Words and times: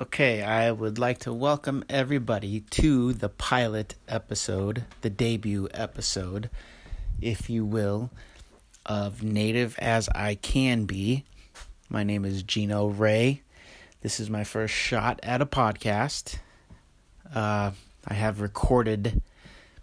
Okay, 0.00 0.42
I 0.42 0.72
would 0.72 0.98
like 0.98 1.18
to 1.18 1.34
welcome 1.34 1.84
everybody 1.90 2.60
to 2.70 3.12
the 3.12 3.28
pilot 3.28 3.94
episode, 4.08 4.84
the 5.02 5.10
debut 5.10 5.68
episode, 5.74 6.48
if 7.20 7.50
you 7.50 7.66
will, 7.66 8.10
of 8.86 9.22
Native 9.22 9.78
as 9.78 10.08
I 10.08 10.36
Can 10.36 10.86
Be. 10.86 11.26
My 11.90 12.04
name 12.04 12.24
is 12.24 12.42
Gino 12.42 12.86
Ray. 12.86 13.42
This 14.00 14.18
is 14.18 14.30
my 14.30 14.44
first 14.44 14.72
shot 14.72 15.20
at 15.22 15.42
a 15.42 15.46
podcast. 15.46 16.38
Uh, 17.34 17.72
I 18.08 18.14
have 18.14 18.40
recorded 18.40 19.20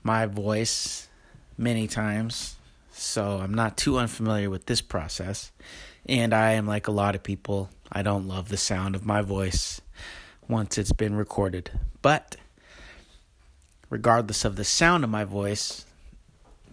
my 0.01 0.25
voice 0.25 1.07
many 1.55 1.85
times, 1.85 2.55
so 2.91 3.37
I'm 3.37 3.53
not 3.53 3.77
too 3.77 3.99
unfamiliar 3.99 4.49
with 4.49 4.65
this 4.65 4.81
process. 4.81 5.51
And 6.09 6.33
I 6.33 6.53
am 6.53 6.65
like 6.65 6.87
a 6.87 6.91
lot 6.91 7.13
of 7.13 7.21
people, 7.21 7.69
I 7.91 8.01
don't 8.01 8.27
love 8.27 8.49
the 8.49 8.57
sound 8.57 8.95
of 8.95 9.05
my 9.05 9.21
voice 9.21 9.79
once 10.47 10.79
it's 10.79 10.91
been 10.91 11.13
recorded. 11.13 11.69
But 12.01 12.35
regardless 13.91 14.43
of 14.43 14.55
the 14.55 14.63
sound 14.63 15.03
of 15.03 15.11
my 15.11 15.23
voice, 15.23 15.85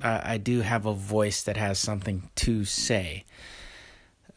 uh, 0.03 0.23
I 0.25 0.39
do 0.39 0.63
have 0.63 0.87
a 0.87 0.95
voice 0.95 1.43
that 1.43 1.59
has 1.59 1.79
something 1.79 2.31
to 2.37 2.65
say, 2.65 3.27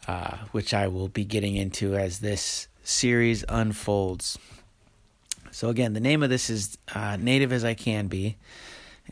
uh, 0.05 0.35
which 0.51 0.73
I 0.73 0.89
will 0.89 1.07
be 1.07 1.23
getting 1.23 1.55
into 1.55 1.95
as 1.95 2.19
this 2.19 2.67
series 2.83 3.45
unfolds. 3.47 4.37
So, 5.51 5.69
again, 5.69 5.93
the 5.93 6.01
name 6.01 6.23
of 6.23 6.29
this 6.29 6.49
is 6.49 6.77
uh, 6.93 7.15
Native 7.17 7.53
as 7.53 7.63
I 7.63 7.73
Can 7.73 8.07
Be. 8.07 8.35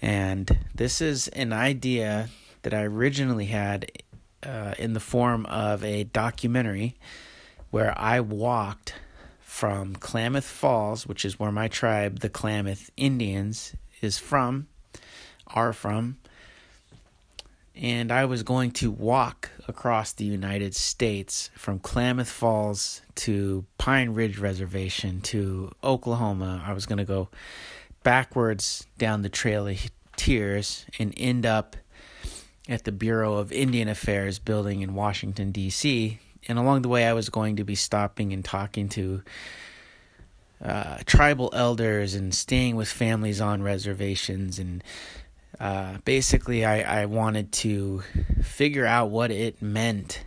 And 0.02 0.59
this 0.76 1.00
is 1.00 1.30
an 1.30 1.54
idea 1.54 2.28
that 2.64 2.73
I 2.73 2.84
originally 2.84 3.45
had 3.45 3.90
uh, 4.44 4.73
in 4.77 4.94
the 4.94 5.00
form 5.00 5.46
of 5.48 5.84
a 5.84 6.04
documentary 6.05 6.95
where 7.70 7.94
I 7.98 8.20
walked 8.20 8.94
from 9.40 9.95
Klamath 9.95 10.45
Falls, 10.45 11.08
which 11.08 11.26
is 11.26 11.40
where 11.40 11.52
my 11.52 11.68
tribe, 11.68 12.20
the 12.20 12.30
Klamath 12.30 12.92
Indians, 12.95 13.76
is 14.02 14.17
from, 14.17 14.67
are 15.48 15.73
from. 15.73 16.17
And 17.76 18.11
I 18.11 18.26
was 18.26 18.44
going 18.44 18.72
to 18.72 18.89
walk 18.89 19.52
across 19.67 20.11
the 20.11 20.26
United 20.26 20.76
States 20.76 21.52
from 21.56 21.80
Klamath 21.80 22.30
Falls 22.30 23.02
to 23.16 23.66
Pine 23.78 24.11
Ridge 24.11 24.38
Reservation 24.39 25.22
to 25.22 25.72
Oklahoma. 25.83 26.64
I 26.66 26.73
was 26.73 26.86
going 26.86 26.98
to 26.98 27.06
go 27.06 27.30
backwards 28.04 28.88
down 28.98 29.22
the 29.22 29.30
Trail 29.30 29.67
of 29.67 29.78
Tears 30.16 30.86
and 30.98 31.14
end 31.17 31.45
up 31.45 31.76
at 32.68 32.84
the 32.84 32.92
Bureau 32.92 33.36
of 33.36 33.52
Indian 33.52 33.88
Affairs 33.88 34.40
building 34.40 34.82
in 34.82 34.94
Washington, 34.94 35.52
D.C 35.52 36.20
and 36.48 36.58
along 36.58 36.82
the 36.82 36.90
way, 36.90 37.06
I 37.06 37.14
was 37.14 37.30
going 37.30 37.58
to 37.58 37.64
be 37.64 37.76
stopping 37.76 38.32
and 38.32 38.44
talking 38.44 38.90
to 38.90 39.22
uh, 40.64 40.98
tribal 41.06 41.52
elders 41.54 42.14
and 42.14 42.34
staying 42.34 42.76
with 42.76 42.88
families 42.88 43.42
on 43.42 43.62
reservations. 43.62 44.58
And 44.58 44.84
uh, 45.60 45.98
basically, 46.06 46.64
I, 46.64 47.02
I 47.02 47.06
wanted 47.06 47.52
to 47.54 48.02
figure 48.42 48.86
out 48.86 49.10
what 49.10 49.30
it 49.30 49.62
meant 49.62 50.23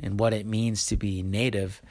and 0.00 0.18
what 0.18 0.32
it 0.32 0.46
means 0.46 0.86
to 0.86 0.96
be 0.96 1.22
native 1.22 1.82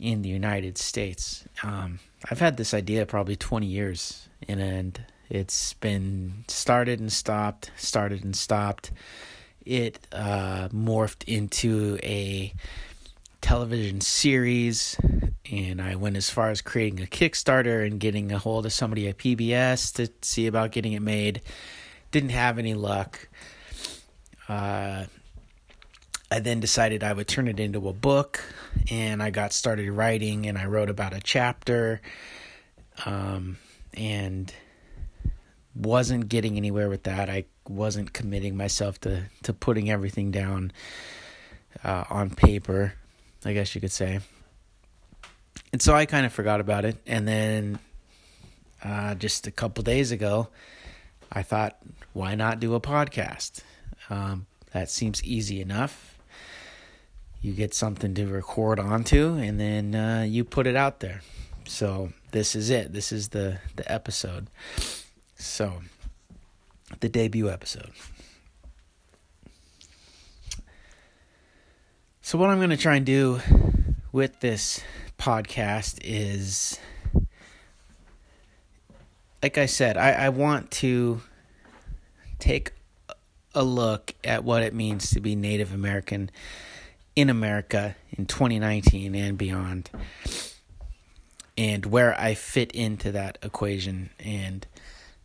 in 0.00 0.22
the 0.22 0.28
United 0.28 0.78
States. 0.78 1.46
Um, 1.62 2.00
I've 2.30 2.40
had 2.40 2.56
this 2.56 2.72
idea 2.72 3.06
probably 3.06 3.36
20 3.36 3.66
years, 3.66 4.28
and, 4.48 4.60
and 4.60 5.00
it's 5.28 5.74
been 5.74 6.44
started 6.48 7.00
and 7.00 7.12
stopped, 7.12 7.70
started 7.76 8.24
and 8.24 8.36
stopped 8.36 8.90
it 9.64 9.98
uh, 10.12 10.68
morphed 10.68 11.24
into 11.26 11.98
a 12.02 12.52
television 13.40 14.00
series 14.00 14.96
and 15.50 15.80
I 15.80 15.96
went 15.96 16.16
as 16.16 16.30
far 16.30 16.50
as 16.50 16.60
creating 16.60 17.00
a 17.00 17.06
Kickstarter 17.06 17.86
and 17.86 18.00
getting 18.00 18.32
a 18.32 18.38
hold 18.38 18.66
of 18.66 18.72
somebody 18.72 19.08
at 19.08 19.18
PBS 19.18 19.94
to 19.94 20.10
see 20.22 20.46
about 20.46 20.72
getting 20.72 20.92
it 20.92 21.02
made. 21.02 21.42
Didn't 22.10 22.30
have 22.30 22.58
any 22.58 22.74
luck. 22.74 23.28
Uh, 24.48 25.04
I 26.30 26.40
then 26.40 26.60
decided 26.60 27.04
I 27.04 27.12
would 27.12 27.28
turn 27.28 27.46
it 27.46 27.60
into 27.60 27.88
a 27.88 27.92
book 27.92 28.42
and 28.90 29.22
I 29.22 29.30
got 29.30 29.52
started 29.52 29.90
writing 29.90 30.46
and 30.46 30.58
I 30.58 30.66
wrote 30.66 30.90
about 30.90 31.14
a 31.14 31.20
chapter 31.20 32.00
um, 33.04 33.58
and 33.94 34.52
wasn't 35.76 36.28
getting 36.28 36.56
anywhere 36.56 36.88
with 36.88 37.02
that. 37.04 37.28
I 37.28 37.44
wasn't 37.68 38.12
committing 38.12 38.56
myself 38.56 39.00
to 39.02 39.24
to 39.42 39.52
putting 39.52 39.90
everything 39.90 40.30
down 40.30 40.72
uh, 41.84 42.04
on 42.08 42.30
paper, 42.30 42.94
I 43.44 43.52
guess 43.52 43.74
you 43.74 43.80
could 43.80 43.92
say. 43.92 44.20
And 45.72 45.82
so 45.82 45.94
I 45.94 46.06
kind 46.06 46.24
of 46.24 46.32
forgot 46.32 46.60
about 46.60 46.84
it. 46.84 46.96
And 47.06 47.28
then 47.28 47.78
uh, 48.82 49.14
just 49.14 49.46
a 49.46 49.50
couple 49.50 49.82
days 49.82 50.12
ago, 50.12 50.48
I 51.30 51.42
thought, 51.42 51.76
why 52.12 52.34
not 52.34 52.60
do 52.60 52.74
a 52.74 52.80
podcast? 52.80 53.62
Um, 54.08 54.46
that 54.72 54.90
seems 54.90 55.22
easy 55.24 55.60
enough. 55.60 56.18
You 57.42 57.52
get 57.52 57.74
something 57.74 58.14
to 58.14 58.26
record 58.26 58.80
onto, 58.80 59.34
and 59.34 59.60
then 59.60 59.94
uh, 59.94 60.24
you 60.26 60.44
put 60.44 60.66
it 60.66 60.76
out 60.76 61.00
there. 61.00 61.20
So 61.66 62.12
this 62.32 62.54
is 62.54 62.70
it. 62.70 62.92
This 62.92 63.12
is 63.12 63.28
the 63.28 63.58
the 63.76 63.90
episode. 63.90 64.48
So 65.36 65.80
the 67.00 67.08
debut 67.08 67.50
episode. 67.50 67.90
So, 72.22 72.38
what 72.38 72.50
I'm 72.50 72.58
going 72.58 72.70
to 72.70 72.76
try 72.76 72.96
and 72.96 73.06
do 73.06 73.40
with 74.10 74.40
this 74.40 74.82
podcast 75.18 76.00
is, 76.02 76.78
like 79.42 79.58
I 79.58 79.66
said, 79.66 79.96
I, 79.96 80.10
I 80.10 80.28
want 80.30 80.70
to 80.72 81.20
take 82.38 82.72
a 83.54 83.62
look 83.62 84.12
at 84.24 84.42
what 84.42 84.62
it 84.62 84.74
means 84.74 85.10
to 85.10 85.20
be 85.20 85.36
Native 85.36 85.72
American 85.72 86.30
in 87.14 87.30
America 87.30 87.94
in 88.10 88.26
2019 88.26 89.14
and 89.14 89.38
beyond, 89.38 89.88
and 91.56 91.86
where 91.86 92.20
I 92.20 92.34
fit 92.34 92.72
into 92.72 93.12
that 93.12 93.38
equation. 93.42 94.10
And 94.18 94.66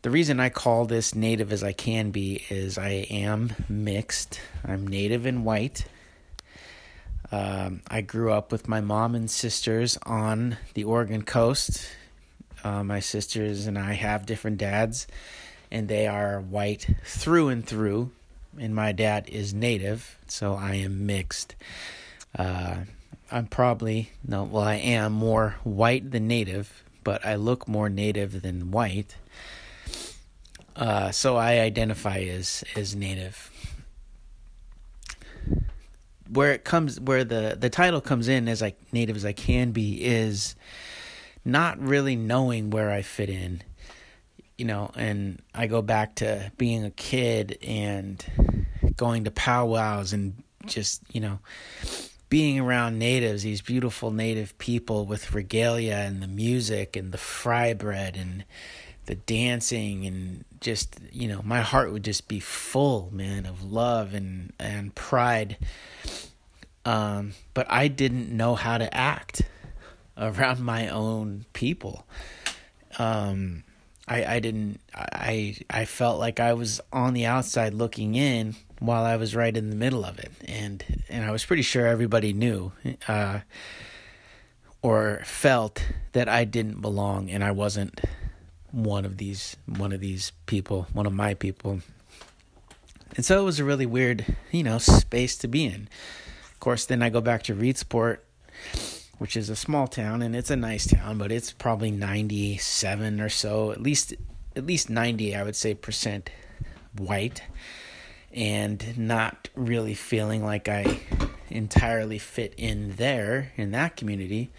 the 0.01 0.09
reason 0.09 0.39
I 0.39 0.49
call 0.49 0.85
this 0.85 1.13
native 1.13 1.51
as 1.51 1.63
I 1.63 1.73
can 1.73 2.09
be 2.11 2.43
is 2.49 2.77
I 2.77 3.05
am 3.11 3.53
mixed. 3.69 4.41
I'm 4.65 4.87
native 4.87 5.25
and 5.27 5.45
white. 5.45 5.85
Um, 7.31 7.81
I 7.87 8.01
grew 8.01 8.31
up 8.31 8.51
with 8.51 8.67
my 8.67 8.81
mom 8.81 9.13
and 9.13 9.29
sisters 9.29 9.97
on 10.05 10.57
the 10.73 10.83
Oregon 10.85 11.21
coast. 11.21 11.87
Uh, 12.63 12.83
my 12.83 12.99
sisters 12.99 13.67
and 13.67 13.77
I 13.77 13.93
have 13.93 14.25
different 14.25 14.57
dads, 14.57 15.07
and 15.69 15.87
they 15.87 16.07
are 16.07 16.41
white 16.41 16.87
through 17.03 17.49
and 17.49 17.65
through. 17.65 18.11
And 18.59 18.75
my 18.75 18.91
dad 18.91 19.29
is 19.29 19.53
native, 19.53 20.17
so 20.27 20.55
I 20.55 20.75
am 20.75 21.05
mixed. 21.05 21.55
Uh, 22.37 22.81
I'm 23.31 23.45
probably, 23.47 24.09
no, 24.27 24.43
well, 24.43 24.63
I 24.63 24.75
am 24.75 25.13
more 25.13 25.55
white 25.63 26.11
than 26.11 26.27
native, 26.27 26.83
but 27.03 27.25
I 27.25 27.35
look 27.35 27.67
more 27.67 27.87
native 27.87 28.41
than 28.41 28.71
white. 28.71 29.15
Uh, 30.75 31.11
so 31.11 31.35
I 31.35 31.59
identify 31.59 32.19
as 32.19 32.63
as 32.75 32.95
native. 32.95 33.49
Where 36.29 36.53
it 36.53 36.63
comes, 36.63 36.99
where 36.99 37.23
the 37.23 37.57
the 37.59 37.69
title 37.69 38.01
comes 38.01 38.27
in 38.27 38.47
as 38.47 38.61
like 38.61 38.77
native 38.93 39.15
as 39.15 39.25
I 39.25 39.33
can 39.33 39.71
be 39.71 40.03
is 40.03 40.55
not 41.43 41.79
really 41.79 42.15
knowing 42.15 42.69
where 42.69 42.91
I 42.91 43.01
fit 43.01 43.29
in, 43.29 43.61
you 44.57 44.65
know. 44.65 44.91
And 44.95 45.41
I 45.53 45.67
go 45.67 45.81
back 45.81 46.15
to 46.15 46.51
being 46.57 46.85
a 46.85 46.91
kid 46.91 47.57
and 47.61 48.23
going 48.95 49.25
to 49.25 49.31
powwows 49.31 50.13
and 50.13 50.41
just 50.65 51.01
you 51.11 51.19
know 51.19 51.39
being 52.31 52.61
around 52.61 52.97
natives, 52.97 53.43
these 53.43 53.61
beautiful 53.61 54.09
native 54.09 54.57
people 54.57 55.05
with 55.05 55.33
regalia 55.33 55.95
and 55.95 56.23
the 56.23 56.27
music 56.27 56.95
and 56.95 57.11
the 57.11 57.17
fry 57.17 57.73
bread 57.73 58.15
and 58.15 58.45
the 59.05 59.15
dancing 59.15 60.05
and 60.05 60.45
just 60.61 60.99
you 61.11 61.27
know 61.27 61.41
my 61.43 61.61
heart 61.61 61.91
would 61.91 62.03
just 62.03 62.27
be 62.27 62.39
full 62.39 63.09
man 63.11 63.45
of 63.45 63.63
love 63.63 64.13
and 64.13 64.53
and 64.59 64.95
pride. 64.95 65.57
Um 66.85 67.33
but 67.53 67.69
i 67.69 67.87
didn't 67.87 68.29
know 68.29 68.55
how 68.55 68.77
to 68.77 68.95
act 68.95 69.41
around 70.17 70.61
my 70.61 70.87
own 70.87 71.45
people. 71.51 72.05
Um 72.97 73.63
i 74.07 74.35
i 74.35 74.39
didn't 74.39 74.79
i 74.95 75.55
i 75.69 75.85
felt 75.85 76.19
like 76.19 76.39
i 76.39 76.53
was 76.53 76.79
on 76.93 77.13
the 77.13 77.25
outside 77.25 77.73
looking 77.73 78.15
in 78.15 78.55
while 78.79 79.03
i 79.03 79.15
was 79.15 79.35
right 79.35 79.55
in 79.55 79.69
the 79.69 79.75
middle 79.75 80.05
of 80.05 80.19
it. 80.19 80.31
And 80.45 81.03
and 81.09 81.25
i 81.25 81.31
was 81.31 81.43
pretty 81.43 81.63
sure 81.63 81.87
everybody 81.87 82.33
knew 82.33 82.71
uh 83.07 83.39
or 84.83 85.21
felt 85.25 85.83
that 86.13 86.27
i 86.29 86.45
didn't 86.45 86.81
belong 86.81 87.29
and 87.29 87.43
i 87.43 87.51
wasn't 87.51 88.01
one 88.71 89.05
of 89.05 89.17
these 89.17 89.57
one 89.65 89.91
of 89.91 89.99
these 89.99 90.31
people, 90.45 90.87
one 90.93 91.05
of 91.05 91.13
my 91.13 91.33
people. 91.33 91.81
And 93.15 93.25
so 93.25 93.41
it 93.41 93.43
was 93.43 93.59
a 93.59 93.65
really 93.65 93.85
weird, 93.85 94.37
you 94.51 94.63
know, 94.63 94.77
space 94.77 95.35
to 95.37 95.47
be 95.47 95.65
in. 95.65 95.89
Of 96.51 96.59
course, 96.59 96.85
then 96.85 97.01
I 97.01 97.09
go 97.09 97.19
back 97.19 97.43
to 97.43 97.55
Reedsport 97.55 98.19
which 99.21 99.37
is 99.37 99.51
a 99.51 99.55
small 99.55 99.85
town 99.85 100.23
and 100.23 100.35
it's 100.35 100.49
a 100.49 100.55
nice 100.55 100.87
town, 100.87 101.19
but 101.19 101.31
it's 101.31 101.51
probably 101.51 101.91
97 101.91 103.21
or 103.21 103.29
so, 103.29 103.71
at 103.71 103.79
least 103.79 104.15
at 104.55 104.65
least 104.65 104.89
90, 104.89 105.35
I 105.35 105.43
would 105.43 105.55
say 105.55 105.75
percent 105.75 106.31
white 106.97 107.43
and 108.33 108.97
not 108.97 109.47
really 109.53 109.93
feeling 109.93 110.43
like 110.43 110.67
I 110.67 111.01
entirely 111.51 112.17
fit 112.17 112.55
in 112.57 112.95
there 112.95 113.51
in 113.57 113.69
that 113.73 113.95
community 113.95 114.49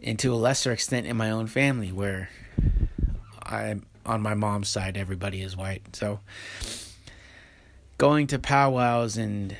and 0.00 0.16
to 0.20 0.32
a 0.32 0.36
lesser 0.36 0.70
extent 0.70 1.08
in 1.08 1.16
my 1.16 1.32
own 1.32 1.48
family 1.48 1.90
where 1.90 2.28
I 3.50 3.80
on 4.06 4.22
my 4.22 4.34
mom's 4.34 4.68
side 4.68 4.96
everybody 4.96 5.42
is 5.42 5.56
white. 5.56 5.94
So 5.94 6.20
going 7.98 8.26
to 8.28 8.38
powwows 8.38 9.16
and 9.16 9.56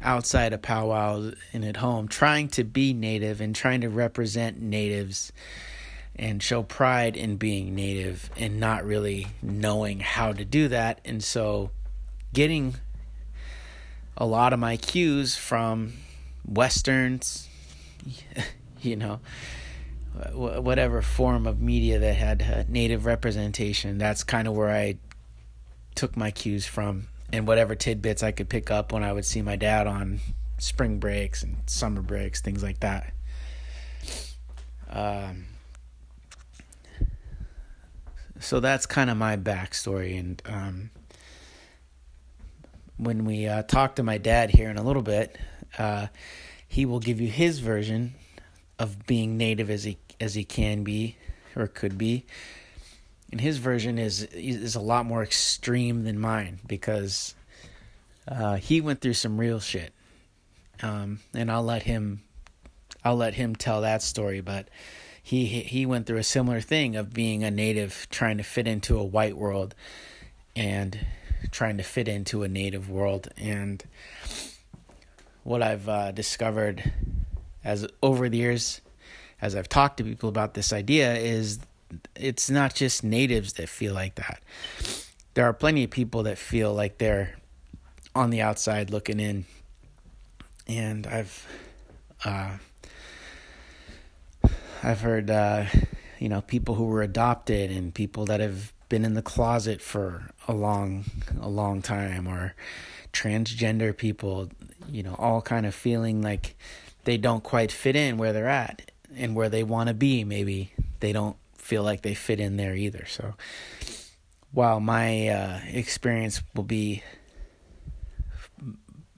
outside 0.00 0.52
of 0.52 0.62
powwows 0.62 1.34
and 1.52 1.64
at 1.64 1.76
home 1.76 2.08
trying 2.08 2.48
to 2.48 2.64
be 2.64 2.92
native 2.92 3.40
and 3.40 3.54
trying 3.54 3.80
to 3.80 3.88
represent 3.88 4.60
natives 4.60 5.32
and 6.16 6.42
show 6.42 6.62
pride 6.62 7.16
in 7.16 7.36
being 7.36 7.74
native 7.74 8.28
and 8.36 8.58
not 8.58 8.84
really 8.84 9.28
knowing 9.40 10.00
how 10.00 10.32
to 10.32 10.44
do 10.44 10.68
that 10.68 11.00
and 11.04 11.22
so 11.22 11.70
getting 12.34 12.74
a 14.16 14.26
lot 14.26 14.52
of 14.52 14.58
my 14.58 14.76
cues 14.76 15.36
from 15.36 15.92
westerns 16.44 17.48
you 18.82 18.96
know 18.96 19.20
whatever 20.34 21.00
form 21.00 21.46
of 21.46 21.60
media 21.60 21.98
that 21.98 22.14
had 22.14 22.68
native 22.68 23.06
representation 23.06 23.96
that's 23.96 24.22
kind 24.22 24.46
of 24.46 24.54
where 24.54 24.70
i 24.70 24.94
took 25.94 26.16
my 26.16 26.30
cues 26.30 26.66
from 26.66 27.08
and 27.32 27.46
whatever 27.46 27.74
tidbits 27.74 28.22
I 28.22 28.32
could 28.32 28.48
pick 28.48 28.70
up 28.70 28.92
when 28.92 29.02
I 29.02 29.12
would 29.12 29.24
see 29.24 29.42
my 29.42 29.56
dad 29.56 29.86
on 29.86 30.20
spring 30.58 30.98
breaks 30.98 31.42
and 31.42 31.56
summer 31.66 32.02
breaks, 32.02 32.40
things 32.40 32.62
like 32.62 32.80
that. 32.80 33.12
Um, 34.90 35.46
so 38.38 38.60
that's 38.60 38.84
kind 38.84 39.08
of 39.08 39.16
my 39.16 39.36
backstory. 39.36 40.18
And 40.18 40.42
um, 40.44 40.90
when 42.98 43.24
we 43.24 43.46
uh, 43.46 43.62
talk 43.62 43.96
to 43.96 44.02
my 44.02 44.18
dad 44.18 44.50
here 44.50 44.68
in 44.68 44.76
a 44.76 44.82
little 44.82 45.02
bit, 45.02 45.38
uh, 45.78 46.08
he 46.68 46.84
will 46.84 47.00
give 47.00 47.20
you 47.20 47.28
his 47.28 47.60
version 47.60 48.14
of 48.78 49.06
being 49.06 49.36
native 49.36 49.70
as 49.70 49.84
he 49.84 49.96
as 50.20 50.34
he 50.34 50.44
can 50.44 50.84
be 50.84 51.16
or 51.56 51.66
could 51.66 51.98
be 51.98 52.24
and 53.32 53.40
his 53.40 53.58
version 53.58 53.98
is 53.98 54.22
is 54.22 54.76
a 54.76 54.80
lot 54.80 55.06
more 55.06 55.22
extreme 55.22 56.04
than 56.04 56.20
mine 56.20 56.60
because 56.66 57.34
uh, 58.28 58.56
he 58.56 58.80
went 58.80 59.00
through 59.00 59.14
some 59.14 59.40
real 59.40 59.58
shit, 59.58 59.92
um, 60.82 61.18
and 61.34 61.50
I'll 61.50 61.64
let 61.64 61.82
him 61.82 62.22
I'll 63.04 63.16
let 63.16 63.34
him 63.34 63.56
tell 63.56 63.80
that 63.80 64.02
story. 64.02 64.42
But 64.42 64.68
he 65.22 65.46
he 65.46 65.86
went 65.86 66.06
through 66.06 66.18
a 66.18 66.24
similar 66.24 66.60
thing 66.60 66.94
of 66.94 67.12
being 67.12 67.42
a 67.42 67.50
native 67.50 68.06
trying 68.10 68.36
to 68.36 68.44
fit 68.44 68.68
into 68.68 68.98
a 68.98 69.04
white 69.04 69.36
world, 69.36 69.74
and 70.54 71.06
trying 71.50 71.78
to 71.78 71.82
fit 71.82 72.08
into 72.08 72.42
a 72.42 72.48
native 72.48 72.90
world. 72.90 73.28
And 73.38 73.82
what 75.42 75.62
I've 75.62 75.88
uh, 75.88 76.12
discovered 76.12 76.92
as 77.64 77.86
over 78.02 78.28
the 78.28 78.36
years, 78.36 78.81
as 79.42 79.56
I've 79.56 79.68
talked 79.68 79.96
to 79.96 80.04
people 80.04 80.28
about 80.28 80.54
this 80.54 80.72
idea, 80.72 81.14
is 81.16 81.58
it's 82.14 82.48
not 82.48 82.74
just 82.74 83.02
natives 83.02 83.54
that 83.54 83.68
feel 83.68 83.92
like 83.92 84.14
that. 84.14 84.40
There 85.34 85.44
are 85.44 85.52
plenty 85.52 85.84
of 85.84 85.90
people 85.90 86.22
that 86.22 86.38
feel 86.38 86.72
like 86.72 86.98
they're 86.98 87.34
on 88.14 88.30
the 88.30 88.40
outside 88.40 88.90
looking 88.90 89.18
in. 89.18 89.44
And 90.68 91.06
I've 91.08 91.46
uh, 92.24 92.56
I've 94.82 95.00
heard 95.00 95.28
uh, 95.28 95.64
you 96.20 96.28
know 96.28 96.40
people 96.40 96.76
who 96.76 96.84
were 96.84 97.02
adopted 97.02 97.72
and 97.72 97.92
people 97.92 98.26
that 98.26 98.38
have 98.38 98.72
been 98.88 99.04
in 99.04 99.14
the 99.14 99.22
closet 99.22 99.80
for 99.80 100.30
a 100.46 100.52
long 100.52 101.04
a 101.40 101.48
long 101.48 101.82
time 101.82 102.28
or 102.28 102.54
transgender 103.12 103.96
people 103.96 104.48
you 104.88 105.02
know 105.02 105.16
all 105.18 105.42
kind 105.42 105.66
of 105.66 105.74
feeling 105.74 106.22
like 106.22 106.54
they 107.04 107.16
don't 107.16 107.42
quite 107.42 107.72
fit 107.72 107.96
in 107.96 108.16
where 108.16 108.32
they're 108.32 108.48
at 108.48 108.91
and 109.16 109.34
where 109.34 109.48
they 109.48 109.62
want 109.62 109.88
to 109.88 109.94
be 109.94 110.24
maybe 110.24 110.72
they 111.00 111.12
don't 111.12 111.36
feel 111.56 111.82
like 111.82 112.02
they 112.02 112.14
fit 112.14 112.40
in 112.40 112.56
there 112.56 112.74
either. 112.74 113.06
So 113.06 113.34
while 114.52 114.80
my 114.80 115.28
uh, 115.28 115.60
experience 115.68 116.42
will 116.54 116.64
be 116.64 117.02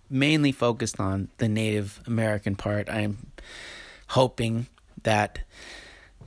mainly 0.08 0.52
focused 0.52 1.00
on 1.00 1.28
the 1.38 1.48
Native 1.48 2.00
American 2.06 2.54
part, 2.54 2.88
I'm 2.88 3.32
hoping 4.08 4.66
that 5.02 5.40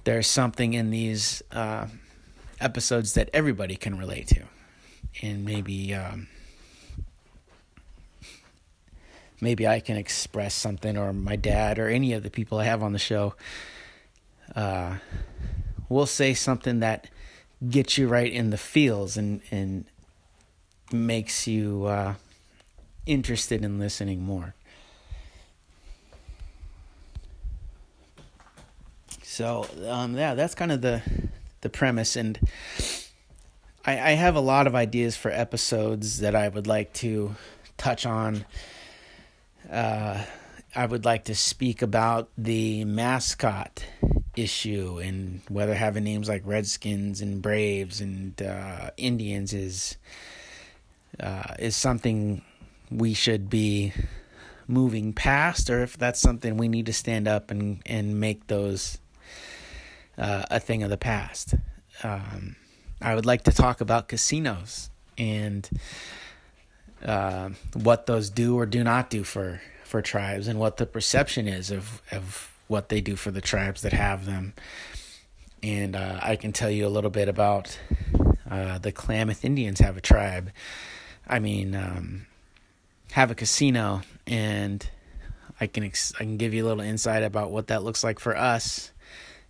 there's 0.03 0.27
something 0.27 0.73
in 0.73 0.89
these 0.89 1.41
uh, 1.51 1.87
episodes 2.59 3.13
that 3.13 3.29
everybody 3.33 3.75
can 3.75 3.97
relate 3.97 4.27
to, 4.27 4.43
and 5.21 5.45
maybe. 5.45 5.93
Um, 5.93 6.27
maybe 9.41 9.67
I 9.67 9.79
can 9.79 9.97
express 9.97 10.53
something, 10.53 10.97
or 10.97 11.13
my 11.13 11.35
dad, 11.35 11.79
or 11.79 11.87
any 11.87 12.13
of 12.13 12.23
the 12.23 12.29
people 12.29 12.59
I 12.59 12.65
have 12.65 12.83
on 12.83 12.93
the 12.93 12.99
show, 12.99 13.35
uh, 14.55 14.97
will 15.89 16.05
say 16.05 16.33
something 16.33 16.79
that 16.79 17.09
gets 17.69 17.97
you 17.97 18.07
right 18.07 18.31
in 18.31 18.49
the 18.49 18.57
feels 18.57 19.17
and 19.17 19.41
and 19.51 19.85
makes 20.91 21.47
you 21.47 21.85
uh, 21.85 22.13
interested 23.05 23.63
in 23.63 23.79
listening 23.79 24.23
more. 24.23 24.53
So 29.23 29.67
um, 29.87 30.15
yeah, 30.15 30.33
that's 30.33 30.55
kind 30.55 30.71
of 30.71 30.81
the 30.81 31.01
the 31.61 31.69
premise, 31.69 32.15
and 32.15 32.39
I, 33.85 33.91
I 33.91 34.11
have 34.11 34.35
a 34.35 34.39
lot 34.39 34.67
of 34.67 34.75
ideas 34.75 35.15
for 35.15 35.31
episodes 35.31 36.19
that 36.19 36.35
I 36.35 36.47
would 36.47 36.67
like 36.67 36.93
to 36.93 37.35
touch 37.77 38.05
on. 38.05 38.45
Uh, 39.69 40.23
I 40.75 40.85
would 40.85 41.05
like 41.05 41.25
to 41.25 41.35
speak 41.35 41.81
about 41.81 42.29
the 42.37 42.85
mascot 42.85 43.83
issue 44.35 44.99
and 44.99 45.41
whether 45.49 45.73
having 45.73 46.03
names 46.03 46.29
like 46.29 46.43
Redskins 46.45 47.21
and 47.21 47.41
Braves 47.41 47.99
and 47.99 48.39
uh, 48.41 48.91
Indians 48.97 49.53
is 49.53 49.97
uh, 51.19 51.55
is 51.57 51.75
something 51.75 52.43
we 52.91 53.13
should 53.13 53.49
be 53.49 53.93
moving 54.67 55.13
past, 55.13 55.69
or 55.69 55.81
if 55.81 55.97
that's 55.97 56.19
something 56.19 56.57
we 56.57 56.67
need 56.67 56.85
to 56.85 56.93
stand 56.93 57.27
up 57.27 57.49
and 57.49 57.81
and 57.85 58.19
make 58.19 58.47
those 58.47 58.99
uh, 60.17 60.43
a 60.51 60.59
thing 60.59 60.83
of 60.83 60.89
the 60.89 60.97
past. 60.97 61.55
Um, 62.03 62.55
I 63.01 63.15
would 63.15 63.25
like 63.25 63.43
to 63.43 63.51
talk 63.51 63.81
about 63.81 64.07
casinos 64.07 64.89
and 65.17 65.69
uh, 67.07 67.49
what 67.73 68.05
those 68.05 68.29
do 68.29 68.59
or 68.59 68.65
do 68.65 68.83
not 68.83 69.09
do 69.09 69.23
for 69.23 69.61
for 69.83 70.01
tribes, 70.01 70.47
and 70.47 70.59
what 70.59 70.77
the 70.77 70.85
perception 70.85 71.47
is 71.47 71.71
of 71.71 72.01
of 72.11 72.53
what 72.67 72.89
they 72.89 73.01
do 73.01 73.15
for 73.15 73.31
the 73.31 73.41
tribes 73.41 73.81
that 73.81 73.93
have 73.93 74.25
them. 74.25 74.53
And 75.63 75.95
uh, 75.95 76.19
I 76.21 76.35
can 76.35 76.53
tell 76.53 76.69
you 76.69 76.85
a 76.85 76.89
little 76.89 77.09
bit 77.09 77.29
about 77.29 77.79
uh, 78.49 78.77
the 78.77 78.91
Klamath 78.91 79.43
Indians 79.43 79.79
have 79.79 79.97
a 79.97 80.01
tribe. 80.01 80.51
I 81.27 81.39
mean, 81.39 81.75
um, 81.75 82.27
have 83.11 83.31
a 83.31 83.35
casino, 83.35 84.01
and 84.27 84.87
I 85.59 85.67
can 85.67 85.83
ex- 85.83 86.13
I 86.15 86.19
can 86.19 86.37
give 86.37 86.53
you 86.53 86.65
a 86.65 86.67
little 86.67 86.83
insight 86.83 87.23
about 87.23 87.51
what 87.51 87.67
that 87.67 87.83
looks 87.83 88.03
like 88.03 88.19
for 88.19 88.35
us, 88.35 88.91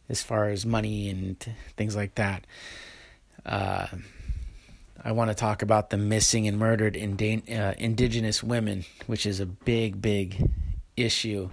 as 0.09 0.21
far 0.21 0.49
as 0.49 0.65
money 0.65 1.09
and 1.09 1.37
things 1.75 1.95
like 1.95 2.15
that. 2.15 2.45
Uh, 3.45 3.87
I 5.03 5.11
want 5.11 5.29
to 5.29 5.35
talk 5.35 5.61
about 5.61 5.89
the 5.89 5.97
missing 5.97 6.47
and 6.47 6.57
murdered 6.57 6.97
uh, 6.97 7.73
indigenous 7.77 8.43
women, 8.43 8.85
which 9.05 9.25
is 9.25 9.39
a 9.39 9.45
big, 9.45 10.01
big 10.01 10.49
issue 10.95 11.49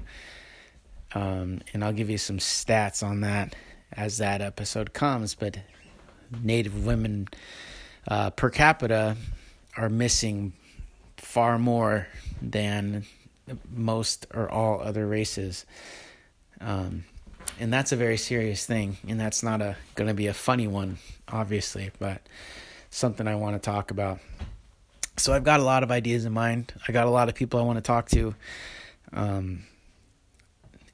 um, 1.14 1.60
and 1.72 1.84
I'll 1.84 1.92
give 1.92 2.10
you 2.10 2.18
some 2.18 2.38
stats 2.38 3.02
on 3.02 3.20
that 3.20 3.54
as 3.92 4.18
that 4.18 4.40
episode 4.40 4.92
comes. 4.92 5.34
But 5.34 5.58
Native 6.42 6.84
women 6.84 7.28
uh, 8.08 8.30
per 8.30 8.50
capita 8.50 9.16
are 9.76 9.88
missing 9.88 10.52
far 11.16 11.58
more 11.58 12.08
than 12.42 13.04
most 13.72 14.26
or 14.34 14.50
all 14.50 14.80
other 14.80 15.06
races. 15.06 15.64
Um, 16.60 17.04
and 17.60 17.72
that's 17.72 17.92
a 17.92 17.96
very 17.96 18.16
serious 18.16 18.66
thing. 18.66 18.96
And 19.06 19.20
that's 19.20 19.42
not 19.42 19.62
a 19.62 19.76
going 19.94 20.08
to 20.08 20.14
be 20.14 20.26
a 20.26 20.34
funny 20.34 20.66
one, 20.66 20.98
obviously, 21.28 21.92
but 22.00 22.20
something 22.94 23.26
I 23.26 23.34
want 23.34 23.54
to 23.56 23.58
talk 23.58 23.90
about. 23.90 24.20
So 25.16 25.32
I've 25.32 25.44
got 25.44 25.60
a 25.60 25.64
lot 25.64 25.82
of 25.82 25.90
ideas 25.90 26.24
in 26.24 26.32
mind. 26.32 26.72
I 26.88 26.92
got 26.92 27.06
a 27.06 27.10
lot 27.10 27.28
of 27.28 27.34
people 27.34 27.60
I 27.60 27.62
want 27.64 27.76
to 27.76 27.82
talk 27.82 28.08
to. 28.10 28.34
Um, 29.12 29.64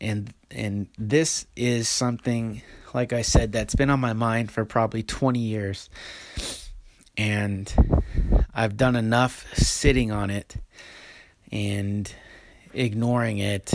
and 0.01 0.33
and 0.51 0.89
this 0.99 1.47
is 1.57 1.89
something 1.89 2.63
like 2.95 3.13
I 3.13 3.23
said 3.23 3.53
that's 3.53 3.75
been 3.75 3.91
on 3.91 4.01
my 4.01 4.15
mind 4.15 4.51
for 4.51 4.65
probably 4.65 5.03
20 5.03 5.39
years 5.39 5.91
and 7.17 7.73
I've 8.55 8.77
done 8.77 8.97
enough 8.97 9.47
sitting 9.55 10.11
on 10.11 10.31
it 10.31 10.57
and 11.53 12.13
ignoring 12.73 13.39
it 13.39 13.75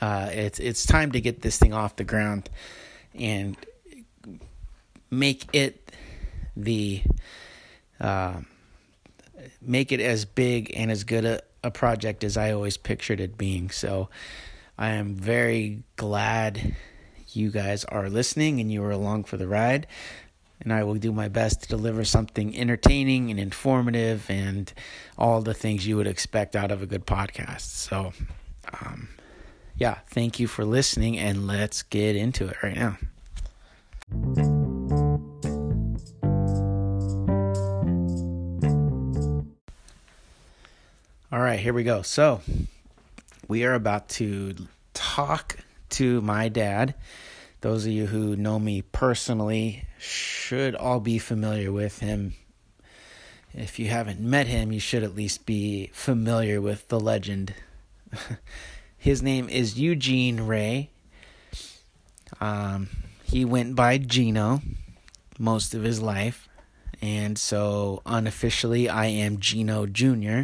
uh, 0.00 0.30
it's 0.32 0.58
it's 0.58 0.84
time 0.86 1.12
to 1.12 1.20
get 1.20 1.42
this 1.42 1.58
thing 1.58 1.72
off 1.72 1.96
the 1.96 2.04
ground 2.04 2.48
and 3.14 3.56
make 5.10 5.44
it 5.52 5.81
the 6.56 7.02
uh, 8.00 8.40
make 9.60 9.92
it 9.92 10.00
as 10.00 10.24
big 10.24 10.72
and 10.76 10.90
as 10.90 11.04
good 11.04 11.24
a, 11.24 11.40
a 11.62 11.70
project 11.70 12.24
as 12.24 12.36
I 12.36 12.52
always 12.52 12.76
pictured 12.76 13.20
it 13.20 13.38
being. 13.38 13.70
So 13.70 14.08
I 14.78 14.90
am 14.90 15.14
very 15.14 15.82
glad 15.96 16.74
you 17.28 17.50
guys 17.50 17.84
are 17.84 18.08
listening 18.08 18.60
and 18.60 18.70
you 18.70 18.82
are 18.84 18.90
along 18.90 19.24
for 19.24 19.36
the 19.36 19.48
ride. 19.48 19.86
And 20.60 20.72
I 20.72 20.84
will 20.84 20.94
do 20.94 21.12
my 21.12 21.28
best 21.28 21.62
to 21.62 21.68
deliver 21.68 22.04
something 22.04 22.56
entertaining 22.56 23.30
and 23.30 23.40
informative 23.40 24.30
and 24.30 24.72
all 25.18 25.40
the 25.40 25.54
things 25.54 25.86
you 25.86 25.96
would 25.96 26.06
expect 26.06 26.54
out 26.54 26.70
of 26.70 26.82
a 26.82 26.86
good 26.86 27.04
podcast. 27.04 27.62
So, 27.62 28.12
um, 28.80 29.08
yeah, 29.76 29.98
thank 30.08 30.38
you 30.38 30.46
for 30.46 30.64
listening, 30.64 31.18
and 31.18 31.48
let's 31.48 31.82
get 31.82 32.14
into 32.14 32.46
it 32.46 32.62
right 32.62 32.76
now. 32.76 34.71
All 41.32 41.40
right, 41.40 41.58
here 41.58 41.72
we 41.72 41.82
go. 41.82 42.02
So, 42.02 42.42
we 43.48 43.64
are 43.64 43.72
about 43.72 44.10
to 44.10 44.54
talk 44.92 45.56
to 45.88 46.20
my 46.20 46.50
dad. 46.50 46.94
Those 47.62 47.86
of 47.86 47.92
you 47.92 48.04
who 48.04 48.36
know 48.36 48.58
me 48.58 48.82
personally 48.82 49.86
should 49.98 50.74
all 50.74 51.00
be 51.00 51.16
familiar 51.16 51.72
with 51.72 52.00
him. 52.00 52.34
If 53.54 53.78
you 53.78 53.88
haven't 53.88 54.20
met 54.20 54.46
him, 54.46 54.72
you 54.72 54.78
should 54.78 55.02
at 55.02 55.14
least 55.14 55.46
be 55.46 55.88
familiar 55.94 56.60
with 56.60 56.86
the 56.88 57.00
legend. 57.00 57.54
His 58.98 59.22
name 59.22 59.48
is 59.48 59.80
Eugene 59.80 60.42
Ray. 60.42 60.90
Um, 62.42 62.90
he 63.24 63.46
went 63.46 63.74
by 63.74 63.96
Gino 63.96 64.60
most 65.38 65.72
of 65.72 65.82
his 65.82 66.02
life. 66.02 66.46
And 67.00 67.38
so 67.38 68.02
unofficially, 68.04 68.90
I 68.90 69.06
am 69.06 69.40
Gino 69.40 69.86
Jr. 69.86 70.42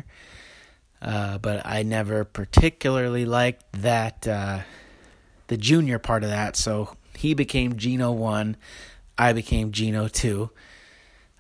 Uh, 1.01 1.39
but 1.39 1.65
I 1.65 1.83
never 1.83 2.25
particularly 2.25 3.25
liked 3.25 3.65
that 3.83 4.27
uh, 4.27 4.61
the 5.47 5.57
junior 5.57 5.99
part 5.99 6.25
of 6.25 6.31
that. 6.31 6.57
So 6.57 6.97
he 7.17 7.35
became 7.35 7.77
Gino 7.77 8.13
one, 8.13 8.57
I 9.17 9.33
became 9.33 9.73
Gino 9.73 10.09
two. 10.09 10.51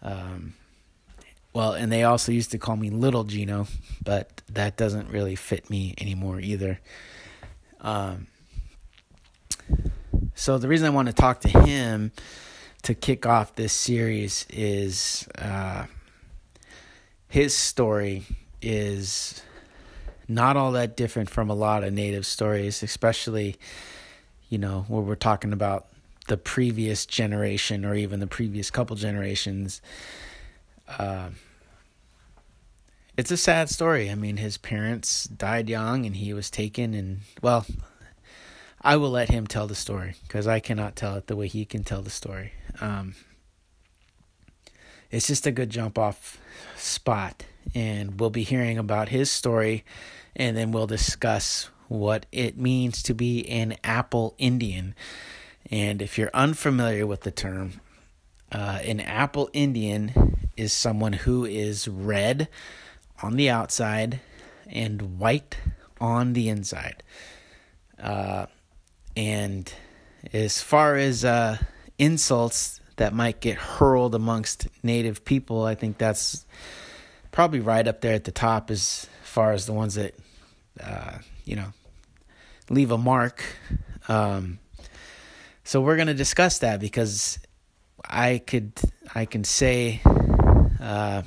Um, 0.02 0.54
well, 1.52 1.72
and 1.72 1.90
they 1.90 2.04
also 2.04 2.30
used 2.30 2.52
to 2.52 2.58
call 2.58 2.76
me 2.76 2.90
Little 2.90 3.24
Gino, 3.24 3.66
but 4.04 4.42
that 4.52 4.76
doesn't 4.76 5.10
really 5.10 5.34
fit 5.34 5.68
me 5.68 5.94
anymore 5.98 6.40
either. 6.40 6.78
Um, 7.80 8.28
so 10.34 10.58
the 10.58 10.68
reason 10.68 10.86
I 10.86 10.90
want 10.90 11.08
to 11.08 11.14
talk 11.14 11.40
to 11.40 11.48
him 11.48 12.12
to 12.82 12.94
kick 12.94 13.26
off 13.26 13.56
this 13.56 13.72
series 13.72 14.46
is 14.50 15.26
uh, 15.36 15.86
his 17.28 17.56
story 17.56 18.24
is 18.62 19.42
not 20.28 20.56
all 20.56 20.72
that 20.72 20.96
different 20.96 21.30
from 21.30 21.48
a 21.48 21.54
lot 21.54 21.82
of 21.82 21.92
native 21.92 22.26
stories, 22.26 22.82
especially, 22.82 23.56
you 24.50 24.58
know, 24.58 24.84
where 24.88 25.02
we're 25.02 25.14
talking 25.14 25.52
about 25.52 25.86
the 26.28 26.36
previous 26.36 27.06
generation 27.06 27.84
or 27.84 27.94
even 27.94 28.20
the 28.20 28.26
previous 28.26 28.70
couple 28.70 28.94
generations. 28.94 29.80
Uh, 30.86 31.30
it's 33.16 33.30
a 33.30 33.36
sad 33.36 33.70
story. 33.70 34.10
I 34.10 34.14
mean, 34.14 34.36
his 34.36 34.58
parents 34.58 35.24
died 35.24 35.68
young 35.68 36.04
and 36.04 36.14
he 36.14 36.32
was 36.34 36.50
taken, 36.50 36.94
and 36.94 37.20
well, 37.42 37.66
I 38.80 38.96
will 38.96 39.10
let 39.10 39.30
him 39.30 39.46
tell 39.46 39.66
the 39.66 39.74
story 39.74 40.14
because 40.22 40.46
I 40.46 40.60
cannot 40.60 40.94
tell 40.94 41.16
it 41.16 41.26
the 41.26 41.34
way 41.34 41.48
he 41.48 41.64
can 41.64 41.82
tell 41.82 42.02
the 42.02 42.10
story. 42.10 42.52
Um, 42.80 43.14
it's 45.10 45.26
just 45.26 45.46
a 45.46 45.50
good 45.50 45.70
jump 45.70 45.98
off 45.98 46.38
spot, 46.76 47.44
and 47.74 48.20
we'll 48.20 48.30
be 48.30 48.44
hearing 48.44 48.76
about 48.76 49.08
his 49.08 49.30
story 49.30 49.84
and 50.38 50.56
then 50.56 50.70
we'll 50.70 50.86
discuss 50.86 51.68
what 51.88 52.26
it 52.30 52.56
means 52.56 53.02
to 53.02 53.14
be 53.14 53.46
an 53.48 53.76
Apple 53.82 54.34
Indian. 54.38 54.94
And 55.70 56.00
if 56.00 56.16
you're 56.16 56.30
unfamiliar 56.32 57.06
with 57.06 57.22
the 57.22 57.30
term, 57.30 57.80
uh, 58.52 58.78
an 58.84 59.00
Apple 59.00 59.50
Indian 59.52 60.48
is 60.56 60.72
someone 60.72 61.12
who 61.12 61.44
is 61.44 61.88
red 61.88 62.48
on 63.22 63.36
the 63.36 63.50
outside 63.50 64.20
and 64.68 65.18
white 65.18 65.58
on 66.00 66.32
the 66.32 66.48
inside. 66.48 67.02
Uh, 68.00 68.46
and 69.16 69.72
as 70.32 70.62
far 70.62 70.94
as 70.96 71.24
uh, 71.24 71.58
insults 71.98 72.80
that 72.96 73.14
might 73.14 73.40
get 73.40 73.56
hurled 73.56 74.14
amongst 74.14 74.68
native 74.82 75.24
people, 75.24 75.64
I 75.64 75.74
think 75.74 75.98
that's 75.98 76.46
probably 77.32 77.60
right 77.60 77.86
up 77.86 78.00
there 78.00 78.14
at 78.14 78.24
the 78.24 78.32
top 78.32 78.70
as 78.70 79.06
far 79.22 79.52
as 79.52 79.66
the 79.66 79.72
ones 79.72 79.94
that 79.94 80.14
uh, 80.82 81.18
you 81.44 81.56
know, 81.56 81.72
leave 82.70 82.90
a 82.90 82.98
mark. 82.98 83.42
Um, 84.08 84.58
so 85.64 85.80
we're 85.80 85.96
going 85.96 86.08
to 86.08 86.14
discuss 86.14 86.58
that 86.60 86.80
because 86.80 87.38
I 88.04 88.38
could 88.38 88.72
I 89.14 89.24
can 89.24 89.44
say 89.44 90.00
uh, 90.80 91.22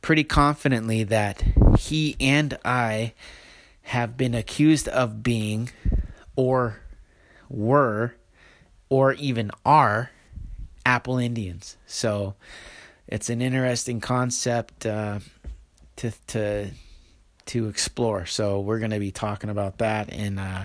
pretty 0.00 0.24
confidently 0.24 1.04
that 1.04 1.42
he 1.78 2.16
and 2.20 2.58
I 2.64 3.14
have 3.82 4.16
been 4.16 4.34
accused 4.34 4.88
of 4.88 5.22
being 5.22 5.70
or 6.36 6.80
were 7.48 8.14
or 8.88 9.14
even 9.14 9.50
are 9.64 10.10
Apple 10.84 11.18
Indians. 11.18 11.76
So 11.86 12.34
it's 13.06 13.30
an 13.30 13.40
interesting 13.40 14.00
concept 14.00 14.84
uh, 14.84 15.20
to 15.96 16.12
to 16.28 16.70
to 17.46 17.68
explore. 17.68 18.26
So 18.26 18.60
we're 18.60 18.78
going 18.78 18.90
to 18.90 19.00
be 19.00 19.10
talking 19.10 19.50
about 19.50 19.78
that, 19.78 20.12
and 20.12 20.38
uh, 20.38 20.64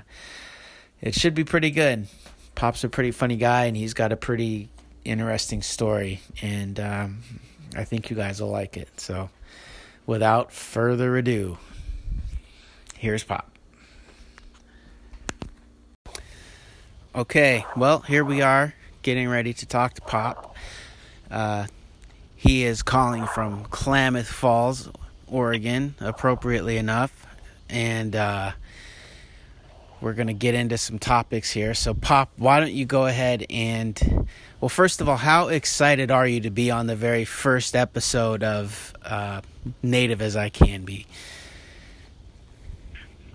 it 1.01 1.13
should 1.13 1.33
be 1.33 1.43
pretty 1.43 1.71
good. 1.71 2.07
Pop's 2.55 2.83
a 2.83 2.89
pretty 2.89 3.11
funny 3.11 3.37
guy, 3.37 3.65
and 3.65 3.77
he's 3.77 3.93
got 3.93 4.11
a 4.11 4.17
pretty 4.17 4.69
interesting 5.05 5.61
story, 5.61 6.21
and 6.41 6.79
um, 6.79 7.19
I 7.75 7.83
think 7.83 8.09
you 8.09 8.15
guys 8.15 8.41
will 8.41 8.49
like 8.49 8.77
it. 8.77 8.99
So, 8.99 9.29
without 10.05 10.51
further 10.51 11.17
ado, 11.17 11.57
here's 12.95 13.23
Pop. 13.23 13.51
Okay, 17.15 17.65
well, 17.75 17.99
here 17.99 18.23
we 18.23 18.41
are 18.41 18.73
getting 19.01 19.29
ready 19.29 19.53
to 19.53 19.65
talk 19.65 19.93
to 19.93 20.01
Pop. 20.01 20.55
Uh, 21.31 21.65
he 22.35 22.63
is 22.63 22.83
calling 22.83 23.25
from 23.25 23.63
Klamath 23.65 24.27
Falls, 24.27 24.89
Oregon, 25.27 25.95
appropriately 25.99 26.77
enough. 26.77 27.25
And 27.69 28.15
uh, 28.15 28.51
we're 29.99 30.13
going 30.13 30.27
to 30.27 30.33
get 30.33 30.55
into 30.55 30.77
some 30.77 30.99
topics 30.99 31.51
here. 31.51 31.73
So, 31.73 31.93
Pop, 31.93 32.31
why 32.37 32.59
don't 32.59 32.73
you 32.73 32.85
go 32.85 33.05
ahead 33.05 33.45
and, 33.49 34.27
well, 34.61 34.69
first 34.69 35.01
of 35.01 35.09
all, 35.09 35.17
how 35.17 35.47
excited 35.47 36.11
are 36.11 36.27
you 36.27 36.41
to 36.41 36.49
be 36.49 36.71
on 36.71 36.87
the 36.87 36.95
very 36.95 37.25
first 37.25 37.75
episode 37.75 38.43
of 38.43 38.93
uh, 39.03 39.41
Native 39.81 40.21
as 40.21 40.35
I 40.35 40.49
Can 40.49 40.83
Be? 40.83 41.05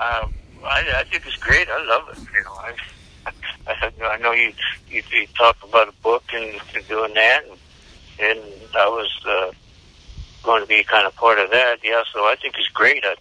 Um, 0.01 0.35
I, 0.65 0.85
I 0.97 1.05
think 1.05 1.27
it's 1.27 1.37
great. 1.37 1.69
I 1.69 1.85
love 1.85 2.09
it. 2.11 2.19
You 2.35 2.45
know, 2.45 2.53
I, 2.53 2.75
I, 3.67 3.93
I 4.03 4.17
know 4.19 4.33
you, 4.33 4.53
you 4.89 5.03
you 5.13 5.27
talk 5.39 5.57
about 5.63 5.89
a 5.89 5.93
book 6.03 6.25
and, 6.33 6.61
and 6.75 6.89
doing 6.89 7.15
that, 7.15 7.45
and, 7.45 8.39
and 8.39 8.41
I 8.75 8.89
was 8.89 9.11
uh, 9.27 9.53
going 10.43 10.63
to 10.63 10.69
be 10.69 10.83
kind 10.85 11.07
of 11.07 11.15
part 11.17 11.39
of 11.39 11.51
that. 11.51 11.79
Yeah, 11.83 12.03
so 12.13 12.21
I 12.21 12.37
think 12.37 12.57
it's 12.59 12.69
great. 12.69 13.05
I, 13.05 13.17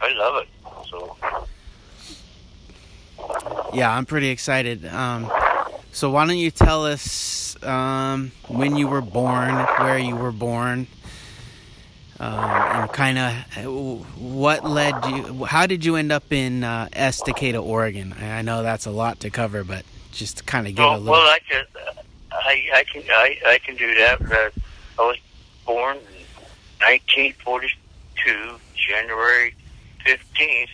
I 0.00 0.12
love 0.14 0.42
it. 0.42 0.48
So. 0.90 1.16
Yeah, 3.74 3.94
I'm 3.94 4.06
pretty 4.06 4.28
excited. 4.28 4.86
Um, 4.86 5.30
so 5.92 6.10
why 6.10 6.26
don't 6.26 6.36
you 6.36 6.50
tell 6.50 6.84
us 6.86 7.62
um, 7.62 8.32
when 8.48 8.76
you 8.76 8.88
were 8.88 9.00
born, 9.00 9.54
where 9.78 9.98
you 9.98 10.16
were 10.16 10.32
born, 10.32 10.86
um, 12.20 12.34
and 12.34 12.92
kind 12.92 13.18
of 13.18 14.18
what 14.18 14.64
led 14.64 14.94
you? 15.06 15.44
How 15.44 15.66
did 15.66 15.84
you 15.84 15.96
end 15.96 16.12
up 16.12 16.32
in 16.32 16.64
uh, 16.64 16.88
Estacada, 16.92 17.62
Oregon? 17.62 18.14
I 18.20 18.42
know 18.42 18.62
that's 18.62 18.86
a 18.86 18.90
lot 18.90 19.20
to 19.20 19.30
cover, 19.30 19.64
but 19.64 19.84
just 20.12 20.46
kind 20.46 20.66
of 20.66 20.74
give 20.74 20.84
oh, 20.84 20.96
a 20.96 20.98
little. 20.98 21.12
Well, 21.12 21.22
I 21.22 21.38
can, 21.48 21.64
I, 22.32 22.68
I 22.74 22.84
can, 22.84 23.02
I, 23.10 23.38
I 23.46 23.58
can 23.58 23.76
do 23.76 23.94
that. 23.94 24.52
I 24.98 25.02
was 25.02 25.16
born 25.66 25.96
in 25.96 26.24
1942, 26.80 28.58
January 28.74 29.54
15th, 30.06 30.68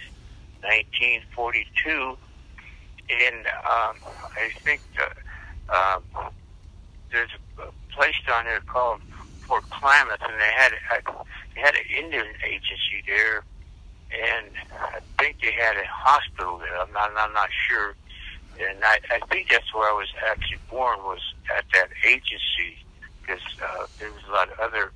1942. 0.62 2.16
And 3.10 3.46
um, 3.46 3.96
I 4.36 4.50
think 4.64 4.80
uh, 4.98 5.74
um, 5.74 6.30
there's 7.10 7.30
a 7.58 7.94
place 7.94 8.14
down 8.26 8.44
there 8.44 8.60
called 8.60 9.00
Fort 9.46 9.68
Klamath, 9.70 10.20
and 10.22 10.40
they 10.40 10.52
had 10.56 10.72
a, 10.72 11.02
they 11.54 11.60
had 11.60 11.74
an 11.74 12.04
Indian 12.04 12.26
agency 12.44 13.02
there, 13.06 13.42
and 14.14 14.46
I 14.78 15.00
think 15.18 15.36
they 15.42 15.52
had 15.52 15.76
a 15.76 15.86
hospital 15.88 16.58
there. 16.58 16.80
I'm 16.80 16.92
not, 16.92 17.10
I'm 17.18 17.32
not 17.32 17.48
sure, 17.68 17.96
and 18.60 18.78
I, 18.84 18.98
I 19.10 19.18
think 19.26 19.48
that's 19.50 19.74
where 19.74 19.90
I 19.90 19.92
was 19.92 20.08
actually 20.30 20.60
born 20.70 20.98
was 21.00 21.20
at 21.56 21.64
that 21.74 21.88
agency 22.06 22.78
because 23.30 23.44
uh, 23.62 23.86
there 23.98 24.10
was 24.10 24.22
a 24.28 24.32
lot 24.32 24.50
of 24.50 24.58
other 24.58 24.92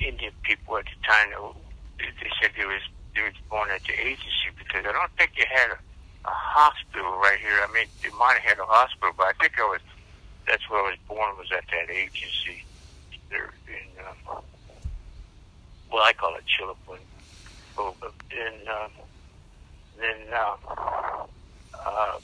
Indian 0.00 0.32
people 0.42 0.76
at 0.76 0.84
the 0.84 1.06
time. 1.06 1.30
That, 1.30 2.12
they 2.20 2.30
said 2.40 2.52
they 2.56 2.66
was 2.66 2.82
they 3.14 3.22
was 3.22 3.32
born 3.48 3.70
at 3.70 3.82
the 3.84 3.94
agency 3.94 4.52
because 4.56 4.84
I 4.86 4.92
don't 4.92 5.10
think 5.16 5.32
they 5.36 5.46
had 5.50 5.70
a, 5.70 5.78
a 6.28 6.30
hospital 6.30 7.18
right 7.18 7.38
here. 7.40 7.58
I 7.62 7.72
mean, 7.72 7.86
they 8.02 8.10
might 8.18 8.38
have 8.38 8.58
had 8.58 8.58
a 8.58 8.66
hospital, 8.66 9.12
but 9.16 9.26
I 9.26 9.32
think 9.40 9.58
I 9.58 9.62
was 9.62 9.80
that's 10.46 10.68
where 10.68 10.80
I 10.84 10.90
was 10.90 10.98
born 11.08 11.36
was 11.38 11.48
at 11.52 11.64
that 11.70 11.90
agency 11.90 12.64
there 13.30 13.50
in 13.68 13.88
uh, 14.04 14.40
well 15.92 16.02
I 16.02 16.12
call 16.12 16.34
it 16.36 16.44
Chiloquin. 16.46 17.00
So, 17.76 17.94
and 18.02 18.68
uh, 18.68 18.88
then 19.98 20.16
uh, 20.34 20.56
uh, 21.74 22.18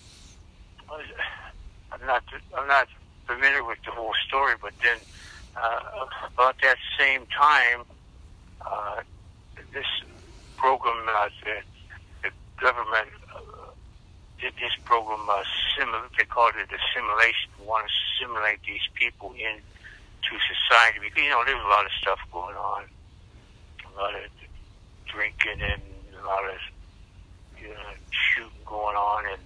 I'm 1.93 2.07
not 2.07 2.23
I'm 2.57 2.69
not 2.69 2.88
familiar 3.26 3.64
with 3.64 3.78
the 3.85 3.90
whole 3.90 4.14
story, 4.26 4.54
but 4.61 4.73
then 4.83 4.99
uh, 5.57 5.81
about 6.33 6.57
that 6.62 6.76
same 6.99 7.26
time, 7.26 7.83
uh, 8.61 9.00
this 9.73 9.87
program, 10.57 10.97
uh, 11.09 11.28
the, 11.45 12.28
the 12.28 12.31
government 12.61 13.09
uh, 13.35 13.71
did 14.40 14.52
this 14.54 14.73
program, 14.85 15.26
uh, 15.28 15.43
simul- 15.76 16.11
they 16.19 16.25
called 16.25 16.52
it 16.57 16.69
assimilation. 16.69 17.50
Want 17.64 17.87
to 17.87 17.93
assimilate 18.25 18.61
these 18.66 18.85
people 18.95 19.33
into 19.33 20.33
society 20.45 21.00
you 21.16 21.31
know, 21.31 21.43
there's 21.45 21.62
a 21.62 21.69
lot 21.69 21.85
of 21.85 21.93
stuff 22.00 22.19
going 22.33 22.57
on, 22.57 22.85
a 23.87 24.00
lot 24.00 24.14
of 24.14 24.28
drinking 25.07 25.62
and 25.62 25.81
a 26.21 26.26
lot 26.26 26.45
of 26.45 26.59
you 27.61 27.69
know, 27.69 27.95
shooting 28.11 28.64
going 28.66 28.97
on, 28.97 29.25
and 29.26 29.43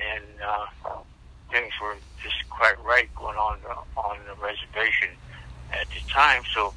and 0.00 0.24
uh, 0.40 0.98
things 1.50 1.72
were 1.80 1.96
quite 2.62 2.78
right 2.86 3.10
going 3.18 3.34
on 3.34 3.58
on 3.98 4.16
the 4.22 4.38
reservation 4.38 5.10
at 5.74 5.82
the 5.90 5.98
time. 6.14 6.42
So, 6.54 6.72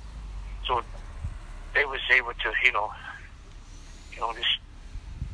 so 0.65 0.82
they 1.75 1.86
was 1.86 2.01
able 2.10 2.34
to, 2.34 2.50
you 2.65 2.72
know, 2.74 2.89
you 4.12 4.20
know, 4.20 4.34
just 4.34 4.58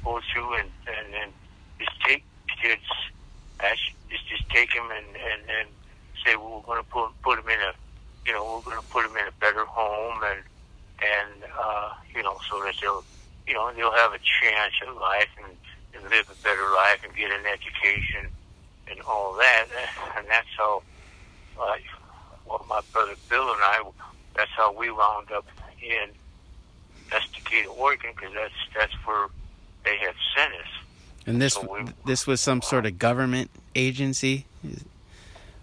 go 0.03 0.19
through 0.33 0.59
and 0.59 0.67
and, 0.91 1.07
and 1.23 1.31
just 1.79 1.95
take 2.03 2.25
kids, 2.61 2.83
actually, 3.63 3.95
just 4.11 4.27
just 4.27 4.43
take 4.51 4.75
them 4.75 4.91
and 4.91 5.07
and 5.15 5.41
and 5.47 5.67
say, 6.27 6.35
well, 6.35 6.59
we're 6.59 6.67
going 6.67 6.83
to 6.83 6.89
put 6.91 7.15
put 7.23 7.39
them 7.39 7.47
in 7.47 7.59
a, 7.63 7.71
you 8.27 8.35
know, 8.35 8.43
we're 8.43 8.67
going 8.67 8.75
to 8.75 8.91
put 8.91 9.07
them 9.07 9.15
in 9.15 9.31
a 9.31 9.35
better 9.39 9.63
home 9.63 10.19
and 10.35 10.43
and 10.99 11.47
uh, 11.47 11.95
you 12.11 12.23
know, 12.27 12.35
so 12.51 12.59
that 12.59 12.75
they'll, 12.83 13.07
you 13.47 13.55
know, 13.55 13.71
they'll 13.71 13.95
have 13.95 14.11
a 14.11 14.19
chance 14.19 14.75
at 14.83 14.91
life 14.99 15.31
and, 15.47 15.55
and 15.95 16.11
live 16.11 16.27
a 16.27 16.35
better 16.43 16.67
life 16.75 16.99
and 17.07 17.15
get 17.15 17.31
an 17.31 17.47
education 17.47 18.27
and 18.89 18.99
all 19.01 19.35
that, 19.35 19.65
and 20.17 20.27
that's 20.27 20.47
how. 20.57 20.83
Uh, 21.59 21.75
well, 22.47 22.65
my 22.67 22.81
brother 22.91 23.13
Bill 23.29 23.43
and 23.43 23.61
I, 23.61 23.81
that's 24.35 24.51
how 24.51 24.73
we 24.73 24.89
wound 24.91 25.31
up 25.31 25.45
in 25.81 26.09
Estacada, 27.09 27.67
Oregon, 27.77 28.11
because 28.15 28.33
that's 28.33 28.53
that's 28.75 28.93
where 29.05 29.27
they 29.85 29.97
had 29.97 30.13
sent 30.35 30.53
us. 30.53 30.67
And 31.27 31.41
this 31.41 31.53
so 31.53 31.67
we, 31.71 31.91
this 32.05 32.25
was 32.25 32.41
some 32.41 32.61
sort 32.61 32.85
of 32.85 32.97
government 32.97 33.51
agency 33.75 34.45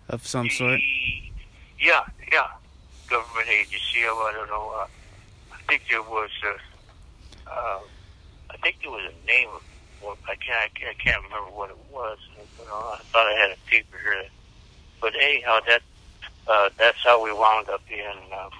of 0.08 0.26
some 0.26 0.48
sort. 0.50 0.80
Yeah, 1.80 2.04
yeah, 2.32 2.48
government 3.08 3.48
agency. 3.48 4.00
I 4.04 4.32
don't 4.34 4.48
know. 4.48 4.72
Uh, 4.78 4.86
I 5.52 5.56
think 5.68 5.82
there 5.90 6.02
was 6.02 6.30
a. 6.44 7.50
Uh, 7.50 7.80
I 8.50 8.56
think 8.62 8.76
there 8.82 8.90
was 8.90 9.10
a 9.12 9.26
name. 9.26 9.48
Of, 9.54 9.62
well, 10.02 10.16
I 10.26 10.36
can't. 10.36 10.70
I 10.88 10.94
can't 10.94 11.22
remember 11.24 11.50
what 11.50 11.70
it 11.70 11.76
was. 11.90 12.18
Know, 12.68 12.74
I 12.74 12.98
thought 13.12 13.26
I 13.26 13.38
had 13.40 13.50
a 13.50 13.70
paper 13.70 13.96
here. 14.02 14.24
But 15.00 15.14
anyhow, 15.14 15.60
that 15.66 15.82
uh, 16.46 16.68
that's 16.78 16.98
how 17.02 17.22
we 17.22 17.32
wound 17.32 17.68
up 17.68 17.82
in 17.90 18.32
uh, 18.32 18.50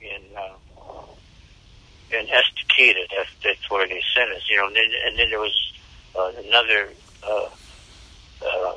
in 0.00 0.22
uh, 0.36 2.16
in 2.18 2.26
Estacada. 2.26 3.04
That's 3.14 3.30
that's 3.44 3.70
where 3.70 3.86
they 3.86 4.02
sent 4.14 4.30
us. 4.30 4.48
You 4.48 4.56
know, 4.56 4.68
and 4.68 4.76
then, 4.76 4.90
and 5.06 5.18
then 5.18 5.30
there 5.30 5.40
was 5.40 5.72
uh, 6.18 6.32
another 6.46 6.88
uh, 7.22 7.48
uh, 8.42 8.76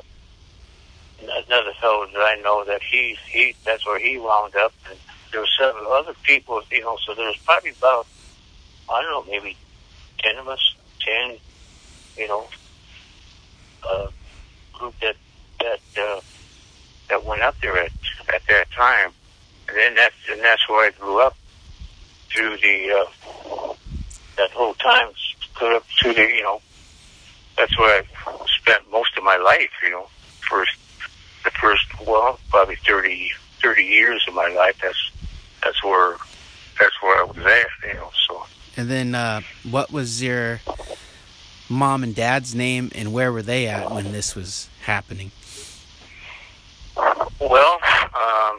another 1.20 1.72
fellow 1.80 2.06
that 2.12 2.20
I 2.20 2.40
know 2.42 2.64
that 2.66 2.82
he 2.82 3.16
he 3.28 3.54
that's 3.64 3.86
where 3.86 3.98
he 3.98 4.18
wound 4.18 4.56
up. 4.56 4.72
And 4.90 4.98
there 5.32 5.40
were 5.40 5.48
several 5.58 5.92
other 5.92 6.14
people. 6.22 6.60
You 6.70 6.82
know, 6.82 6.98
so 7.06 7.14
there 7.14 7.26
was 7.26 7.38
probably 7.44 7.70
about 7.70 8.06
I 8.90 9.00
don't 9.02 9.10
know 9.26 9.30
maybe 9.30 9.56
ten 10.18 10.36
of 10.36 10.48
us, 10.48 10.74
ten. 11.00 11.38
You 12.16 12.28
know, 12.28 12.46
uh, 13.88 14.08
group 14.80 14.94
that 15.00 15.16
that. 15.60 15.80
Uh, 15.96 16.20
that 17.10 17.24
went 17.24 17.42
up 17.42 17.54
there 17.60 17.76
at 17.76 17.92
at 18.32 18.42
that 18.48 18.70
time, 18.70 19.12
and 19.68 19.76
then 19.76 19.94
that's 19.94 20.14
and 20.30 20.40
that's 20.40 20.66
where 20.68 20.86
I 20.86 20.90
grew 20.90 21.20
up 21.20 21.36
through 22.32 22.56
the 22.58 22.92
uh, 22.92 23.74
that 24.38 24.50
whole 24.52 24.74
time. 24.74 25.08
Up 25.62 25.84
to 25.98 26.14
the 26.14 26.22
you 26.22 26.42
know 26.42 26.62
that's 27.58 27.78
where 27.78 28.02
I 28.02 28.46
spent 28.46 28.90
most 28.90 29.14
of 29.18 29.24
my 29.24 29.36
life. 29.36 29.68
You 29.82 29.90
know, 29.90 30.06
first 30.48 30.78
the 31.44 31.50
first 31.50 31.84
well 32.06 32.40
probably 32.48 32.76
30, 32.76 33.30
30 33.62 33.82
years 33.82 34.24
of 34.26 34.32
my 34.32 34.48
life. 34.48 34.78
That's 34.80 35.10
that's 35.62 35.84
where 35.84 36.16
that's 36.78 37.02
where 37.02 37.20
I 37.20 37.24
was 37.24 37.36
at. 37.36 37.88
You 37.88 37.94
know, 37.94 38.10
so. 38.26 38.46
And 38.78 38.88
then, 38.88 39.14
uh, 39.14 39.42
what 39.70 39.92
was 39.92 40.22
your 40.22 40.60
mom 41.70 42.02
and 42.02 42.14
dad's 42.14 42.54
name, 42.54 42.90
and 42.94 43.12
where 43.12 43.32
were 43.32 43.42
they 43.42 43.68
at 43.68 43.90
when 43.90 44.12
this 44.12 44.34
was 44.34 44.68
happening? 44.82 45.30
Well, 46.96 47.74
um, 48.12 48.58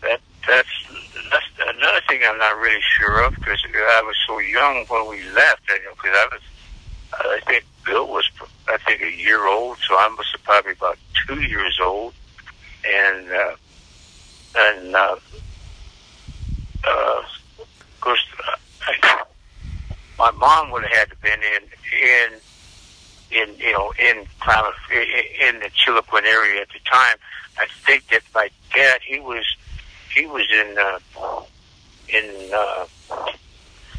that 0.00 0.20
that's 0.46 0.68
that's 1.30 1.46
another 1.58 2.00
thing 2.08 2.20
I'm 2.24 2.38
not 2.38 2.56
really 2.56 2.80
sure 2.80 3.24
of 3.24 3.34
because 3.34 3.62
I 3.66 4.02
was 4.06 4.16
so 4.26 4.38
young 4.38 4.86
when 4.86 5.08
we 5.08 5.22
left. 5.30 5.68
You 5.68 5.84
know, 5.84 5.90
because 6.02 6.16
I 6.16 6.28
was, 6.32 6.40
I 7.12 7.40
think 7.46 7.64
Bill 7.84 8.06
was, 8.08 8.30
I 8.68 8.78
think 8.78 9.02
a 9.02 9.10
year 9.10 9.46
old, 9.46 9.78
so 9.86 9.94
I 9.94 10.08
was 10.16 10.32
probably 10.44 10.72
about 10.72 10.98
two 11.26 11.42
years 11.42 11.78
old, 11.82 12.14
and 12.86 13.30
uh, 13.30 13.56
and 14.56 14.96
uh, 14.96 15.16
uh, 16.84 17.22
of 17.58 18.00
course, 18.00 18.24
I, 18.82 19.23
my 20.18 20.30
mom 20.32 20.70
would 20.70 20.82
have 20.82 20.92
had 20.92 21.10
to 21.10 21.16
been 21.16 21.40
in 21.40 21.62
in 22.02 22.40
in 23.30 23.58
you 23.58 23.72
know 23.72 23.92
in 23.98 24.26
Klamath, 24.40 24.74
in 24.92 25.60
the 25.60 25.70
Chiloquin 25.70 26.24
area 26.24 26.62
at 26.62 26.68
the 26.68 26.80
time. 26.90 27.16
I 27.58 27.66
think 27.86 28.08
that 28.08 28.22
my 28.34 28.50
dad 28.74 29.00
he 29.04 29.20
was 29.20 29.44
he 30.14 30.26
was 30.26 30.46
in 30.50 30.76
uh, 30.78 30.98
in 32.08 32.50
uh, 32.52 32.86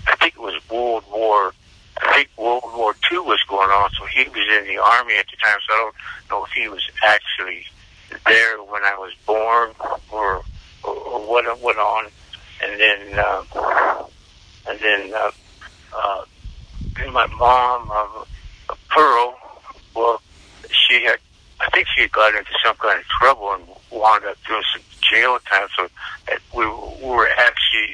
I 0.07 0.15
think 0.19 0.35
it 0.35 0.41
was 0.41 0.55
World 0.69 1.03
War 1.11 1.53
I 2.01 2.13
think 2.13 2.29
World 2.37 2.63
War 2.75 2.95
Two 3.09 3.23
was 3.23 3.41
going 3.47 3.69
on, 3.69 3.89
so 3.97 4.05
he 4.05 4.27
was 4.27 4.47
in 4.59 4.67
the 4.67 4.81
army 4.81 5.15
at 5.17 5.25
the 5.27 5.37
time. 5.37 5.59
So 5.67 5.73
I 5.73 5.77
don't 5.77 5.95
know 6.29 6.45
if 6.45 6.51
he 6.51 6.67
was 6.67 6.83
actually 7.03 7.65
there 8.25 8.57
when 8.63 8.83
I 8.83 8.95
was 8.97 9.13
born 9.25 9.71
or 10.11 10.43
or, 10.83 10.91
or 10.93 11.19
what 11.29 11.61
went 11.61 11.77
on. 11.77 12.07
And 12.63 12.79
then 12.79 13.19
uh, 13.19 14.05
and 14.67 14.79
then 14.79 15.13
uh, 15.13 15.31
uh, 16.03 16.23
then 16.97 17.13
my 17.13 17.27
mom. 17.27 17.89
Uh, 17.91 18.25
Pearl, 18.89 19.37
well, 19.93 20.21
she 20.69 21.03
had, 21.03 21.17
I 21.59 21.69
think 21.71 21.85
she 21.93 22.03
had 22.03 22.11
got 22.13 22.33
into 22.33 22.51
some 22.63 22.77
kind 22.77 22.97
of 22.97 23.05
trouble 23.07 23.51
and 23.53 23.63
wound 23.91 24.23
up 24.23 24.37
doing 24.47 24.63
some 24.71 24.81
jail 25.01 25.37
time. 25.39 25.67
So 25.75 25.89
we, 26.55 26.65
we 26.65 27.09
were 27.09 27.27
actually, 27.37 27.93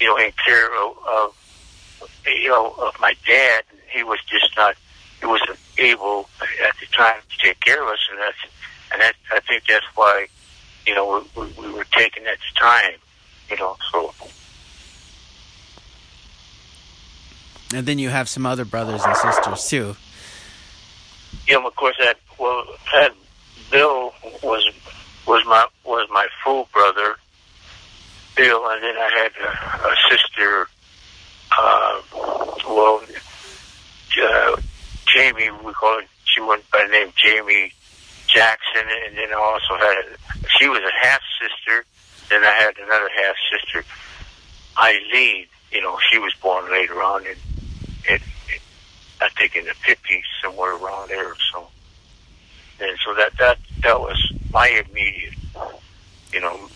you 0.00 0.08
know, 0.08 0.16
in 0.16 0.32
care 0.44 0.66
of, 0.84 0.96
of, 1.06 2.20
you 2.26 2.48
know, 2.48 2.74
of 2.80 2.98
my 3.00 3.14
dad. 3.26 3.62
He 3.92 4.02
was 4.02 4.18
just 4.26 4.56
not, 4.56 4.74
he 5.20 5.26
wasn't 5.26 5.58
able 5.78 6.28
at 6.66 6.74
the 6.80 6.86
time 6.86 7.20
to 7.30 7.46
take 7.46 7.60
care 7.60 7.80
of 7.80 7.88
us, 7.88 8.00
and 8.10 8.18
that's, 8.18 8.38
and 8.92 9.00
that, 9.00 9.14
I 9.32 9.38
think 9.40 9.62
that's 9.68 9.86
why, 9.94 10.26
you 10.84 10.96
know, 10.96 11.24
we, 11.36 11.42
we, 11.42 11.68
we 11.68 11.72
were 11.72 11.86
taking 11.92 12.24
that 12.24 12.38
time, 12.56 12.98
you 13.48 13.56
know, 13.56 13.76
so. 13.92 14.12
And 17.72 17.86
then 17.86 17.98
you 17.98 18.08
have 18.08 18.28
some 18.28 18.46
other 18.46 18.64
brothers 18.64 19.02
and 19.04 19.16
sisters 19.16 19.68
too 19.68 19.94
know, 21.50 21.66
of 21.66 21.76
course, 21.76 21.96
that 21.98 22.18
well, 22.38 22.64
that 22.92 23.12
Bill 23.70 24.12
was 24.42 24.68
was 25.26 25.44
my 25.46 25.66
was 25.84 26.08
my 26.10 26.26
full 26.44 26.68
brother, 26.72 27.16
Bill, 28.36 28.68
and 28.70 28.82
then 28.82 28.96
I 28.96 29.10
had 29.22 29.32
a, 29.42 29.88
a 29.88 29.94
sister. 30.10 30.66
Uh, 31.58 32.00
well, 32.68 33.02
uh, 34.22 34.56
Jamie, 35.06 35.50
we 35.64 35.72
call 35.72 35.98
it. 35.98 36.08
She 36.24 36.40
went 36.40 36.68
by 36.70 36.84
the 36.84 36.92
name 36.92 37.12
Jamie 37.16 37.72
Jackson, 38.28 38.86
and 39.06 39.16
then 39.16 39.32
I 39.32 39.36
also 39.36 39.76
had 39.76 40.16
she 40.58 40.68
was 40.68 40.80
a 40.80 41.06
half 41.06 41.20
sister. 41.40 41.84
Then 42.28 42.44
I 42.44 42.52
had 42.52 42.78
another 42.78 43.08
half 43.16 43.34
sister, 43.52 43.84
Eileen, 44.78 45.46
you 45.72 45.82
know, 45.82 45.98
she 46.12 46.18
was 46.18 46.32
born 46.40 46.70
later 46.70 47.02
on, 47.02 47.26
and 47.26 47.36
it, 48.04 48.22
it 48.48 48.60
I 49.20 49.28
think 49.30 49.54
in 49.56 49.64
the 49.66 49.74
fifties, 49.74 50.24
somewhere 50.42 50.76
around 50.76 51.10
there. 51.10 51.34
So, 51.52 51.68
and 52.80 52.98
so 53.04 53.14
that 53.14 53.32
that 53.38 53.58
that 53.82 54.00
was 54.00 54.16
my 54.52 54.68
immediate, 54.68 55.34
you 56.32 56.40
know, 56.40 56.68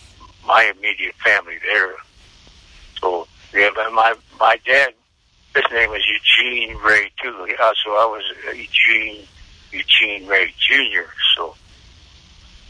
my 0.47 0.73
immediate 0.77 1.15
family 1.17 1.59
there. 1.65 1.95
So 3.01 3.27
yeah, 3.53 3.71
but 3.75 3.93
my 3.93 4.15
my 4.39 4.59
dad, 4.67 4.93
his 5.55 5.65
name 5.73 5.91
was 5.91 6.03
Eugene 6.07 6.77
Ray 6.79 7.11
too. 7.23 7.47
Uh, 7.61 7.73
so 7.85 7.91
I 7.93 8.07
was 8.07 8.25
Eugene 8.47 9.27
Eugene 9.73 10.27
Ray 10.27 10.53
Jr. 10.59 11.09
So 11.37 11.55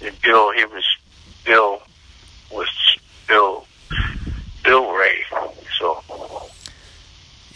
and 0.01 0.21
Bill, 0.23 0.53
he 0.53 0.65
was 0.67 0.85
Bill 1.45 1.83
was 2.51 2.69
Bill 3.27 3.67
Bill 4.63 4.93
Ray. 4.93 5.23
So. 5.79 6.03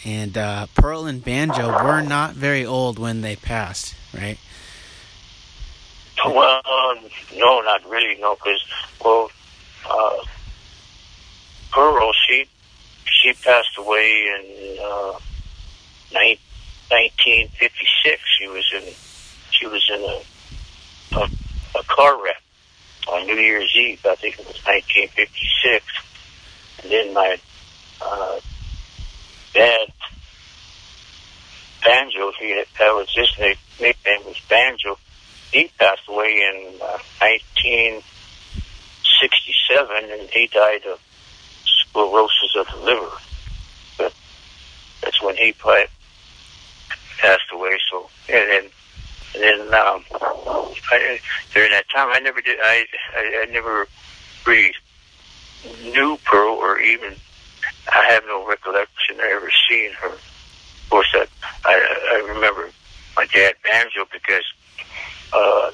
And 0.08 0.36
uh, 0.38 0.66
Pearl 0.74 1.04
and 1.04 1.22
Banjo 1.22 1.84
were 1.84 2.00
not 2.00 2.32
very 2.32 2.64
old 2.64 2.98
when 2.98 3.20
they 3.20 3.36
passed, 3.36 3.94
right? 4.14 4.38
Well, 6.24 6.62
um, 6.64 7.00
no, 7.36 7.60
not 7.60 7.86
really, 7.86 8.16
no, 8.18 8.34
because 8.34 8.64
well, 9.04 9.30
uh, 9.88 10.16
Pearl, 11.70 12.10
she 12.26 12.46
she 13.04 13.34
passed 13.34 13.76
away 13.76 14.28
in 14.34 14.78
uh, 14.82 15.12
1956. 16.10 18.22
She 18.38 18.48
was 18.48 18.64
in 18.74 18.94
she 19.50 19.66
was 19.66 19.86
in 19.94 20.00
a, 20.00 20.22
a 21.20 21.28
a 21.78 21.82
car 21.84 22.16
wreck 22.24 22.40
on 23.12 23.26
New 23.26 23.36
Year's 23.36 23.76
Eve. 23.76 24.06
I 24.06 24.14
think 24.14 24.38
it 24.38 24.46
was 24.46 24.56
1956. 24.64 25.84
And 26.82 26.90
then 26.90 27.12
my 27.12 27.38
uh, 28.00 28.40
dad, 29.54 29.88
Banjo, 31.84 32.32
he 32.40 32.50
had, 32.50 32.66
that 32.78 32.92
was 32.92 33.08
his 33.14 33.28
nickname 33.80 34.24
was 34.26 34.40
Banjo. 34.48 34.98
He 35.52 35.70
passed 35.78 36.08
away 36.08 36.42
in 36.42 36.74
uh, 36.82 36.98
1967, 37.20 40.10
and 40.10 40.28
he 40.30 40.48
died 40.48 40.84
of 40.86 40.98
sclerosis 41.64 42.56
of 42.58 42.66
the 42.72 42.78
liver. 42.84 43.16
But 43.96 44.12
that's 45.02 45.22
when 45.22 45.36
he 45.36 45.52
passed 45.52 45.92
away. 47.52 47.78
So, 47.90 48.08
and 48.28 48.50
then 48.50 48.70
and 49.34 49.42
then 49.42 49.60
um, 49.74 50.04
I, 50.90 51.20
during 51.54 51.70
that 51.70 51.88
time, 51.94 52.08
I 52.10 52.18
never 52.20 52.40
did. 52.40 52.58
I, 52.60 52.86
I 53.16 53.42
I 53.42 53.46
never 53.52 53.86
really 54.46 54.72
knew 55.82 56.18
Pearl, 56.24 56.54
or 56.54 56.80
even 56.80 57.16
I 57.92 58.04
have 58.12 58.24
no 58.26 58.46
recollection 58.46 59.16
of 59.16 59.20
ever 59.20 59.50
seeing 59.68 59.92
her. 59.94 60.08
Of 60.08 60.86
course, 60.90 61.08
I 61.14 61.26
I, 61.64 61.96
I 62.12 62.32
remember 62.34 62.70
my 63.16 63.26
dad 63.26 63.54
Banjo 63.64 64.06
because 64.12 64.44
uh, 65.32 65.70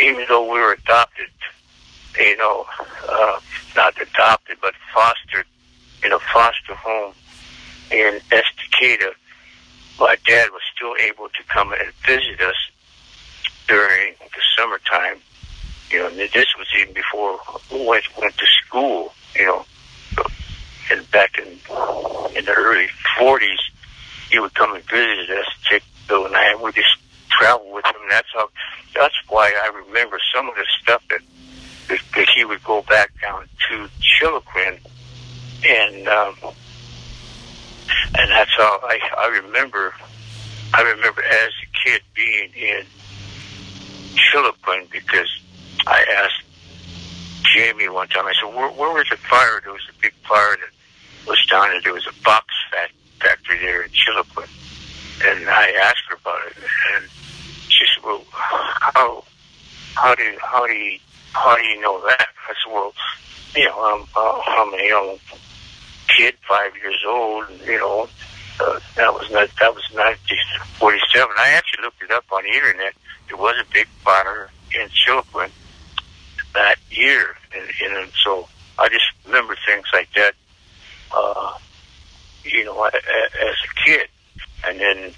even 0.00 0.24
though 0.28 0.44
we 0.44 0.60
were 0.60 0.72
adopted, 0.72 1.28
you 2.18 2.36
know, 2.36 2.66
uh, 3.08 3.40
not 3.76 3.94
adopted 4.00 4.58
but 4.60 4.74
fostered 4.94 5.46
in 6.04 6.12
a 6.12 6.18
foster 6.18 6.74
home 6.74 7.14
in 7.90 8.20
Estacada 8.30 9.12
my 10.02 10.16
dad 10.26 10.50
was 10.50 10.62
still 10.74 10.94
able 10.98 11.28
to 11.28 11.42
come 11.48 11.72
and 11.72 11.92
visit 12.06 12.40
us 12.40 12.56
during 13.68 14.14
the 14.20 14.42
summertime. 14.56 15.18
You 15.90 15.98
know, 16.00 16.10
this 16.10 16.46
was 16.58 16.66
even 16.80 16.94
before 16.94 17.38
we 17.70 17.86
went 17.86 18.04
went 18.18 18.36
to 18.36 18.46
school. 18.46 19.12
You 19.36 19.46
know, 19.46 19.64
and 20.92 21.10
back 21.10 21.38
in 21.38 21.48
in 22.36 22.44
the 22.44 22.54
early 22.56 22.86
'40s, 23.18 23.58
he 24.30 24.38
would 24.38 24.54
come 24.54 24.74
and 24.74 24.84
visit 24.84 25.30
us, 25.30 25.46
take 25.68 25.82
Bill 26.08 26.26
and 26.26 26.36
I, 26.36 26.52
and 26.52 26.60
we 26.60 26.72
just 26.72 26.96
travel 27.30 27.72
with 27.72 27.84
him. 27.86 27.94
That's 28.08 28.28
how. 28.34 28.48
That's 28.94 29.14
why 29.28 29.52
I 29.64 29.68
remember 29.86 30.18
some 30.34 30.48
of 30.48 30.54
the 30.54 30.66
stuff 30.82 31.02
that 31.08 31.20
that 31.88 32.28
he 32.34 32.44
would 32.44 32.62
go 32.64 32.82
back 32.82 33.10
down 33.20 33.46
to 33.68 33.88
Chiloquin 34.00 34.78
and. 35.68 36.08
Um, 36.08 36.34
and 38.14 38.30
that's 38.30 38.50
how 38.56 38.80
I 38.82 38.98
I 39.18 39.26
remember. 39.42 39.94
I 40.74 40.82
remember 40.82 41.22
as 41.22 41.50
a 41.62 41.84
kid 41.84 42.02
being 42.14 42.50
in 42.54 42.84
Chiloquin 44.14 44.90
because 44.90 45.28
I 45.86 46.04
asked 46.24 46.42
Jamie 47.54 47.88
one 47.88 48.08
time. 48.08 48.26
I 48.26 48.32
said, 48.40 48.54
"Where, 48.54 48.70
where 48.70 48.92
was 48.92 49.06
the 49.10 49.16
fire? 49.16 49.60
There 49.62 49.72
was 49.72 49.86
a 49.88 50.00
big 50.00 50.12
fire 50.26 50.56
that 50.56 50.70
was 51.26 51.44
down 51.50 51.68
there. 51.82 51.92
Was 51.92 52.06
a 52.06 52.22
box 52.24 52.46
factory 53.20 53.58
there 53.58 53.82
in 53.82 53.90
Chiloquin." 53.90 54.48
And 55.24 55.48
I 55.48 55.70
asked 55.82 56.02
her 56.08 56.16
about 56.16 56.40
it, 56.48 56.56
and 56.94 57.04
she 57.68 57.84
said, 57.94 58.04
"Well, 58.04 58.24
how 58.30 59.24
how 59.94 60.14
do 60.14 60.36
how 60.42 60.66
do 60.66 60.72
you 60.72 60.98
how 61.32 61.56
do 61.56 61.62
you 61.62 61.80
know 61.80 62.00
that?" 62.06 62.28
I 62.48 62.54
said, 62.64 62.72
"Well, 62.72 62.92
you 63.54 63.64
know, 63.66 63.78
I'm 63.84 64.06
uh, 64.16 64.40
I'm 64.46 64.74
a 64.74 64.88
young 64.88 65.18
kid, 66.16 66.36
five 66.48 66.76
years 66.76 67.02
old, 67.06 67.46
you 67.64 67.78
know, 67.78 68.08
uh, 68.60 68.78
that 68.96 69.12
was 69.12 69.30
not, 69.30 69.48
that 69.60 69.74
was 69.74 69.84
1947. 69.92 71.34
I 71.38 71.50
actually 71.50 71.84
looked 71.84 72.02
it 72.02 72.10
up 72.10 72.24
on 72.32 72.42
the 72.42 72.50
internet. 72.50 72.94
There 73.28 73.36
was 73.36 73.56
a 73.60 73.72
big 73.72 73.88
fire 74.04 74.50
in 74.74 74.88
Chiloquin 74.88 75.50
that 76.54 76.76
year, 76.90 77.34
and, 77.54 77.96
and 77.96 78.12
so 78.24 78.48
I 78.78 78.88
just 78.88 79.06
remember 79.24 79.56
things 79.66 79.86
like 79.92 80.08
that. 80.16 80.34
Uh, 81.14 81.52
you 82.44 82.64
know, 82.64 82.84
as 82.84 82.92
a 82.94 83.84
kid, 83.84 84.08
and 84.66 84.80
then 84.80 85.12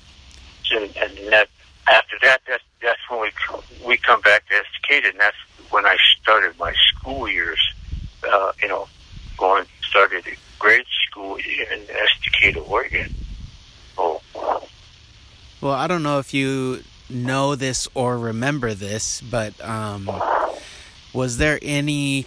and, 0.72 0.96
and 0.96 1.32
that 1.32 1.48
after 1.90 2.16
that, 2.22 2.40
that's 2.46 2.62
that's 2.82 3.00
when 3.08 3.20
we 3.20 3.86
we 3.86 3.96
come 3.96 4.20
back 4.20 4.44
to 4.48 4.54
Estacada, 4.54 5.10
and 5.10 5.20
that's 5.20 5.36
when 5.70 5.86
I 5.86 5.96
started 6.20 6.58
my 6.58 6.74
school 6.88 7.28
years. 7.28 7.60
Uh, 8.26 8.52
you 8.62 8.68
know, 8.68 8.88
going 9.36 9.66
started 9.88 10.24
grade 10.58 10.86
school 11.08 11.36
in 11.36 11.80
Estacada, 11.86 12.66
Oregon. 12.68 13.14
Oh. 13.98 14.20
Well, 15.60 15.72
I 15.72 15.86
don't 15.86 16.02
know 16.02 16.18
if 16.18 16.34
you 16.34 16.82
know 17.10 17.54
this 17.54 17.88
or 17.94 18.18
remember 18.18 18.74
this, 18.74 19.20
but 19.20 19.58
um, 19.64 20.10
was 21.12 21.38
there 21.38 21.58
any 21.62 22.26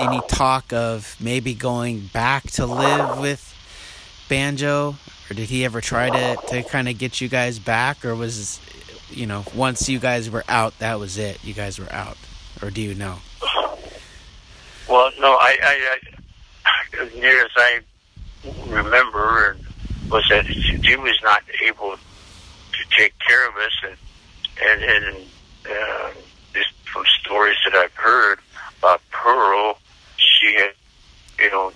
any 0.00 0.20
talk 0.22 0.72
of 0.72 1.16
maybe 1.20 1.54
going 1.54 2.06
back 2.12 2.50
to 2.52 2.66
live 2.66 3.20
with 3.20 3.46
Banjo, 4.28 4.96
or 5.30 5.34
did 5.34 5.48
he 5.48 5.64
ever 5.64 5.80
try 5.80 6.08
to 6.08 6.36
to 6.48 6.62
kind 6.62 6.88
of 6.88 6.98
get 6.98 7.20
you 7.20 7.28
guys 7.28 7.58
back, 7.58 8.04
or 8.04 8.14
was 8.14 8.60
you 9.10 9.26
know 9.26 9.44
once 9.54 9.88
you 9.88 9.98
guys 9.98 10.30
were 10.30 10.44
out, 10.48 10.78
that 10.78 10.98
was 10.98 11.18
it? 11.18 11.44
You 11.44 11.52
guys 11.52 11.78
were 11.78 11.92
out, 11.92 12.16
or 12.62 12.70
do 12.70 12.80
you 12.80 12.94
know? 12.94 13.18
Well, 14.88 15.12
no, 15.20 15.32
I, 15.34 15.56
I, 15.62 15.98
I 15.98 17.02
as 17.02 17.14
near 17.14 17.44
as 17.44 17.50
I 17.56 17.80
remember, 18.66 19.56
was 20.10 20.26
that 20.30 20.46
he 20.46 20.96
was 20.96 21.18
not 21.22 21.42
able 21.64 21.92
to 21.96 22.96
take 22.96 23.14
care 23.18 23.48
of 23.48 23.56
us, 23.56 23.72
and 23.84 24.82
and, 24.82 25.04
and 25.04 25.16
uh, 25.68 26.10
just 26.54 26.72
from 26.84 27.04
stories 27.20 27.56
that 27.64 27.74
I've 27.74 27.94
heard 27.94 28.40
about 28.78 29.02
Pearl, 29.10 29.78
she 30.40 30.54
had, 30.54 30.72
you 31.38 31.50
know, 31.50 31.72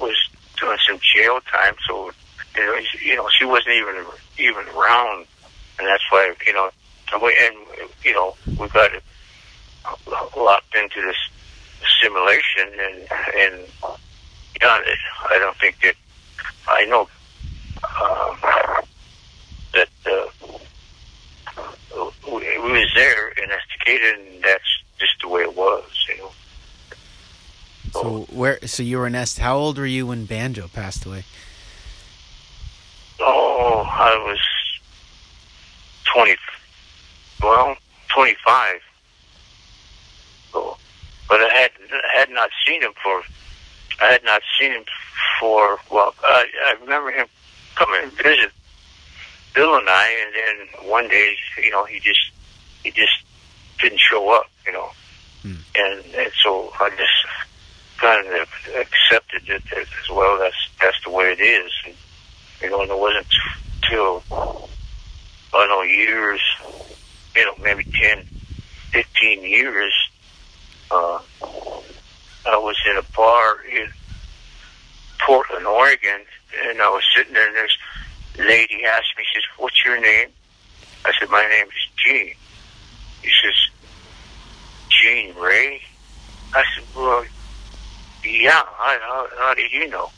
was 0.00 0.16
doing 0.58 0.78
some 0.86 0.98
jail 1.14 1.40
time, 1.50 1.74
so 1.88 2.10
you 2.56 2.66
know, 2.66 2.78
you 3.02 3.16
know, 3.16 3.28
she 3.38 3.44
wasn't 3.44 3.74
even 3.74 4.04
even 4.38 4.64
around, 4.76 5.26
and 5.78 5.86
that's 5.86 6.04
why 6.10 6.34
you 6.46 6.52
know, 6.52 6.70
and, 7.12 7.22
we, 7.22 7.36
and 7.40 7.88
you 8.02 8.12
know, 8.12 8.34
we 8.58 8.68
got 8.68 8.90
locked 10.36 10.74
into 10.74 11.00
this 11.02 11.16
simulation, 12.02 12.68
and 12.80 13.08
and 13.38 13.64
done 14.60 14.82
it. 14.86 14.98
I 15.30 15.38
don't 15.38 15.56
think 15.56 15.80
that 15.82 15.94
I 16.68 16.84
know 16.86 17.08
um, 18.00 18.36
that 19.74 19.88
uh, 20.06 20.26
we, 22.26 22.58
we 22.58 22.72
was 22.72 22.92
there 22.94 23.28
in 23.28 23.50
Estacada, 23.50 24.14
and 24.14 24.42
that's 24.42 24.82
just 24.98 25.20
the 25.20 25.28
way 25.28 25.42
it 25.42 25.56
was, 25.56 25.84
you 26.08 26.18
know. 26.18 26.30
So, 27.94 28.00
so 28.00 28.34
where? 28.34 28.58
So 28.66 28.82
you 28.82 28.98
were 28.98 29.06
Est. 29.06 29.38
How 29.38 29.56
old 29.56 29.78
were 29.78 29.86
you 29.86 30.08
when 30.08 30.26
Banjo 30.26 30.68
passed 30.68 31.06
away? 31.06 31.24
Oh, 33.20 33.86
I 33.88 34.16
was 34.26 34.40
twenty. 36.04 36.36
Well, 37.42 37.76
twenty-five. 38.08 38.80
So, 40.52 40.76
but 41.28 41.40
I 41.40 41.48
had 41.48 41.70
I 41.92 42.18
had 42.18 42.30
not 42.30 42.50
seen 42.66 42.82
him 42.82 42.92
for 43.02 43.22
I 44.00 44.06
had 44.06 44.24
not 44.24 44.42
seen 44.58 44.72
him 44.72 44.84
for, 45.40 45.78
well, 45.90 46.14
I, 46.22 46.46
I 46.66 46.74
remember 46.80 47.10
him 47.10 47.26
coming 47.76 48.00
and 48.02 48.12
visit 48.12 48.50
Bill 49.54 49.76
and 49.76 49.88
I, 49.88 50.08
and 50.24 50.34
then 50.34 50.90
one 50.90 51.08
day, 51.08 51.36
you 51.62 51.70
know, 51.70 51.84
he 51.84 52.00
just, 52.00 52.32
he 52.82 52.90
just 52.90 53.12
didn't 53.80 54.00
show 54.00 54.34
up, 54.34 54.50
you 54.66 54.72
know. 54.72 54.90
Hmm. 55.42 55.54
And, 55.76 56.04
and 56.16 56.32
so 56.42 56.72
I 56.80 56.90
just 56.90 57.26
kind 58.04 58.26
of 58.26 58.48
accepted 58.76 59.42
it 59.48 59.62
as 59.74 60.10
well. 60.10 60.38
That's 60.38 60.68
that's 60.80 61.02
the 61.04 61.10
way 61.10 61.32
it 61.32 61.40
is. 61.40 61.72
And, 61.86 61.94
you 62.60 62.70
know, 62.70 62.82
and 62.82 62.90
it 62.90 62.98
wasn't 62.98 63.26
till 63.88 64.22
I 64.30 65.58
don't 65.58 65.68
know 65.70 65.82
years, 65.82 66.40
you 67.34 67.44
know, 67.46 67.54
maybe 67.62 67.86
10, 68.02 68.18
15 68.90 69.42
years. 69.42 69.94
Uh, 70.90 71.18
I 72.46 72.58
was 72.58 72.76
in 72.90 72.98
a 72.98 73.02
bar 73.16 73.56
in 73.72 73.88
Portland, 75.24 75.66
Oregon, 75.66 76.20
and 76.62 76.82
I 76.82 76.90
was 76.90 77.02
sitting 77.16 77.32
there, 77.32 77.46
and 77.46 77.56
this 77.56 77.76
lady 78.38 78.84
asked 78.84 79.16
me, 79.16 79.24
she 79.32 79.40
says, 79.40 79.44
"What's 79.56 79.82
your 79.82 79.98
name?" 79.98 80.28
I 81.06 81.12
said, 81.18 81.30
"My 81.30 81.46
name 81.46 81.66
is 81.66 81.88
Gene." 82.04 82.34
He 83.22 83.30
says, 83.42 83.70
"Gene 84.90 85.34
Ray." 85.36 85.80
I 86.52 86.64
said, 86.74 86.84
"Well, 86.94 87.24
yeah. 88.24 88.62
How, 88.78 88.98
how, 89.00 89.26
how 89.38 89.54
did 89.54 89.72
you 89.72 89.88
know?" 89.88 90.10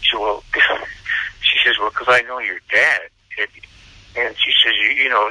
She 0.00 0.16
"Well," 0.16 0.42
she 1.40 1.58
says, 1.64 1.78
"Well, 1.78 1.90
because 1.90 2.08
I 2.08 2.22
know 2.22 2.38
your 2.38 2.60
dad." 2.70 3.02
And, 3.38 3.48
and 4.16 4.36
she 4.36 4.52
says, 4.64 4.74
"You, 4.82 4.90
you 5.04 5.08
know, 5.08 5.30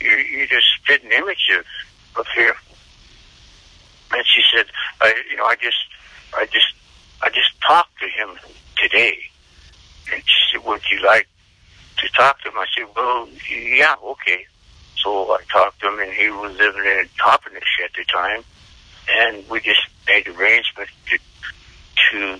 you 0.00 0.10
you 0.10 0.46
just 0.46 0.66
spit 0.80 1.02
an 1.04 1.12
image 1.12 1.50
of 1.56 1.64
of 2.18 2.26
him." 2.34 2.54
And 4.12 4.24
she 4.26 4.42
said, 4.54 4.66
"I, 5.00 5.14
you 5.30 5.36
know, 5.36 5.44
I 5.44 5.56
just, 5.56 5.78
I 6.36 6.46
just, 6.46 6.72
I 7.22 7.28
just 7.28 7.60
talked 7.66 7.98
to 8.00 8.08
him 8.08 8.38
today." 8.76 9.18
And 10.12 10.22
she 10.24 10.40
said, 10.52 10.64
"Would 10.64 10.82
you 10.90 11.04
like 11.04 11.28
to 11.98 12.08
talk 12.08 12.40
to 12.42 12.48
him?" 12.48 12.58
I 12.58 12.66
said, 12.76 12.86
"Well, 12.94 13.28
yeah, 13.50 13.94
okay." 14.02 14.46
So 15.02 15.32
I 15.32 15.38
talked 15.50 15.80
to 15.80 15.88
him, 15.88 15.98
and 16.00 16.12
he 16.12 16.28
was 16.30 16.52
living 16.58 16.84
in 16.84 17.08
Toppenish 17.18 17.80
at 17.84 17.92
the 17.96 18.04
time, 18.04 18.44
and 19.08 19.48
we 19.48 19.60
just 19.60 19.80
made 20.06 20.28
arrangements 20.28 20.92
to 21.08 21.18
to 22.10 22.38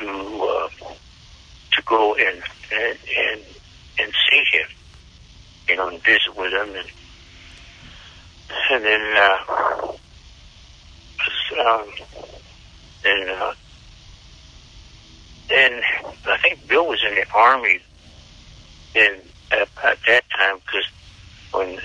to 0.00 0.08
uh, 0.42 0.68
to 1.72 1.82
go 1.86 2.14
and 2.14 2.42
and 2.72 2.98
and 3.18 3.40
and 3.98 4.12
see 4.30 4.44
him, 4.52 4.66
you 5.68 5.76
know, 5.76 5.88
and 5.88 6.02
visit 6.02 6.36
with 6.36 6.52
him, 6.52 6.74
and 6.74 6.88
and 8.70 8.84
then 8.84 9.16
uh, 9.16 9.92
um, 11.66 11.88
and 13.04 13.30
uh, 13.30 13.52
and 15.50 15.82
I 16.26 16.38
think 16.42 16.66
Bill 16.68 16.86
was 16.86 17.02
in 17.08 17.14
the 17.14 17.26
army 17.34 17.80
in 18.94 19.20
at, 19.52 19.68
at 19.82 19.98
that 20.06 20.24
time 20.36 20.58
because 20.66 20.88
when 21.52 21.78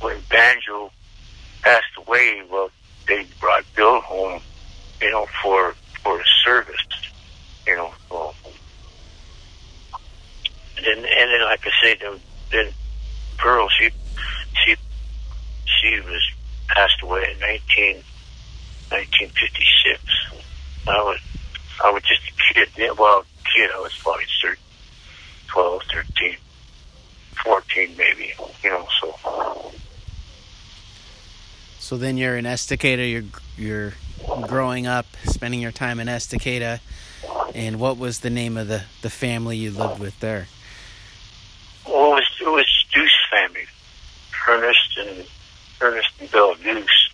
when 0.00 0.16
Banjo 0.30 0.90
passed 1.62 1.84
away, 1.98 2.42
well, 2.50 2.70
they 3.06 3.26
brought 3.40 3.64
Bill 3.76 4.00
home, 4.00 4.40
you 5.00 5.10
know, 5.10 5.26
for 5.42 5.74
for 6.02 6.20
service, 6.44 6.86
you 7.66 7.76
know. 7.76 7.92
Well, 8.10 8.34
and 10.76 10.86
then, 10.86 10.98
and 10.98 11.06
then, 11.06 11.42
like 11.44 11.60
I 11.64 11.70
said, 11.82 11.98
then, 12.00 12.20
then 12.50 12.72
Pearl, 13.38 13.68
she 13.68 13.90
she 14.64 14.76
she 15.66 16.00
was 16.00 16.22
passed 16.68 17.02
away 17.02 17.24
in 17.32 17.40
19, 17.40 17.96
1956. 18.90 20.00
I 20.86 20.90
was 21.02 21.20
I 21.84 21.90
was 21.90 22.02
just 22.02 22.22
a 22.28 22.54
kid. 22.54 22.68
Yeah, 22.76 22.92
well, 22.92 23.24
kid, 23.54 23.70
I 23.74 23.80
was 23.80 23.96
probably 24.02 24.24
13, 24.42 24.56
12, 25.48 25.82
13, 25.92 26.36
14 27.44 27.96
maybe, 27.96 28.32
you 28.62 28.70
know, 28.70 28.86
so. 29.00 29.72
So 31.78 31.96
then 31.96 32.16
you're 32.16 32.36
an 32.36 32.44
Estacada, 32.44 33.10
you're, 33.10 33.24
you're 33.56 33.94
growing 34.42 34.86
up, 34.86 35.06
spending 35.24 35.60
your 35.60 35.72
time 35.72 36.00
in 36.00 36.08
Estacada, 36.08 36.80
and 37.54 37.78
what 37.80 37.98
was 37.98 38.20
the 38.20 38.30
name 38.30 38.56
of 38.56 38.68
the, 38.68 38.84
the 39.02 39.10
family 39.10 39.56
you 39.56 39.70
lived 39.70 39.98
with 39.98 40.18
there? 40.20 40.48
Well, 41.86 42.12
it 42.12 42.14
was, 42.14 42.26
it 42.40 42.48
was 42.48 42.86
Deuce 42.92 43.10
family, 43.30 43.66
Ernest 44.48 44.98
and 44.98 45.26
Ernest 45.80 46.10
and 46.20 46.30
Bill 46.30 46.54
Deuce. 46.54 47.10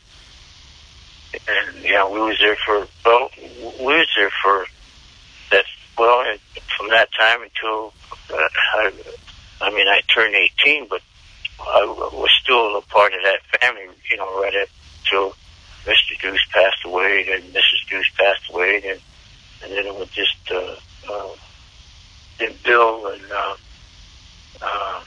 And 1.49 1.85
yeah, 1.85 2.09
we 2.09 2.19
was 2.21 2.39
there 2.39 2.57
for 2.65 2.87
well, 3.05 3.31
we 3.79 3.85
was 3.85 4.09
there 4.17 4.31
for 4.43 4.65
that. 5.51 5.65
Well, 5.99 6.25
from 6.77 6.89
that 6.91 7.09
time 7.19 7.43
until 7.43 7.93
uh, 8.33 8.49
I, 8.75 8.93
I 9.61 9.71
mean, 9.71 9.87
I 9.87 10.01
turned 10.15 10.35
eighteen, 10.35 10.87
but 10.89 11.03
I 11.61 11.85
was 11.85 12.31
still 12.43 12.77
a 12.77 12.83
part 12.83 13.13
of 13.13 13.21
that 13.23 13.41
family. 13.61 13.83
You 14.11 14.17
know, 14.17 14.41
right 14.41 14.55
up 14.63 14.69
till 15.11 15.35
Mr. 15.87 16.21
Deuce 16.21 16.45
passed 16.53 16.85
away, 16.85 17.27
and 17.33 17.45
Mrs. 17.55 17.89
Deuce 17.89 18.11
passed 18.19 18.51
away, 18.51 18.83
and 18.89 19.01
and 19.63 19.73
then 19.73 19.87
it 19.87 19.95
was 19.95 20.09
just 20.09 20.37
uh, 20.53 20.77
uh, 21.11 21.29
then 22.39 22.53
Bill 22.65 23.07
and 23.07 23.23
uh, 23.33 23.57
uh, 24.63 25.05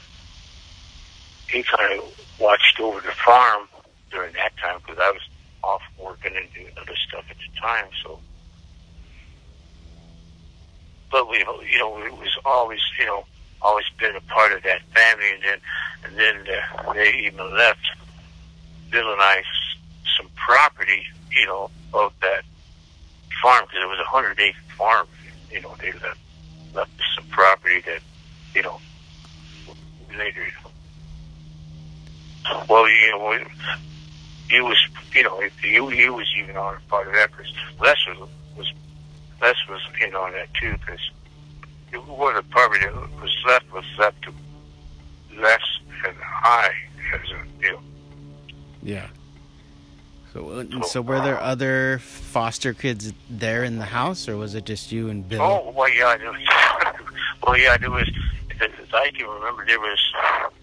he 1.48 1.62
kind 1.62 2.00
of 2.00 2.20
watched 2.38 2.80
over 2.80 3.00
the 3.00 3.12
farm 3.24 3.68
during 4.10 4.32
that 4.34 4.56
time 4.56 4.80
because 4.84 5.00
I 5.00 5.10
was 5.10 5.22
off 5.62 5.82
working 5.98 6.32
and 6.36 6.52
doing 6.54 6.72
other 6.80 6.96
stuff 7.08 7.24
at 7.30 7.36
the 7.36 7.60
time. 7.60 7.86
So, 8.02 8.18
but 11.10 11.28
we, 11.28 11.38
you 11.38 11.78
know, 11.78 11.98
it 12.04 12.12
was 12.12 12.36
always, 12.44 12.80
you 12.98 13.06
know, 13.06 13.24
always 13.62 13.86
been 13.98 14.16
a 14.16 14.20
part 14.22 14.52
of 14.52 14.62
that 14.62 14.82
family, 14.94 15.30
and 15.34 15.42
then, 15.42 15.58
and 16.04 16.18
then 16.18 16.54
uh, 16.56 16.92
they 16.94 17.12
even 17.14 17.56
left 17.56 17.80
Bill 18.90 19.12
and 19.12 19.20
I 19.20 19.42
some 20.16 20.28
property, 20.34 21.02
you 21.32 21.46
know, 21.46 21.70
of 21.92 22.12
that 22.20 22.42
farm 23.42 23.64
because 23.66 23.82
it 23.82 23.88
was 23.88 23.98
a 24.00 24.08
hundred 24.08 24.38
acre 24.40 24.58
farm. 24.76 25.06
You 25.50 25.60
know, 25.62 25.74
they 25.80 25.92
left 25.92 26.18
left 26.74 26.90
some 27.16 27.24
property 27.26 27.80
that, 27.86 28.00
you 28.54 28.62
know, 28.62 28.80
later. 30.16 30.46
Well, 32.68 32.88
you 32.88 33.10
know, 33.10 33.38
he 34.48 34.60
was, 34.60 34.76
you 35.14 35.22
know, 35.22 35.40
he, 35.62 35.68
he 35.68 36.10
was 36.10 36.26
even 36.38 36.56
on 36.56 36.76
a 36.76 36.80
part 36.88 37.06
of 37.06 37.14
that 37.14 37.30
because 37.30 37.52
Les 37.80 37.96
was, 38.08 38.28
was 38.56 38.72
Les 39.40 39.56
was 39.68 39.80
in 40.04 40.14
on 40.14 40.32
that 40.32 40.52
too 40.54 40.72
because 40.72 41.10
it 41.92 42.04
was 42.06 42.36
a 42.38 42.42
property 42.44 42.84
that 42.84 42.94
was 43.20 43.36
left 43.46 43.72
was 43.72 43.84
left 43.98 44.22
to 44.22 44.32
Les 45.36 45.58
and 46.06 46.16
I 46.22 46.70
as 47.14 47.30
a 47.30 47.62
you 47.62 47.72
know. 47.72 47.80
Yeah. 48.82 49.06
So, 50.32 50.48
uh, 50.48 50.82
so 50.82 51.02
were 51.02 51.20
there 51.20 51.40
other 51.40 51.98
foster 51.98 52.72
kids 52.72 53.12
there 53.28 53.64
in 53.64 53.78
the 53.78 53.84
house, 53.84 54.28
or 54.28 54.36
was 54.36 54.54
it 54.54 54.64
just 54.64 54.92
you 54.92 55.08
and 55.08 55.28
Bill? 55.28 55.42
Oh 55.42 55.72
well, 55.74 55.88
yeah, 55.88 56.16
there 56.16 56.30
was. 56.30 56.40
well, 57.42 57.58
yeah, 57.58 57.76
there 57.76 57.90
was. 57.90 58.08
As 58.60 58.70
I 58.92 59.10
can 59.10 59.26
remember, 59.26 59.66
there 59.66 59.80
was. 59.80 59.98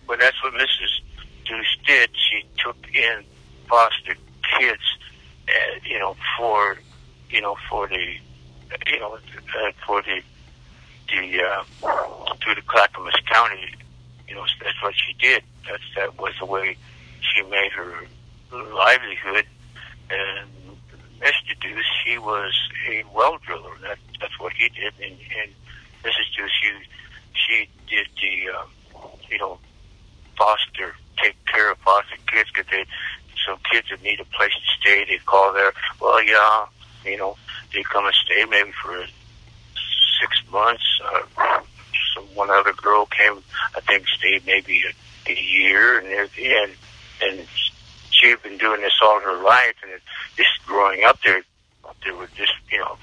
Well, 0.08 0.17
that's 0.17 0.41
what 0.41 0.53
Mrs. 0.53 1.01
Deuce 1.45 1.77
did. 1.86 2.10
She 2.13 2.45
took 2.58 2.77
in 2.93 3.23
foster 3.67 4.15
kids, 4.58 4.82
uh, 5.49 5.51
you 5.86 5.99
know, 5.99 6.15
for, 6.38 6.77
you 7.30 7.41
know, 7.41 7.58
for 7.69 7.88
the, 7.88 8.15
you 8.88 8.99
know, 8.99 9.15
uh, 9.15 9.71
for 9.86 10.01
the, 10.01 10.21
the 11.10 11.43
uh, 11.43 12.36
through 12.41 12.56
the 12.56 12.62
Clackamas 12.62 13.15
County. 13.30 13.73
You 14.30 14.36
know, 14.36 14.45
that's 14.63 14.82
what 14.82 14.93
she 14.95 15.13
did. 15.13 15.43
That's 15.67 15.84
that 15.95 16.17
was 16.17 16.34
the 16.39 16.45
way 16.45 16.77
she 17.19 17.41
made 17.43 17.71
her 17.73 18.06
livelihood. 18.51 19.45
And 20.09 20.49
Mr. 21.19 21.59
Deuce, 21.59 21.85
he 22.05 22.17
was 22.17 22.53
a 22.89 23.03
well 23.13 23.37
driller. 23.45 23.77
That 23.81 23.97
that's 24.19 24.39
what 24.39 24.53
he 24.53 24.69
did. 24.69 24.93
And, 25.01 25.19
and 25.41 25.51
Mrs. 26.03 26.35
Deuce, 26.35 26.51
she 26.61 26.71
she 27.33 27.69
did 27.89 28.07
the, 28.21 28.49
um, 28.57 29.09
you 29.29 29.37
know, 29.37 29.59
foster, 30.37 30.95
take 31.21 31.35
care 31.45 31.71
of 31.71 31.77
foster 31.79 32.15
kids 32.27 32.49
because 32.53 32.69
they 32.71 32.85
some 33.47 33.57
kids 33.71 33.87
that 33.89 34.01
need 34.03 34.19
a 34.19 34.25
place 34.25 34.51
to 34.51 34.79
stay. 34.81 35.05
They 35.05 35.17
call 35.25 35.53
there. 35.53 35.71
Well, 36.01 36.21
yeah, 36.23 36.65
you 37.05 37.17
know, 37.17 37.37
they 37.73 37.83
come 37.83 38.05
and 38.05 38.15
stay 38.15 38.45
maybe 38.45 38.71
for 38.83 39.05
six 40.19 40.51
months. 40.51 40.83
Uh, 41.37 41.61
some 42.15 42.25
one 42.35 42.49
other 42.49 42.73
girl 42.73 43.05
came, 43.05 43.41
I 43.75 43.81
think, 43.81 44.07
stayed 44.07 44.45
maybe 44.45 44.83
a, 44.83 45.31
a 45.31 45.35
year, 45.35 45.99
and 45.99 46.29
end, 46.37 46.71
and 47.21 47.47
she 48.17 48.30
had 48.30 48.41
been 48.41 48.58
doing 48.58 48.82
this 48.82 48.99
all 49.01 49.19
her 49.19 49.43
life, 49.43 49.75
and 49.84 50.01
just 50.36 50.49
growing 50.65 51.03
up 51.03 51.19
there, 51.23 51.41
there 52.03 52.15
were 52.15 52.30
just 52.36 52.53
you 52.71 52.80
know, 52.80 52.97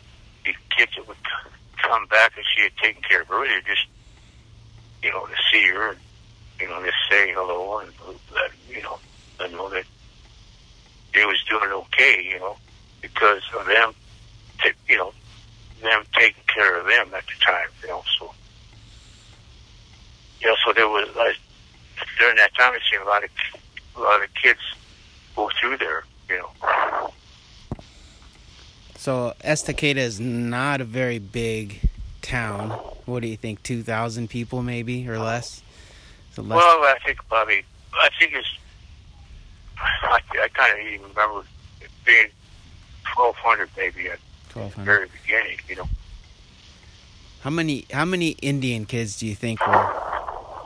the 0.45 0.55
kids 0.77 0.93
that 0.97 1.07
would 1.07 1.17
come 1.77 2.07
back 2.07 2.33
and 2.37 2.45
she 2.55 2.63
had 2.63 2.77
taken 2.77 3.03
care 3.03 3.23
of 3.23 3.29
her. 3.29 3.47
They 3.47 3.61
just 3.67 3.87
you 5.03 5.11
know 5.13 5.27
to 5.27 5.35
see 5.53 5.67
her, 5.69 5.91
and 5.91 5.99
you 6.61 6.69
know, 6.69 6.83
just 6.85 6.97
say 7.11 7.33
hello 7.33 7.79
and 7.79 7.91
let 8.35 8.51
you 8.69 8.83
know, 8.83 8.99
and 9.41 9.53
know 9.53 9.69
that 9.71 9.85
they 11.13 11.25
was 11.25 11.43
doing 11.49 11.71
okay, 11.71 12.29
you 12.33 12.39
know, 12.41 12.57
because 13.01 13.43
of 13.59 13.67
them, 13.67 13.95
ta 14.59 14.71
you 14.89 14.97
know, 14.97 15.13
them 15.83 16.05
taking 16.19 16.43
care 16.47 16.79
of 16.79 16.87
them 16.87 17.15
at 17.15 17.25
the 17.27 17.45
time, 17.45 17.69
you 17.83 17.89
know. 17.89 18.03
So, 18.19 18.33
know, 20.47 20.57
so 20.65 20.73
there 20.73 20.89
was 20.89 21.09
like 21.17 21.37
during 22.19 22.37
that 22.37 22.55
time, 22.55 22.73
I 22.73 22.79
seen 22.91 23.01
a 23.01 23.05
lot 23.05 23.25
of 23.25 23.31
a 23.97 24.01
lot 24.01 24.23
of 24.23 24.33
kids 24.35 24.61
go 25.37 25.51
through 25.61 25.79
there, 25.79 26.05
you 26.29 26.39
know. 26.39 27.11
So 28.97 29.35
Estacada 29.45 29.97
is 29.97 30.19
not 30.19 30.81
a 30.81 30.85
very 30.85 31.19
big 31.19 31.81
town. 32.23 32.71
What 33.05 33.21
do 33.21 33.29
you 33.29 33.37
think? 33.37 33.63
Two 33.63 33.83
thousand 33.83 34.31
people, 34.31 34.63
maybe 34.63 35.09
or 35.09 35.19
less? 35.19 35.63
So 36.33 36.43
less 36.43 36.57
well, 36.57 36.83
I 36.83 36.97
think 37.05 37.19
probably. 37.29 37.65
I 37.93 38.09
think 38.19 38.33
it's. 38.33 38.59
I, 39.79 40.21
I 40.43 40.49
kind 40.49 40.81
of 40.81 40.87
even 40.87 41.09
remember 41.09 41.43
it 41.81 41.91
being 42.07 42.29
twelve 43.15 43.37
hundred, 43.37 43.69
maybe 43.77 44.09
at 44.09 44.19
the 44.55 44.71
very 44.81 45.09
beginning. 45.23 45.59
You 45.69 45.77
know. 45.77 45.89
How 47.43 47.51
many 47.51 47.85
How 47.93 48.07
many 48.07 48.31
Indian 48.31 48.87
kids 48.87 49.19
do 49.19 49.27
you 49.27 49.35
think 49.35 49.61
were 49.67 49.93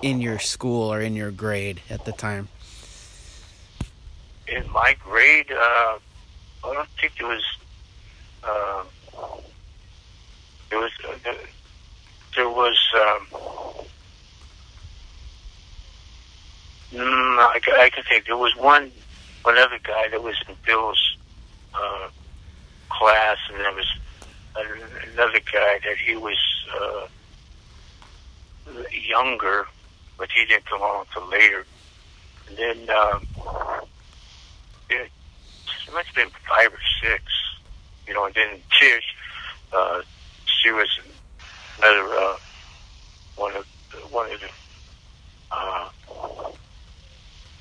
in 0.00 0.20
your 0.20 0.38
school 0.38 0.92
or 0.92 1.00
in 1.00 1.16
your 1.16 1.32
grade 1.32 1.80
at 1.90 2.04
the 2.04 2.12
time? 2.12 2.48
In 4.50 4.70
my 4.72 4.96
grade, 5.04 5.50
uh, 5.50 5.98
I 6.64 6.74
don't 6.74 6.88
think 7.00 7.12
it 7.20 7.24
was. 7.24 7.44
Uh, 8.42 8.84
there 10.70 10.78
was. 10.78 10.92
Uh, 11.06 11.32
there 12.34 12.48
was. 12.48 12.78
Um, 12.94 13.26
mm, 16.92 17.38
I, 17.38 17.60
I 17.78 17.90
can 17.90 18.04
think 18.04 18.26
there 18.26 18.36
was 18.36 18.56
one, 18.56 18.90
one 19.42 19.58
other 19.58 19.78
guy 19.82 20.08
that 20.10 20.22
was 20.22 20.36
in 20.48 20.54
Bill's 20.64 21.16
uh, 21.74 22.08
class, 22.88 23.36
and 23.50 23.60
there 23.60 23.72
was 23.72 23.86
another 25.12 25.40
guy 25.52 25.78
that 25.84 25.96
he 25.98 26.16
was 26.16 26.38
uh, 26.80 27.06
younger, 28.90 29.66
but 30.16 30.30
he 30.30 30.44
didn't 30.46 30.66
come 30.66 30.80
on 30.82 31.06
until 31.06 31.28
later. 31.28 31.64
And 32.48 32.56
then 32.56 32.90
um, 32.90 33.26
it, 33.46 33.88
it 35.88 35.94
must 35.94 36.06
have 36.08 36.14
been 36.14 36.30
five 36.48 36.68
or 36.72 36.80
six, 37.02 37.22
you 38.06 38.14
know. 38.14 38.26
And 38.26 38.34
then 38.34 38.62
Tish, 38.78 39.04
uh, 39.72 40.02
she 40.44 40.70
was 40.70 40.88
another 41.78 42.12
uh, 42.12 42.36
one 43.36 43.56
of 43.56 43.66
one 44.10 44.30
of 44.30 44.40
the 44.40 44.48
uh, 45.50 45.88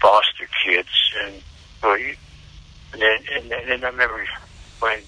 foster 0.01 0.47
kids, 0.65 0.89
and 1.25 1.41
so 1.81 1.95
he, 1.95 2.15
and 2.93 3.01
then 3.01 3.19
and 3.33 3.51
then 3.51 3.83
I 3.83 3.87
remember 3.87 4.25
when 4.79 4.99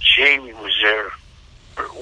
Jamie 0.00 0.52
was 0.54 0.72
there, 0.82 1.10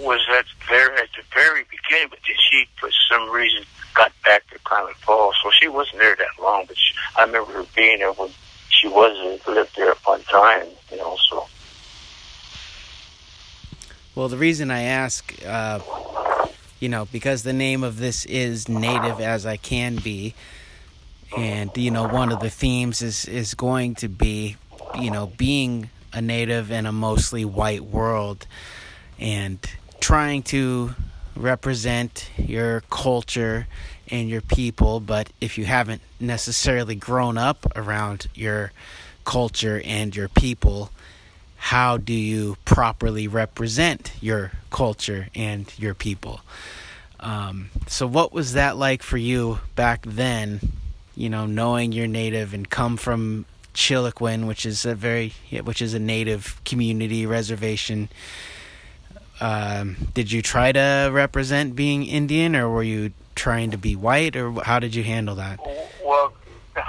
was 0.02 0.20
at 0.36 0.44
very 0.68 0.96
at 0.96 1.08
the 1.16 1.22
very 1.32 1.64
beginning, 1.70 2.08
but 2.10 2.18
then 2.26 2.36
she, 2.50 2.66
for 2.80 2.90
some 3.10 3.30
reason, 3.30 3.64
got 3.94 4.12
back 4.24 4.48
to 4.50 4.58
Klamath 4.64 4.96
Falls, 4.96 5.36
so 5.42 5.50
she 5.60 5.68
wasn't 5.68 5.98
there 6.00 6.16
that 6.16 6.42
long. 6.42 6.64
But 6.66 6.76
she, 6.76 6.94
I 7.16 7.24
remember 7.24 7.52
her 7.52 7.66
being 7.76 7.98
there 7.98 8.12
when 8.12 8.30
she 8.80 8.88
was 8.88 9.40
lived 9.46 9.76
there 9.76 9.94
one 10.04 10.22
time, 10.22 10.66
you 10.90 10.96
know. 10.96 11.16
So. 11.28 11.46
Well, 14.14 14.28
the 14.28 14.36
reason 14.36 14.70
I 14.70 14.82
ask, 14.82 15.34
uh, 15.46 15.80
you 16.80 16.88
know, 16.88 17.06
because 17.06 17.42
the 17.42 17.52
name 17.52 17.82
of 17.82 17.98
this 17.98 18.24
is 18.26 18.68
Native 18.68 19.20
as 19.20 19.46
I 19.46 19.56
Can 19.56 19.96
Be, 19.96 20.34
and 21.36 21.70
you 21.76 21.90
know, 21.90 22.06
one 22.06 22.32
of 22.32 22.40
the 22.40 22.50
themes 22.50 23.02
is 23.02 23.26
is 23.26 23.54
going 23.54 23.94
to 23.96 24.08
be, 24.08 24.56
you 24.98 25.10
know, 25.10 25.26
being 25.26 25.90
a 26.12 26.20
native 26.20 26.70
in 26.70 26.86
a 26.86 26.92
mostly 26.92 27.44
white 27.44 27.82
world 27.82 28.46
and 29.18 29.58
trying 30.00 30.42
to 30.42 30.94
represent 31.36 32.30
your 32.36 32.80
culture 32.90 33.66
and 34.08 34.28
your 34.28 34.40
people, 34.40 35.00
but 35.00 35.30
if 35.40 35.58
you 35.58 35.64
haven't 35.64 36.02
necessarily 36.20 36.94
grown 36.94 37.38
up 37.38 37.66
around 37.76 38.26
your 38.34 38.72
culture 39.24 39.80
and 39.84 40.14
your 40.14 40.28
people, 40.28 40.90
how 41.56 41.96
do 41.96 42.12
you 42.12 42.56
properly 42.64 43.26
represent 43.26 44.12
your 44.20 44.52
culture 44.70 45.28
and 45.34 45.72
your 45.78 45.94
people? 45.94 46.40
Um, 47.20 47.70
so, 47.86 48.06
what 48.06 48.32
was 48.32 48.52
that 48.52 48.76
like 48.76 49.02
for 49.02 49.16
you 49.16 49.60
back 49.74 50.04
then? 50.06 50.60
You 51.16 51.30
know, 51.30 51.46
knowing 51.46 51.92
you're 51.92 52.06
native 52.06 52.52
and 52.52 52.68
come 52.68 52.98
from 52.98 53.46
Chiloquin, 53.72 54.46
which 54.46 54.66
is 54.66 54.84
a 54.84 54.94
very 54.94 55.32
which 55.62 55.80
is 55.80 55.94
a 55.94 55.98
native 55.98 56.60
community 56.64 57.24
reservation. 57.24 58.08
Um, 59.40 59.96
did 60.14 60.30
you 60.30 60.42
try 60.42 60.72
to 60.72 61.10
represent 61.12 61.74
being 61.74 62.06
Indian, 62.06 62.54
or 62.54 62.68
were 62.68 62.82
you 62.82 63.12
trying 63.34 63.70
to 63.72 63.78
be 63.78 63.96
white, 63.96 64.36
or 64.36 64.52
how 64.62 64.78
did 64.78 64.94
you 64.94 65.02
handle 65.02 65.34
that? 65.36 65.60
Well, 66.04 66.32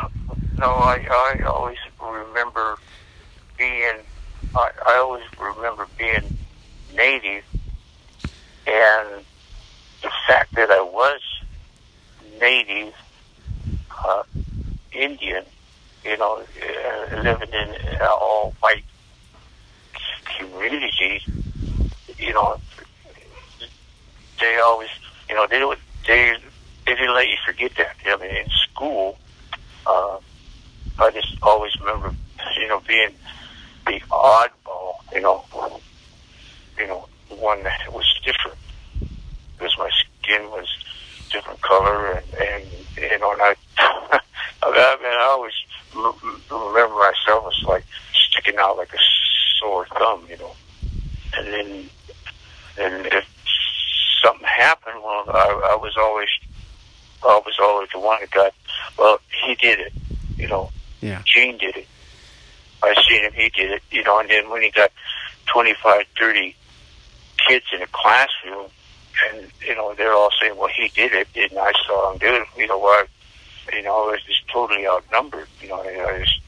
no, 0.57 0.67
I 0.67 1.05
I 1.09 1.43
always 1.45 1.77
remember 2.01 2.77
being 3.57 3.95
I, 4.55 4.71
I 4.87 4.95
always 4.97 5.23
remember 5.39 5.87
being 5.97 6.37
native, 6.95 7.43
and 8.67 9.25
the 10.01 10.11
fact 10.27 10.55
that 10.55 10.69
I 10.69 10.81
was 10.81 11.21
native 12.39 12.93
uh, 14.03 14.23
Indian 14.91 15.45
you 16.05 16.17
know, 16.17 16.43
uh, 16.61 17.21
living 17.21 17.49
in 17.51 18.01
all 18.01 18.53
white 18.59 18.83
communities, 20.37 21.23
you 22.17 22.33
know, 22.33 22.59
they 24.39 24.57
always, 24.57 24.89
you 25.29 25.35
know, 25.35 25.47
they 25.47 25.63
would, 25.63 25.79
they, 26.07 26.35
they 26.85 26.95
didn't 26.95 27.13
let 27.13 27.27
you 27.27 27.37
forget 27.45 27.71
that. 27.77 27.95
I 28.05 28.17
mean, 28.17 28.35
in 28.35 28.49
school, 28.49 29.17
uh, 29.85 30.17
I 30.99 31.11
just 31.11 31.37
always 31.41 31.71
remember, 31.79 32.13
you 32.59 32.67
know, 32.67 32.81
being 32.87 33.11
the 33.85 33.99
oddball, 34.11 34.95
you 35.13 35.21
know, 35.21 35.43
you 36.77 36.87
know, 36.87 37.07
one 37.29 37.63
that 37.63 37.91
was 37.91 38.05
different 38.23 38.57
because 39.57 39.75
my 39.77 39.89
skin 40.21 40.43
was 40.49 40.67
different 41.31 41.61
color 41.61 42.13
and, 42.13 42.25
and 42.35 42.63
you 42.97 43.19
know, 43.19 43.31
and 43.33 43.41
I, 43.41 43.55
I 44.63 44.97
mean, 45.01 45.11
I 45.11 45.27
always 45.29 45.53
remember 45.95 46.95
myself 46.95 47.53
as 47.53 47.63
like 47.67 47.85
sticking 48.29 48.55
out 48.59 48.77
like 48.77 48.93
a 48.93 48.97
sore 49.59 49.85
thumb, 49.87 50.25
you 50.29 50.37
know. 50.37 50.55
And 51.37 51.53
then, 51.53 51.89
and 52.77 53.05
if 53.07 53.25
something 54.23 54.47
happened, 54.47 55.01
well, 55.03 55.25
I, 55.29 55.73
I 55.73 55.75
was 55.75 55.95
always, 55.97 56.29
I 57.23 57.41
was 57.45 57.57
always 57.61 57.89
the 57.93 57.99
one 57.99 58.19
that 58.21 58.31
got. 58.31 58.53
Well, 58.97 59.19
he 59.45 59.55
did 59.55 59.79
it, 59.79 59.93
you 60.37 60.47
know. 60.47 60.71
Yeah. 61.01 61.21
Gene 61.25 61.57
did 61.57 61.75
it. 61.77 61.87
I 62.83 62.95
seen 63.07 63.23
him. 63.23 63.33
He 63.33 63.49
did 63.49 63.71
it, 63.71 63.83
you 63.91 64.03
know. 64.03 64.19
And 64.19 64.29
then 64.29 64.49
when 64.49 64.61
he 64.61 64.71
got 64.71 64.91
twenty-five, 65.45 66.05
thirty 66.19 66.55
kids 67.47 67.65
in 67.73 67.81
a 67.81 67.87
classroom, 67.87 68.69
and 69.29 69.47
you 69.65 69.75
know 69.75 69.93
they're 69.93 70.13
all 70.13 70.31
saying, 70.41 70.57
"Well, 70.57 70.69
he 70.69 70.87
did 70.89 71.13
it," 71.13 71.27
and 71.35 71.59
I 71.59 71.73
saw 71.85 72.11
him 72.11 72.19
do 72.19 72.27
it. 72.27 72.47
You 72.57 72.67
know, 72.67 72.77
what? 72.77 73.07
you 73.73 73.81
know, 73.81 74.07
I 74.07 74.11
was 74.11 74.23
just 74.23 74.47
totally 74.47 74.87
outnumbered. 74.87 75.47
You 75.61 75.69
know, 75.69 75.81
I, 75.81 76.13
I 76.13 76.19
just, 76.19 76.39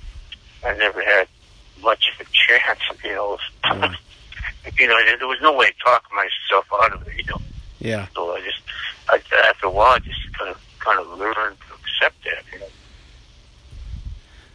I 0.66 0.76
never 0.78 1.02
had 1.02 1.28
much 1.82 2.12
of 2.14 2.26
a 2.26 2.30
chance. 2.32 2.80
You 3.04 3.14
know, 3.14 3.38
mm. 3.66 3.96
You 4.78 4.88
know, 4.88 4.98
there 5.18 5.28
was 5.28 5.40
no 5.42 5.54
way 5.54 5.68
to 5.68 5.74
talk 5.84 6.06
myself 6.14 6.68
out 6.82 6.94
of 6.94 7.08
it. 7.08 7.16
You 7.18 7.24
know. 7.26 7.42
Yeah. 7.80 8.08
So 8.16 8.36
I 8.36 8.42
just, 8.42 8.60
I, 9.10 9.22
after 9.48 9.68
a 9.68 9.72
while, 9.72 9.94
I 9.94 10.00
just 10.00 10.20
kind 10.38 10.52
of, 10.52 10.62
kind 10.80 11.00
of 11.00 11.08
learned 11.18 11.36
to 11.36 11.74
accept 11.74 12.24
that. 12.26 12.44
You 12.54 12.60
know. 12.60 12.66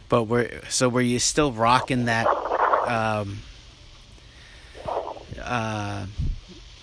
But 0.09 0.23
were 0.23 0.49
so 0.69 0.89
were 0.89 1.01
you 1.01 1.19
still 1.19 1.51
rocking 1.51 2.05
that? 2.05 2.27
Um, 2.27 3.39
uh, 5.41 6.05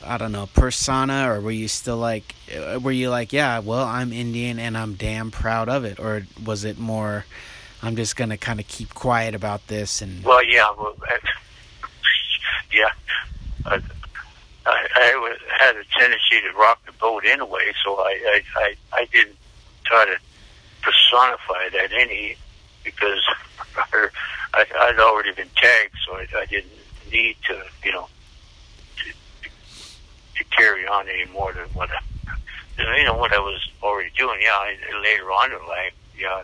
I 0.05 0.19
don't 0.19 0.33
know, 0.33 0.49
persona, 0.55 1.31
or 1.31 1.41
were 1.41 1.51
you 1.51 1.69
still 1.69 1.99
like, 1.99 2.35
uh, 2.57 2.81
were 2.81 2.91
you 2.91 3.11
like, 3.11 3.33
yeah, 3.33 3.59
well, 3.59 3.85
I'm 3.85 4.13
Indian 4.13 4.59
and 4.59 4.77
I'm 4.77 4.95
damn 4.95 5.31
proud 5.31 5.69
of 5.69 5.85
it, 5.85 6.01
or 6.01 6.23
was 6.43 6.65
it 6.65 6.79
more, 6.79 7.27
I'm 7.83 7.97
just 7.97 8.17
gonna 8.17 8.39
kind 8.39 8.61
of 8.61 8.67
keep 8.67 8.95
quiet 8.95 9.35
about 9.35 9.67
this 9.67 10.01
and? 10.01 10.25
Well, 10.25 10.43
yeah, 10.43 10.73
well, 10.77 10.97
yeah, 11.07 11.31
I, 13.67 13.81
I, 14.67 14.87
I 14.95 15.37
had 15.59 15.77
a 15.77 15.85
tendency 15.99 16.41
to 16.41 16.59
rock 16.59 16.85
the 16.87 16.93
boat 16.93 17.25
anyway, 17.27 17.73
so 17.85 17.97
I, 17.97 18.19
I, 18.27 18.43
I, 18.57 18.75
I 18.93 19.05
didn't 19.13 19.37
try 19.85 20.05
to 20.05 20.17
personify 20.83 21.69
that 21.73 21.93
any 21.93 22.37
because 22.85 23.23
I, 23.93 24.65
I'd 24.81 24.99
already 24.99 25.33
been 25.33 25.51
tagged, 25.57 25.95
so 26.07 26.15
I, 26.15 26.27
I 26.37 26.47
didn't 26.47 26.73
need 27.13 27.37
to, 27.49 27.63
you 27.85 27.93
know 27.93 28.09
to 30.41 30.57
carry 30.57 30.87
on 30.87 31.07
any 31.09 31.31
more 31.31 31.53
than 31.53 31.67
what 31.75 31.91
I, 31.91 32.01
you 32.99 33.05
know 33.05 33.17
what 33.17 33.33
I 33.33 33.39
was 33.39 33.61
already 33.83 34.11
doing. 34.17 34.41
Yeah, 34.43 34.53
I, 34.53 34.75
later 35.03 35.31
on 35.31 35.53
in 35.53 35.59
life, 35.69 35.93
yeah, 36.19 36.43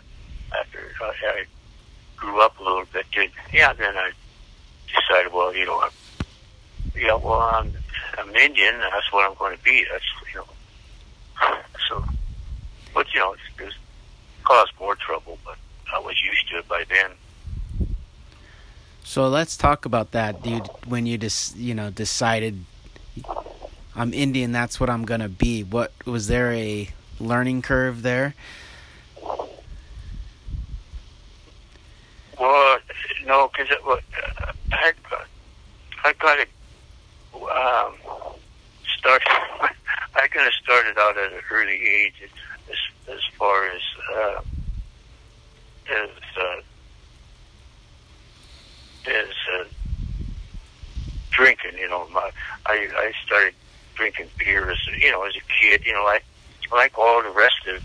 after 0.59 0.79
uh, 1.03 1.11
I 1.23 1.45
grew 2.15 2.41
up 2.41 2.59
a 2.59 2.63
little 2.63 2.85
bit, 2.93 3.05
did 3.11 3.31
yeah, 3.53 3.73
then 3.73 3.97
I 3.97 4.11
decided, 4.87 5.33
well, 5.33 5.53
you 5.53 5.65
know, 5.65 5.79
I, 5.79 5.89
yeah, 6.97 7.15
well, 7.15 7.41
I'm 7.41 7.71
I'm 8.17 8.35
Indian. 8.35 8.77
That's 8.79 9.11
what 9.11 9.29
I'm 9.29 9.35
going 9.37 9.57
to 9.57 9.63
be. 9.63 9.85
That's 9.91 10.03
you 10.33 10.39
know, 10.39 11.57
so, 11.87 12.03
but 12.93 13.13
you 13.13 13.19
know, 13.19 13.33
it's, 13.33 13.41
it's 13.59 13.75
caused 14.43 14.71
more 14.79 14.95
trouble, 14.95 15.37
but 15.45 15.57
I 15.93 15.99
was 15.99 16.15
used 16.23 16.49
to 16.49 16.57
it 16.59 16.67
by 16.67 16.83
then. 16.89 17.11
So 19.03 19.27
let's 19.27 19.55
talk 19.55 19.85
about 19.85 20.11
that, 20.11 20.43
dude. 20.43 20.67
When 20.85 21.05
you 21.05 21.17
just 21.17 21.55
you 21.55 21.73
know 21.73 21.89
decided 21.89 22.65
I'm 23.95 24.13
Indian, 24.13 24.51
that's 24.51 24.79
what 24.79 24.89
I'm 24.89 25.05
gonna 25.05 25.29
be. 25.29 25.63
What 25.63 25.93
was 26.05 26.27
there 26.27 26.51
a 26.53 26.89
learning 27.19 27.61
curve 27.61 28.01
there? 28.01 28.35
Well, 32.39 32.77
no, 33.25 33.49
because 33.51 33.75
uh, 33.87 34.51
I 34.71 34.93
I 36.03 36.13
got 36.13 36.39
it 36.39 36.49
um, 37.45 37.93
start. 38.97 39.21
I 40.15 40.27
kind 40.29 40.47
of 40.47 40.53
started 40.53 40.97
out 40.97 41.17
at 41.17 41.31
an 41.31 41.41
early 41.51 41.79
age, 41.87 42.15
as 42.69 42.77
as 43.13 43.21
far 43.37 43.67
as 43.69 43.81
uh, 44.15 44.41
as 45.89 46.09
uh, 46.37 46.61
as 49.09 49.29
uh, 49.59 49.63
drinking. 51.31 51.77
You 51.77 51.89
know, 51.89 52.07
my 52.09 52.31
I 52.65 52.89
I 52.95 53.11
started 53.25 53.53
drinking 53.95 54.27
beer 54.37 54.69
as 54.71 54.77
you 54.99 55.11
know 55.11 55.23
as 55.23 55.35
a 55.35 55.61
kid. 55.61 55.85
You 55.85 55.93
know, 55.93 56.03
like 56.03 56.25
like 56.71 56.97
all 56.97 57.21
the 57.21 57.29
rest 57.29 57.67
of 57.67 57.83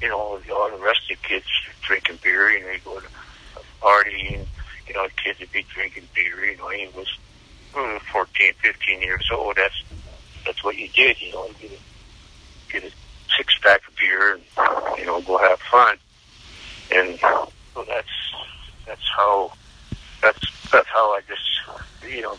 you 0.00 0.08
know 0.08 0.18
all 0.18 0.70
the 0.70 0.82
rest 0.82 1.10
of 1.10 1.18
the 1.20 1.28
kids 1.28 1.46
drinking 1.82 2.18
beer. 2.22 2.50
You 2.50 2.60
know, 2.64 2.70
you 2.70 2.80
go 2.84 3.00
to 3.00 3.06
a 3.56 3.82
party 3.82 4.34
and 4.34 4.46
you 4.86 4.94
know 4.94 5.08
kids 5.22 5.40
would 5.40 5.52
be 5.52 5.64
drinking 5.74 6.08
beer. 6.14 6.44
You 6.44 6.56
know, 6.56 6.68
he 6.68 6.88
was 6.96 7.08
Hmm, 7.74 7.96
14, 8.12 8.52
15 8.60 9.00
years 9.00 9.28
old. 9.32 9.56
That's 9.56 9.82
that's 10.44 10.62
what 10.62 10.76
you 10.76 10.88
did. 10.88 11.20
You 11.20 11.32
know, 11.32 11.46
you 11.46 11.68
get 11.68 11.72
a, 11.72 12.72
get 12.72 12.84
a 12.84 12.94
six 13.36 13.54
pack 13.62 13.80
of 13.88 13.96
beer 13.96 14.34
and 14.34 14.42
you 14.98 15.06
know 15.06 15.20
go 15.22 15.38
have 15.38 15.58
fun. 15.60 15.96
And 16.94 17.18
so 17.18 17.84
that's 17.88 18.08
that's 18.86 19.08
how 19.16 19.52
that's 20.20 20.70
that's 20.70 20.88
how 20.88 21.14
I 21.14 21.20
just 21.28 22.12
you 22.14 22.22
know 22.22 22.36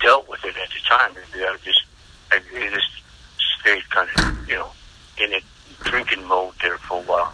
dealt 0.00 0.28
with 0.28 0.44
it 0.44 0.54
at 0.56 0.68
the 0.70 0.80
time. 0.88 1.10
I 1.34 1.56
just 1.64 1.84
I 2.30 2.40
just 2.70 2.88
stayed 3.60 3.88
kind 3.90 4.08
of 4.16 4.48
you 4.48 4.54
know 4.54 4.70
in 5.22 5.34
a 5.34 5.40
drinking 5.84 6.26
mode 6.26 6.54
there 6.62 6.78
for 6.78 7.00
a 7.00 7.02
while. 7.02 7.32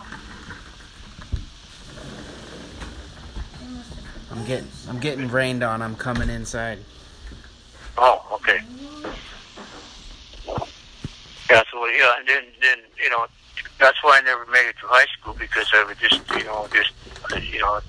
I'm 4.30 4.45
getting 4.45 4.68
I'm 4.89 4.99
getting 4.99 5.28
rained 5.28 5.62
on. 5.62 5.82
I'm 5.82 5.95
coming 5.95 6.28
inside. 6.30 6.78
Oh, 8.01 8.23
okay. 8.35 8.59
Yeah, 11.51 11.63
so 11.73 11.85
yeah, 11.87 12.15
and 12.19 12.29
then 12.29 12.45
then 12.63 12.79
you 13.03 13.11
know 13.11 13.27
that's 13.81 13.99
why 14.05 14.19
I 14.19 14.21
never 14.21 14.47
made 14.47 14.67
it 14.69 14.77
to 14.81 14.87
high 14.87 15.07
school 15.19 15.35
because 15.35 15.67
I 15.75 15.83
would 15.85 15.99
just 15.99 16.21
you 16.31 16.45
know 16.45 16.69
just 16.73 16.93
you 17.53 17.59
know 17.59 17.81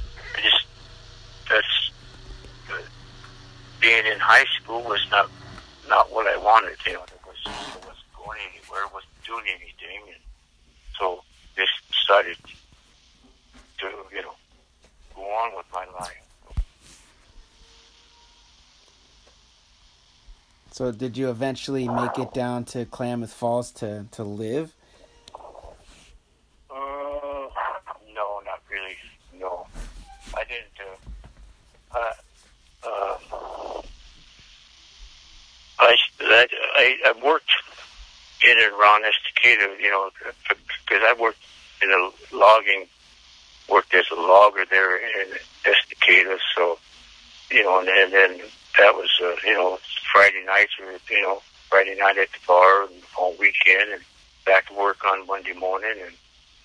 just 0.42 0.66
that's 1.50 1.92
uh, 2.72 2.74
being 3.80 4.06
in 4.08 4.18
high 4.20 4.46
school 4.60 4.82
was 4.84 5.06
not 5.12 5.30
not 5.88 6.12
what 6.12 6.26
I 6.26 6.38
wanted. 6.38 6.78
You 6.88 6.94
know, 6.94 7.04
it 7.04 7.22
was 7.28 7.38
I 7.76 7.78
wasn't 7.86 8.10
going 8.18 8.40
anywhere, 8.50 8.88
wasn't 8.92 9.14
doing 9.28 9.46
anything, 9.48 10.10
and 10.10 10.24
so 10.98 11.22
just 11.56 11.74
decided 11.94 12.38
to 13.80 13.88
you 14.16 14.22
know 14.24 14.34
go 15.16 15.22
on 15.22 15.56
with 15.56 15.68
my 15.72 15.86
life. 15.94 16.19
So 20.80 20.94
did 20.94 21.18
you 21.18 21.30
eventually 21.30 21.90
make 21.90 22.18
it 22.18 22.34
down 22.34 22.64
to 22.72 22.86
Klamath 22.86 23.34
Falls 23.34 23.70
to 23.84 24.06
to 24.12 24.24
live? 24.24 24.74
Uh, 26.72 26.78
no, 28.16 28.40
not 28.46 28.62
really. 28.72 28.96
No, 29.38 29.68
I 30.34 30.46
didn't. 30.46 30.80
Uh, 31.94 31.98
uh, 31.98 33.18
uh, 33.34 33.82
I, 35.80 35.98
I 36.22 36.96
I 37.08 37.14
worked 37.26 37.52
in 38.48 38.58
and 38.58 38.72
around 38.72 39.04
Estacada, 39.04 39.78
you 39.82 39.92
know, 39.92 40.10
because 40.48 41.04
I 41.04 41.14
worked 41.20 41.44
in 41.84 41.92
a 41.92 42.10
logging, 42.34 42.88
worked 43.68 43.94
as 43.94 44.06
a 44.14 44.16
logger 44.16 44.64
there 44.70 44.96
in 44.96 45.28
Estacada, 45.66 46.38
so 46.56 46.80
you 47.52 47.64
know, 47.64 47.82
and, 47.82 47.90
and 47.90 48.14
then 48.14 48.40
that 48.80 48.96
was 48.96 49.10
uh, 49.22 49.36
you 49.46 49.54
know 49.54 49.78
Friday 50.12 50.44
nights 50.46 50.72
or 50.80 50.92
you 51.14 51.22
know 51.22 51.42
Friday 51.70 51.96
night 51.96 52.18
at 52.18 52.32
the 52.32 52.40
bar 52.48 52.84
and 52.84 52.94
all 53.18 53.36
weekend 53.40 53.92
and 53.92 54.02
back 54.46 54.68
to 54.68 54.74
work 54.74 55.04
on 55.06 55.28
Monday 55.28 55.54
morning 55.54 55.96
and 56.04 56.16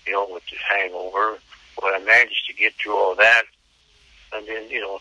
you 0.07 0.12
know 0.12 0.27
with 0.31 0.45
the 0.51 0.57
hangover. 0.69 1.39
But 1.81 1.95
I 1.95 1.99
managed 1.99 2.47
to 2.47 2.55
get 2.55 2.75
through 2.75 2.97
all 2.97 3.15
that, 3.17 3.43
and 4.33 4.47
then 4.47 4.71
you 4.71 4.81
know, 4.81 5.01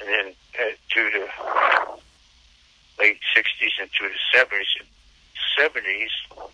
and 0.00 0.08
then 0.08 0.34
uh, 0.58 0.70
to 0.94 1.10
the 1.10 1.26
late 2.98 3.18
'60s 3.36 3.80
and 3.80 3.90
to 3.92 4.08
the 4.08 4.38
'70s. 4.38 4.86
'70s, 5.58 6.48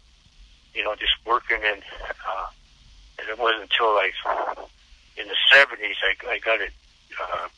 you 0.75 0.83
know, 0.83 0.95
just 0.97 1.13
working 1.25 1.59
and 1.65 1.83
uh, 2.27 2.47
and 3.21 3.29
it 3.29 3.39
wasn't 3.39 3.63
until 3.63 3.95
like 3.95 4.15
in 5.17 5.29
the 5.29 5.37
'70s 5.53 5.95
I, 6.03 6.33
I 6.33 6.39
got 6.39 6.61
it. 6.61 6.73
Uh, 7.21 7.49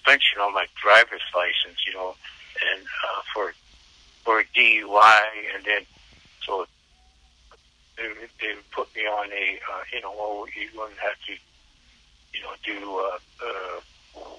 suspension 0.00 0.40
on 0.40 0.52
my 0.54 0.66
driver's 0.80 1.22
license, 1.34 1.86
you 1.86 1.94
know, 1.94 2.14
and 2.74 2.82
uh, 2.82 3.20
for 3.34 3.54
for 4.24 4.40
a 4.40 4.44
DUI, 4.56 5.22
and 5.54 5.64
then 5.64 5.86
so 6.44 6.66
they, 7.96 8.08
they 8.40 8.54
put 8.70 8.94
me 8.94 9.02
on 9.02 9.28
a, 9.32 9.60
uh, 9.72 9.82
you 9.92 10.00
know, 10.00 10.12
well, 10.18 10.46
you're 10.54 10.72
going 10.74 10.94
to 10.94 11.00
have 11.00 11.16
to, 11.26 11.32
you 12.34 12.42
know, 12.42 12.54
do, 12.64 12.98
uh, 12.98 13.18
uh, 13.46 14.30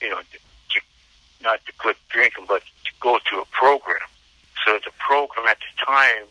you 0.00 0.10
know, 0.10 0.18
to, 0.18 0.80
not 1.42 1.64
to 1.66 1.72
quit 1.74 1.96
drinking, 2.08 2.44
but 2.48 2.62
to 2.84 2.92
go 3.00 3.18
to 3.30 3.40
a 3.40 3.44
program. 3.46 3.98
So 4.64 4.78
the 4.84 4.92
program 4.98 5.46
at 5.48 5.58
the 5.58 5.84
time 5.84 6.26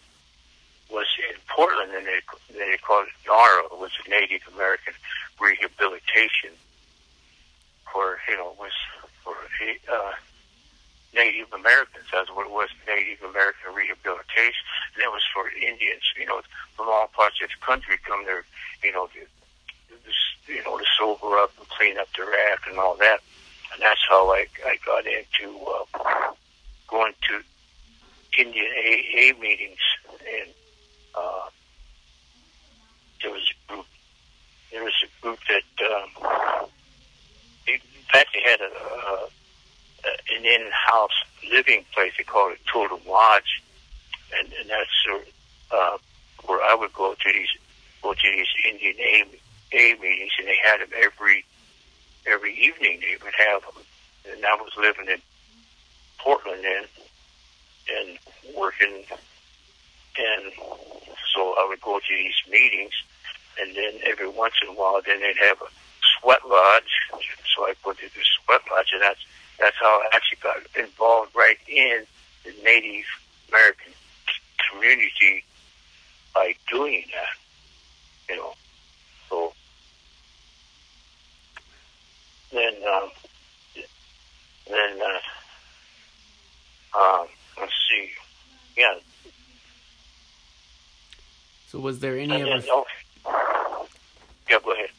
was 0.90 1.08
in 1.30 1.38
Portland, 1.48 1.92
and 1.96 2.06
they 2.06 2.20
they 2.54 2.78
called 2.78 3.08
it 3.08 3.28
NARA, 3.28 3.64
was 3.74 3.92
a 4.06 4.10
Native 4.10 4.42
American 4.54 4.94
Rehabilitation 5.40 6.52
for 7.92 8.18
you 8.30 8.38
know 8.38 8.56
was 8.60 8.72
for 9.24 9.36
uh, 9.92 10.12
Native 11.14 11.52
Americans. 11.54 12.06
That's 12.12 12.30
what 12.32 12.48
it 12.48 12.52
was, 12.52 12.70
Native 12.88 13.24
American 13.24 13.74
rehabilitation. 13.76 14.64
And 14.96 15.04
it 15.04 15.12
was 15.12 15.24
for 15.34 15.50
Indians, 15.50 16.04
you 16.18 16.26
know, 16.26 16.42
from 16.76 16.88
all 16.88 17.08
parts 17.08 17.42
of 17.44 17.50
the 17.50 17.66
country 17.66 17.98
come 18.04 18.26
there, 18.26 18.46
you 18.84 18.92
know, 18.94 19.08
to, 19.08 19.20
you 20.52 20.64
know, 20.64 20.78
to 20.78 20.86
sober 20.98 21.38
up 21.38 21.52
and 21.60 21.68
clean 21.70 21.98
up 21.98 22.08
their 22.16 22.32
act 22.52 22.68
and 22.68 22.80
all 22.80 22.96
that. 22.98 23.20
And 23.74 23.82
that's 23.82 24.02
how 24.10 24.32
I 24.32 24.48
I 24.66 24.78
got 24.86 25.06
into 25.06 25.60
uh, 25.66 26.34
going 26.88 27.14
to 27.30 27.42
Indian 28.40 28.72
AA 28.72 29.40
meetings 29.40 29.84
and. 30.10 30.50
Uh, 31.14 31.50
there 33.22 33.32
was 33.32 33.44
a 33.52 33.72
group. 33.72 33.86
There 34.72 34.84
was 34.84 34.94
a 35.04 35.22
group 35.22 35.40
that 35.48 35.86
um, 35.86 36.70
they 38.14 38.42
had 38.44 38.62
a, 38.62 38.66
a 38.66 39.30
an 40.36 40.46
in-house 40.46 41.12
living 41.52 41.86
place. 41.94 42.14
They 42.18 42.24
called 42.24 42.54
it 42.54 42.60
Totem 42.72 43.00
Lodge, 43.08 43.62
and, 44.38 44.52
and 44.54 44.70
that's 44.70 45.24
uh, 45.72 45.98
where 46.46 46.62
I 46.62 46.76
would 46.76 46.94
go 46.94 47.14
to 47.14 47.34
these 47.34 47.50
go 48.02 48.14
to 48.14 48.20
these 48.24 48.48
Indian 48.68 48.96
A, 49.00 49.26
A 49.74 50.00
meetings, 50.00 50.32
and 50.40 50.48
they 50.48 50.58
had 50.64 50.82
them 50.82 50.90
every 50.98 51.46
every 52.26 52.54
evening. 52.56 53.00
They 53.02 53.18
would 53.24 53.34
have 53.38 53.62
them, 53.62 53.84
and 54.32 54.46
I 54.46 54.56
was 54.56 54.72
living 54.78 55.08
in 55.08 55.22
Portland 56.18 56.64
then, 56.64 56.86
and 57.98 58.56
working, 58.56 59.04
and 60.18 60.52
so 61.34 61.54
I 61.58 61.66
would 61.70 61.82
go 61.82 62.00
to 62.00 62.16
these 62.16 62.36
meetings, 62.50 62.94
and 63.60 63.76
then 63.76 64.00
every 64.06 64.28
once 64.30 64.56
in 64.64 64.70
a 64.70 64.74
while, 64.74 65.02
then 65.06 65.20
they'd 65.20 65.38
have 65.38 65.62
a 65.62 65.81
sweat 66.20 66.48
lodge. 66.48 66.92
So 67.56 67.66
I 67.66 67.74
put 67.84 68.00
it 68.02 68.14
the 68.14 68.22
sweat 68.46 68.62
lodge, 68.72 68.92
and 68.94 69.02
that's 69.02 69.20
that's 69.60 69.78
how 69.80 70.02
I 70.02 70.16
actually 70.16 70.40
got 70.42 70.58
involved 70.76 71.36
right 71.36 71.58
in 71.68 72.06
the 72.44 72.54
Native 72.64 73.06
American 73.50 73.94
community 74.70 75.44
by 76.34 76.56
doing 76.70 77.04
that. 77.14 78.34
You 78.34 78.36
know, 78.38 78.54
so 79.30 79.54
then 82.52 82.74
um, 82.92 83.10
then 84.68 85.00
uh, 85.02 87.00
um, 87.00 87.28
let's 87.60 87.74
see, 87.90 88.10
yeah. 88.78 88.96
So 91.68 91.80
was 91.80 92.00
there 92.00 92.18
any 92.18 92.42
other? 92.42 92.64
Oh, 92.70 92.86
yeah, 94.52 94.58
go 94.64 94.72
ahead 94.74 94.90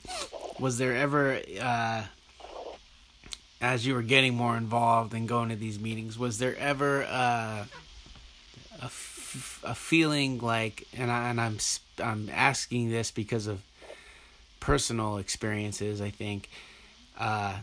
was 0.58 0.78
there 0.78 0.94
ever 0.94 1.40
uh, 1.60 2.02
as 3.60 3.86
you 3.86 3.94
were 3.94 4.02
getting 4.02 4.34
more 4.34 4.56
involved 4.56 5.14
and 5.14 5.28
going 5.28 5.48
to 5.48 5.56
these 5.56 5.78
meetings 5.78 6.18
was 6.18 6.38
there 6.38 6.56
ever 6.58 7.04
uh, 7.04 7.64
a, 8.80 8.84
f- 8.84 9.62
a 9.64 9.74
feeling 9.74 10.38
like 10.38 10.86
and, 10.96 11.10
I, 11.10 11.30
and 11.30 11.40
I'm 11.40 11.58
I'm 12.02 12.30
asking 12.32 12.90
this 12.90 13.10
because 13.10 13.46
of 13.46 13.60
personal 14.60 15.18
experiences 15.18 16.00
I 16.00 16.10
think 16.10 16.48
uh, 17.18 17.58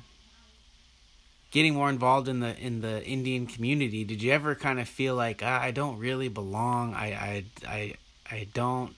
getting 1.51 1.73
more 1.73 1.89
involved 1.89 2.27
in 2.27 2.39
the 2.39 2.57
in 2.57 2.81
the 2.81 3.03
Indian 3.03 3.47
community, 3.47 4.03
did 4.03 4.21
you 4.21 4.31
ever 4.31 4.55
kind 4.55 4.79
of 4.79 4.87
feel 4.87 5.15
like 5.15 5.41
ah, 5.43 5.61
I 5.61 5.71
don't 5.71 5.97
really 5.97 6.27
belong? 6.27 6.93
I 6.93 7.07
I 7.07 7.43
I 7.67 7.93
I 8.29 8.47
don't 8.53 8.95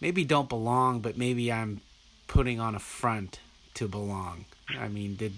maybe 0.00 0.24
don't 0.24 0.48
belong, 0.48 1.00
but 1.00 1.16
maybe 1.16 1.52
I'm 1.52 1.80
putting 2.26 2.60
on 2.60 2.74
a 2.74 2.78
front 2.78 3.40
to 3.74 3.88
belong. 3.88 4.44
I 4.78 4.88
mean, 4.88 5.16
did 5.16 5.32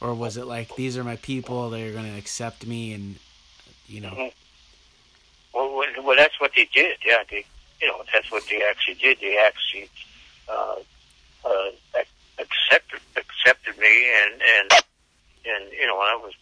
or 0.00 0.14
was 0.14 0.36
it 0.36 0.46
like 0.46 0.74
these 0.76 0.96
are 0.96 1.04
my 1.04 1.16
people? 1.16 1.70
They're 1.70 1.92
going 1.92 2.10
to 2.10 2.18
accept 2.18 2.66
me, 2.66 2.92
and 2.92 3.16
you 3.86 4.00
know. 4.00 4.30
Well, 5.52 5.82
well, 6.02 6.16
that's 6.16 6.40
what 6.40 6.52
they 6.54 6.68
did. 6.72 6.98
Yeah, 7.04 7.24
they, 7.28 7.44
you 7.80 7.88
know, 7.88 8.02
that's 8.12 8.30
what 8.30 8.44
they 8.48 8.62
actually 8.62 8.94
did. 8.94 9.18
They 9.20 9.38
actually 9.38 9.90
uh, 10.48 10.76
uh, 11.44 11.70
accepted 12.38 13.00
accepted 13.16 13.78
me, 13.78 14.06
and 14.22 14.34
and 14.34 14.72
and 15.46 15.72
you 15.72 15.86
know, 15.86 15.98
I 15.98 16.14
was 16.22 16.34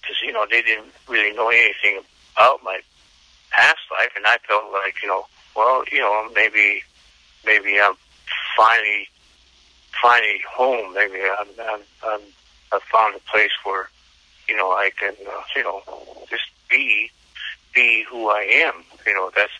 because 0.00 0.16
you 0.22 0.32
know 0.32 0.46
they 0.48 0.62
didn't 0.62 0.92
really 1.08 1.34
know 1.34 1.48
anything 1.48 2.00
about 2.36 2.62
my 2.62 2.80
past 3.50 3.80
life, 3.90 4.12
and 4.14 4.26
I 4.26 4.38
felt 4.46 4.72
like 4.72 5.02
you 5.02 5.08
know, 5.08 5.26
well, 5.56 5.82
you 5.90 5.98
know, 5.98 6.28
maybe 6.34 6.82
maybe 7.44 7.80
I'm 7.80 7.94
finally 8.56 9.08
finally 10.02 10.40
home. 10.48 10.94
Maybe 10.94 11.20
I'm 11.38 11.48
I'm, 11.60 11.80
I'm 12.04 12.20
I 12.72 12.78
found 12.92 13.16
a 13.16 13.30
place 13.30 13.50
where 13.64 13.88
you 14.48 14.56
know 14.56 14.70
I 14.70 14.90
can 14.98 15.14
uh, 15.26 15.42
you 15.56 15.62
know 15.62 15.82
just 16.28 16.44
be 16.68 17.10
be 17.74 18.04
who 18.08 18.28
I 18.28 18.42
am. 18.66 18.84
You 19.06 19.14
know 19.14 19.30
that's 19.34 19.52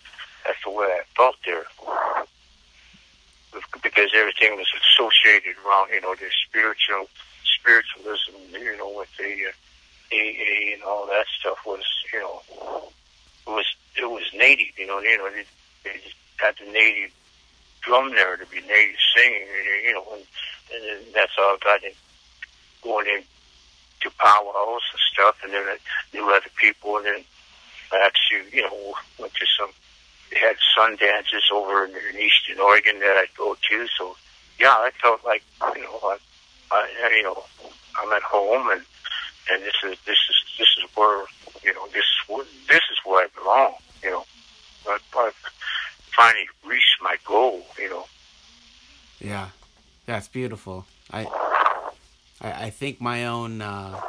that's 0.45 0.63
the 0.63 0.71
way 0.71 0.85
I 0.85 1.01
felt 1.15 1.35
there 1.45 1.65
because 3.83 4.09
everything 4.15 4.55
was 4.55 4.67
associated 4.81 5.55
around 5.65 5.89
you 5.93 6.01
know 6.01 6.15
the 6.15 6.29
spiritual 6.47 7.07
spiritualism. 7.59 8.35
You 8.51 8.77
know 8.77 8.93
with 8.97 9.09
the 9.17 9.47
uh, 9.47 9.51
AA 10.13 10.73
and 10.73 10.83
all 10.83 11.05
that 11.07 11.25
stuff 11.39 11.59
was 11.65 11.83
you 12.13 12.19
know 12.19 12.41
it 13.47 13.49
was 13.49 13.65
it 13.97 14.09
was 14.09 14.23
native. 14.33 14.77
You 14.77 14.87
know 14.87 14.99
you 14.99 15.17
know 15.17 15.29
they 15.83 15.93
just 16.03 16.15
had 16.37 16.55
the 16.63 16.71
native 16.71 17.11
drum 17.81 18.11
there 18.11 18.37
to 18.37 18.45
be 18.47 18.61
native 18.61 18.95
singing. 19.15 19.47
You 19.85 19.93
know 19.93 20.05
and, 20.13 20.23
and 20.73 21.13
that's 21.13 21.33
all 21.37 21.57
I 21.65 21.79
in 21.83 21.93
going 22.81 23.07
in 23.07 23.23
to 24.01 24.09
powwows 24.17 24.81
and 24.91 25.01
stuff, 25.13 25.35
and 25.43 25.53
then 25.53 25.63
I 25.63 25.77
knew 26.13 26.29
other 26.29 26.49
people, 26.55 26.97
and 26.97 27.05
then 27.05 27.23
I 27.91 28.05
actually, 28.05 28.55
you 28.55 28.63
know, 28.63 28.93
went 29.19 29.33
to 29.33 29.45
some. 29.57 29.69
They 30.31 30.39
had 30.39 30.55
sun 30.75 30.95
dances 30.95 31.43
over 31.53 31.85
in, 31.85 31.91
in 31.91 32.19
Eastern 32.19 32.59
Oregon 32.59 32.99
that 32.99 33.17
I'd 33.17 33.35
go 33.37 33.55
to. 33.55 33.87
So, 33.97 34.15
yeah, 34.59 34.69
I 34.69 34.91
felt 35.01 35.25
like, 35.25 35.43
you 35.75 35.81
know, 35.81 35.99
I, 36.03 36.17
I, 36.71 37.13
you 37.15 37.23
know, 37.23 37.43
I'm 38.01 38.11
at 38.13 38.23
home, 38.23 38.69
and 38.69 38.81
and 39.51 39.61
this 39.61 39.75
is 39.83 39.97
this 40.05 40.17
is 40.29 40.37
this 40.57 40.69
is 40.79 40.95
where, 40.95 41.25
you 41.63 41.73
know, 41.73 41.87
this 41.93 42.05
this 42.67 42.81
is 42.91 42.97
where 43.05 43.25
I 43.25 43.27
belong. 43.39 43.73
You 44.03 44.11
know, 44.11 44.25
I, 44.87 44.97
I 45.15 45.31
finally 46.15 46.47
reached 46.65 46.97
my 47.01 47.17
goal. 47.25 47.65
You 47.79 47.89
know. 47.89 48.05
Yeah, 49.19 49.49
that's 50.05 50.27
beautiful. 50.27 50.85
I 51.11 51.25
I, 52.41 52.65
I 52.65 52.69
think 52.69 52.99
my 53.01 53.25
own 53.25 53.61
uh, 53.61 53.99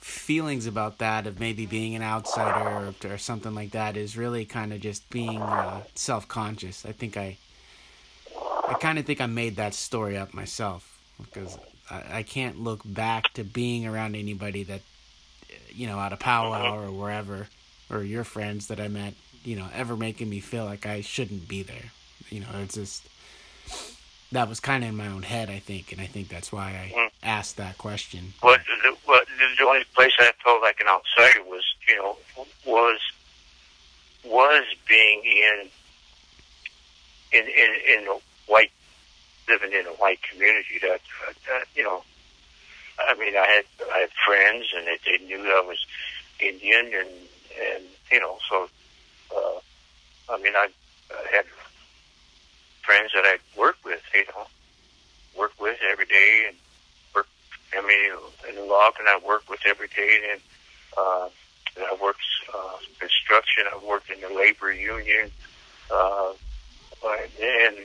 feelings 0.00 0.66
about 0.66 0.98
that 0.98 1.26
of 1.26 1.40
maybe 1.40 1.66
being 1.66 1.94
an 1.94 2.02
outsider 2.02 2.94
or, 3.04 3.12
or 3.12 3.18
something 3.18 3.54
like 3.54 3.72
that 3.72 3.96
is 3.96 4.16
really 4.16 4.44
kind 4.44 4.72
of 4.72 4.80
just 4.80 5.08
being 5.10 5.40
uh, 5.40 5.82
self 5.94 6.28
conscious. 6.28 6.84
I 6.86 6.92
think 6.92 7.16
I 7.16 7.36
I 8.68 8.74
kind 8.74 8.98
of 8.98 9.04
think 9.04 9.20
I 9.20 9.26
made 9.26 9.56
that 9.56 9.74
story 9.74 10.16
up 10.16 10.32
myself 10.32 10.98
because 11.18 11.58
I, 11.90 12.18
I 12.18 12.22
can't 12.22 12.60
look 12.60 12.80
back 12.84 13.32
to 13.34 13.44
being 13.44 13.86
around 13.86 14.16
anybody 14.16 14.62
that 14.64 14.80
you 15.70 15.86
know 15.86 15.98
out 15.98 16.12
of 16.12 16.18
powwow 16.18 16.78
or 16.78 16.90
wherever 16.90 17.48
or 17.90 18.02
your 18.02 18.24
friends 18.24 18.68
that 18.68 18.80
I 18.80 18.88
met 18.88 19.14
you 19.44 19.56
know 19.56 19.68
ever 19.74 19.96
making 19.96 20.28
me 20.28 20.40
feel 20.40 20.64
like 20.64 20.86
I 20.86 21.00
shouldn't 21.00 21.48
be 21.48 21.62
there. 21.62 21.92
You 22.30 22.40
know, 22.40 22.48
it's 22.62 22.74
just 22.74 23.02
that 24.32 24.48
was 24.48 24.60
kind 24.60 24.82
of 24.82 24.90
in 24.90 24.96
my 24.96 25.08
own 25.08 25.22
head, 25.22 25.48
I 25.50 25.58
think, 25.58 25.92
and 25.92 26.00
I 26.00 26.06
think 26.06 26.28
that's 26.28 26.50
why 26.52 26.70
I 26.70 26.92
Mm. 26.94 27.10
asked 27.22 27.56
that 27.58 27.78
question. 27.78 28.34
The, 28.42 28.96
but 29.06 29.26
the 29.58 29.64
only 29.64 29.84
place 29.94 30.12
I 30.18 30.32
felt 30.42 30.60
like 30.62 30.80
an 30.80 30.88
outsider 30.88 31.42
was, 31.44 31.62
you 31.88 31.96
know, 31.96 32.16
was 32.64 32.98
was 34.24 34.64
being 34.88 35.22
in 35.24 35.70
in 37.32 37.46
in, 37.46 37.74
in 37.86 38.08
a 38.08 38.18
white 38.46 38.72
living 39.48 39.72
in 39.72 39.86
a 39.86 39.90
white 39.90 40.20
community. 40.22 40.78
That, 40.80 41.00
that 41.48 41.64
you 41.76 41.84
know, 41.84 42.02
I 42.98 43.14
mean, 43.14 43.36
I 43.36 43.46
had 43.46 43.64
I 43.94 43.98
had 44.00 44.10
friends, 44.26 44.66
and 44.76 44.86
they, 44.86 44.98
they 45.04 45.24
knew 45.24 45.44
I 45.46 45.60
was 45.60 45.84
Indian, 46.40 46.86
and 46.86 47.08
and 47.74 47.84
you 48.10 48.20
know, 48.20 48.38
so 48.48 48.68
uh, 49.34 50.34
I 50.34 50.38
mean, 50.38 50.54
I, 50.56 50.68
I 51.10 51.36
had 51.36 51.44
friends 52.82 53.10
that 53.14 53.24
I 53.24 53.38
worked 53.58 53.84
with, 53.84 54.00
you 54.12 54.24
know, 54.26 54.46
worked 55.36 55.60
with 55.60 55.78
every 55.90 56.06
day, 56.06 56.44
and 56.48 56.56
work. 57.14 57.26
I 57.76 57.80
mean, 57.86 58.56
in 58.56 58.68
law, 58.68 58.90
and 58.98 59.08
I 59.08 59.18
worked 59.26 59.48
with 59.48 59.60
every 59.66 59.88
day, 59.88 60.20
and 60.32 60.40
uh, 60.96 61.28
and 61.76 61.84
I 61.84 61.96
worked 62.02 62.20
uh, 62.54 62.76
construction. 62.98 63.64
I 63.72 63.84
worked 63.84 64.10
in 64.10 64.20
the 64.20 64.34
labor 64.34 64.72
union, 64.72 65.30
uh, 65.92 66.32
and 67.04 67.76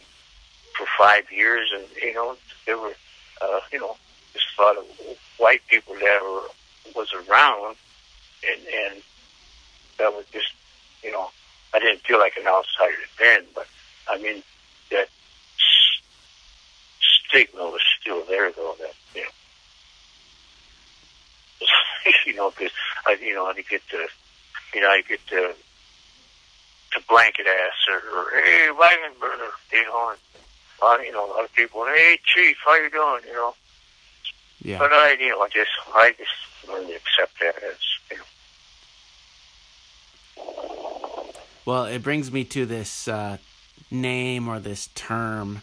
for 0.78 0.86
five 0.98 1.32
years, 1.32 1.72
and 1.74 1.86
you 2.02 2.14
know, 2.14 2.38
there 2.66 2.78
were, 2.78 2.94
uh, 3.42 3.60
you 3.72 3.80
know, 3.80 3.96
just 4.34 4.46
a 4.58 4.62
lot 4.62 4.78
of 4.78 4.86
white 5.38 5.62
people 5.70 5.96
that 5.96 6.20
were 6.22 6.48
was 6.96 7.14
around, 7.14 7.76
and 8.48 8.62
and 8.68 9.02
that 9.98 10.14
was 10.14 10.26
just, 10.32 10.54
you 11.04 11.12
know, 11.12 11.30
I 11.74 11.80
didn't 11.80 12.02
feel 12.02 12.20
like 12.20 12.34
an 12.38 12.48
outsider 12.48 13.06
then, 13.20 13.46
but 13.56 13.68
I 14.10 14.18
mean 14.18 14.44
that 14.92 15.08
stigma 17.28 17.64
was 17.66 17.82
still 18.02 18.24
there, 18.28 18.52
though. 18.52 18.76
That 18.80 18.94
you 19.16 19.22
know, 19.22 19.28
you 22.26 22.34
know, 22.36 22.50
because 22.52 22.72
I, 23.06 23.18
you 23.22 23.34
know, 23.36 23.46
I 23.46 23.54
get 23.54 23.82
to, 23.92 24.08
you 24.74 24.82
know, 24.82 24.90
I 24.90 25.02
get 25.08 25.20
to, 25.28 25.54
to 26.94 27.00
blanket 27.08 27.46
ass 27.48 27.88
or, 27.90 28.20
or 28.20 28.44
hey, 28.44 28.70
wagon 28.72 29.14
burner, 29.20 29.52
you 29.72 29.84
know, 29.84 30.10
and 30.12 30.20
a 30.82 30.86
lot, 30.86 31.06
you 31.06 31.12
know, 31.12 31.26
a 31.26 31.32
lot 31.34 31.44
of 31.44 31.54
people, 31.54 31.86
hey, 31.86 32.18
chief, 32.26 32.58
how 32.66 32.76
you 32.76 32.90
doing, 32.90 33.22
you 33.28 33.34
know, 33.34 33.54
Yeah. 34.64 34.80
but 34.80 34.92
I, 34.94 35.14
you 35.20 35.30
know, 35.30 35.42
I 35.42 35.50
just, 35.50 35.72
I 35.94 36.12
just 36.18 36.32
learned 36.68 36.88
to 36.88 36.96
accept 36.96 37.34
that 37.42 37.56
as, 37.64 37.78
you 38.10 38.18
know, 38.18 38.24
Well, 41.70 41.86
it 41.86 42.02
brings 42.02 42.32
me 42.32 42.46
to 42.46 42.66
this 42.66 43.08
uh, 43.08 43.38
name 43.92 44.48
or 44.48 44.60
this 44.60 44.88
term 44.96 45.62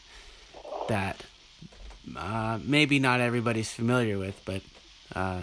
that 0.88 1.24
uh, 2.16 2.60
maybe 2.62 3.00
not 3.00 3.18
everybody's 3.18 3.72
familiar 3.72 4.16
with, 4.16 4.40
but 4.44 4.62
uh, 5.16 5.40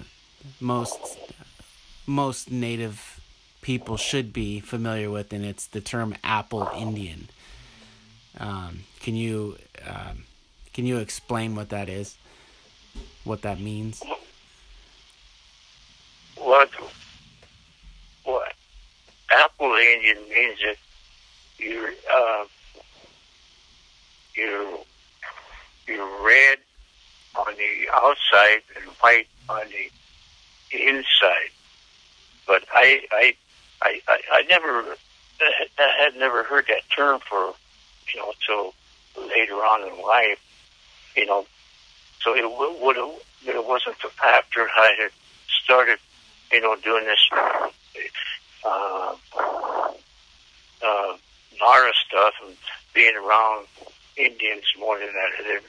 most 0.61 1.20
most 2.07 2.49
native 2.49 3.20
people 3.61 3.97
should 3.97 4.32
be 4.32 4.61
familiar 4.61 5.11
with, 5.11 5.34
and 5.34 5.43
it's 5.43 5.68
the 5.68 5.82
term 5.82 6.16
Apple 6.24 6.72
Indian. 6.78 7.28
Um, 8.39 8.86
can 9.01 9.16
you 9.16 9.57
um, 9.86 10.24
can 10.74 10.86
you 10.86 10.99
explain 10.99 11.57
what 11.57 11.72
that 11.72 11.89
is? 11.89 12.16
What 13.26 13.41
that 13.41 13.59
means? 13.59 14.01
what 16.38 16.70
Apple 19.43 19.73
Indian 19.75 20.17
means 20.29 20.59
that 20.63 20.77
you're, 21.57 21.89
uh, 22.11 22.45
you're, 24.35 24.77
you're 25.85 26.25
red 26.25 26.59
on 27.35 27.53
the 27.57 27.89
outside 27.93 28.61
and 28.75 28.85
white 29.01 29.27
on 29.49 29.63
the 29.67 30.87
inside. 30.87 31.51
But 32.47 32.63
I, 32.73 33.01
I, 33.11 33.33
I, 33.81 34.01
I, 34.07 34.19
I 34.31 34.41
never, 34.49 34.95
I 35.41 36.03
had 36.03 36.15
never 36.15 36.43
heard 36.43 36.65
that 36.67 36.83
term 36.95 37.19
for, 37.19 37.53
you 38.13 38.19
know, 38.19 38.31
until 38.31 38.73
later 39.29 39.55
on 39.55 39.81
in 39.81 40.01
life, 40.03 40.39
you 41.15 41.25
know. 41.25 41.45
So 42.21 42.33
it 42.33 42.49
would, 42.49 42.81
would 42.81 42.97
it 43.45 43.67
wasn't 43.67 43.95
until 43.95 44.11
after 44.23 44.69
I 44.77 44.93
had 44.97 45.11
started, 45.63 45.99
you 46.51 46.61
know, 46.61 46.77
doing 46.77 47.03
this, 47.03 47.19
uh, 48.66 49.16
uh, 50.84 51.18
Nara 51.59 51.91
stuff 52.07 52.34
and 52.45 52.55
being 52.93 53.16
around 53.16 53.68
Indians 54.18 54.64
more 54.80 54.97
than 54.99 55.09
I 55.09 55.30
had, 55.43 55.61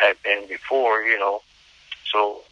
had 0.00 0.22
been 0.22 0.48
before, 0.48 1.02
you 1.02 1.18
know. 1.18 1.42
So 2.10 2.42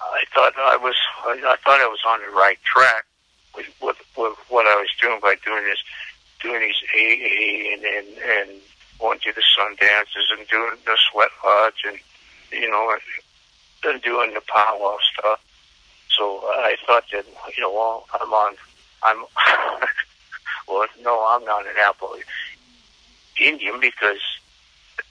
I 0.00 0.22
thought 0.34 0.54
I 0.56 0.76
was, 0.76 0.94
I, 1.24 1.56
thought 1.64 1.80
I 1.80 1.86
was 1.86 2.00
on 2.06 2.20
the 2.20 2.34
right 2.36 2.58
track 2.62 3.04
with, 3.54 3.66
with, 3.82 3.96
with 4.16 4.36
what 4.48 4.66
I 4.66 4.76
was 4.76 4.88
doing 5.00 5.20
by 5.20 5.36
doing 5.44 5.64
this, 5.64 5.82
doing 6.40 6.60
these 6.60 6.82
AA 6.94 7.74
and, 7.74 7.84
and, 7.84 8.18
and 8.18 8.60
going 8.98 9.18
to 9.20 9.32
the 9.32 9.42
sun 9.56 9.76
dances 9.78 10.26
and 10.36 10.46
doing 10.48 10.76
the 10.84 10.96
sweat 11.10 11.30
lodge 11.44 11.82
and, 11.86 11.98
you 12.52 12.70
know, 12.70 12.94
and 13.84 14.02
doing 14.02 14.34
the 14.34 14.42
powwow 14.46 14.96
stuff. 15.18 15.40
So 16.16 16.40
I 16.44 16.76
thought 16.86 17.04
that, 17.12 17.24
you 17.56 17.62
know, 17.62 17.72
well, 17.72 18.06
I'm 18.20 18.32
on, 18.32 18.54
I'm, 19.02 19.18
well, 20.68 20.86
no, 21.02 21.26
I'm 21.28 21.44
not 21.44 21.66
an 21.66 21.74
Apple 21.80 22.14
Indian 23.40 23.80
because, 23.80 24.20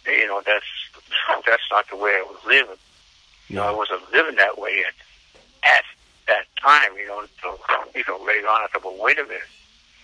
you 0.06 0.28
know, 0.28 0.42
that's, 0.46 0.66
that's 1.46 1.64
not 1.72 1.90
the 1.90 1.96
way 1.96 2.12
I 2.12 2.26
was 2.28 2.40
living. 2.46 2.78
You 3.48 3.56
know, 3.56 3.64
I 3.64 3.72
wasn't 3.72 4.12
living 4.12 4.36
that 4.36 4.60
way 4.60 4.84
at, 4.88 4.94
at 5.68 5.84
that 6.28 6.46
time, 6.62 6.96
you 6.98 7.08
know, 7.08 7.24
so, 7.42 7.60
you 7.96 8.04
know, 8.08 8.24
later 8.24 8.48
on 8.48 8.62
I 8.62 8.68
thought, 8.68 8.86
well, 8.86 8.98
wait 9.02 9.18
a 9.18 9.24
minute. 9.24 9.42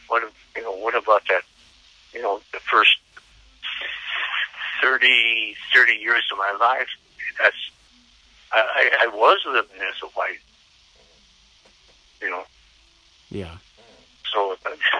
What, 0.07 0.23
you 0.55 0.63
know, 0.63 0.75
what 0.75 0.95
about 0.95 1.23
that, 1.29 1.43
you 2.13 2.21
know, 2.21 2.41
the 2.51 2.59
first 2.59 2.97
30, 4.81 5.55
30 5.73 5.93
years 5.93 6.23
of 6.31 6.37
my 6.37 6.55
life, 6.59 6.87
that's, 7.39 7.55
I, 8.51 8.89
I 9.01 9.07
was 9.07 9.39
living 9.45 9.81
as 9.81 9.95
a 10.03 10.07
white, 10.07 10.39
you 12.21 12.29
know. 12.29 12.43
Yeah. 13.29 13.57
So, 14.35 14.57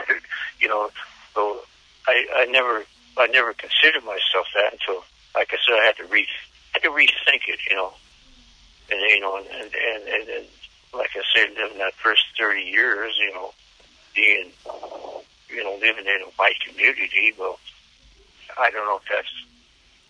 you 0.61 0.69
know, 0.69 0.89
so 1.33 1.59
I, 2.07 2.25
I 2.36 2.45
never, 2.45 2.86
I 3.17 3.27
never 3.27 3.53
considered 3.53 4.03
myself 4.05 4.47
that 4.55 4.71
until, 4.71 5.03
like 5.36 5.49
I 5.51 5.57
said, 5.67 5.75
I 5.75 5.86
had 5.86 5.97
to 5.97 6.05
re, 6.05 6.25
I 6.73 6.79
had 6.79 6.83
to 6.83 6.89
rethink 6.89 7.41
it, 7.47 7.59
you 7.69 7.75
know, 7.75 7.93
and 8.89 8.99
you 9.01 9.19
know, 9.19 9.38
and 9.38 9.47
and 9.47 10.03
and, 10.07 10.29
and 10.29 10.45
like 10.93 11.11
I 11.15 11.21
said, 11.36 11.49
living 11.57 11.77
that 11.79 11.93
first 11.95 12.23
thirty 12.39 12.61
years, 12.61 13.13
you 13.19 13.33
know, 13.33 13.53
being, 14.15 14.51
you 15.49 15.63
know, 15.63 15.73
living 15.81 16.05
in 16.05 16.21
a 16.25 16.31
white 16.38 16.59
community, 16.65 17.33
well, 17.38 17.59
I 18.57 18.69
don't 18.71 18.86
know 18.86 18.97
if 18.97 19.03
that's 19.09 19.27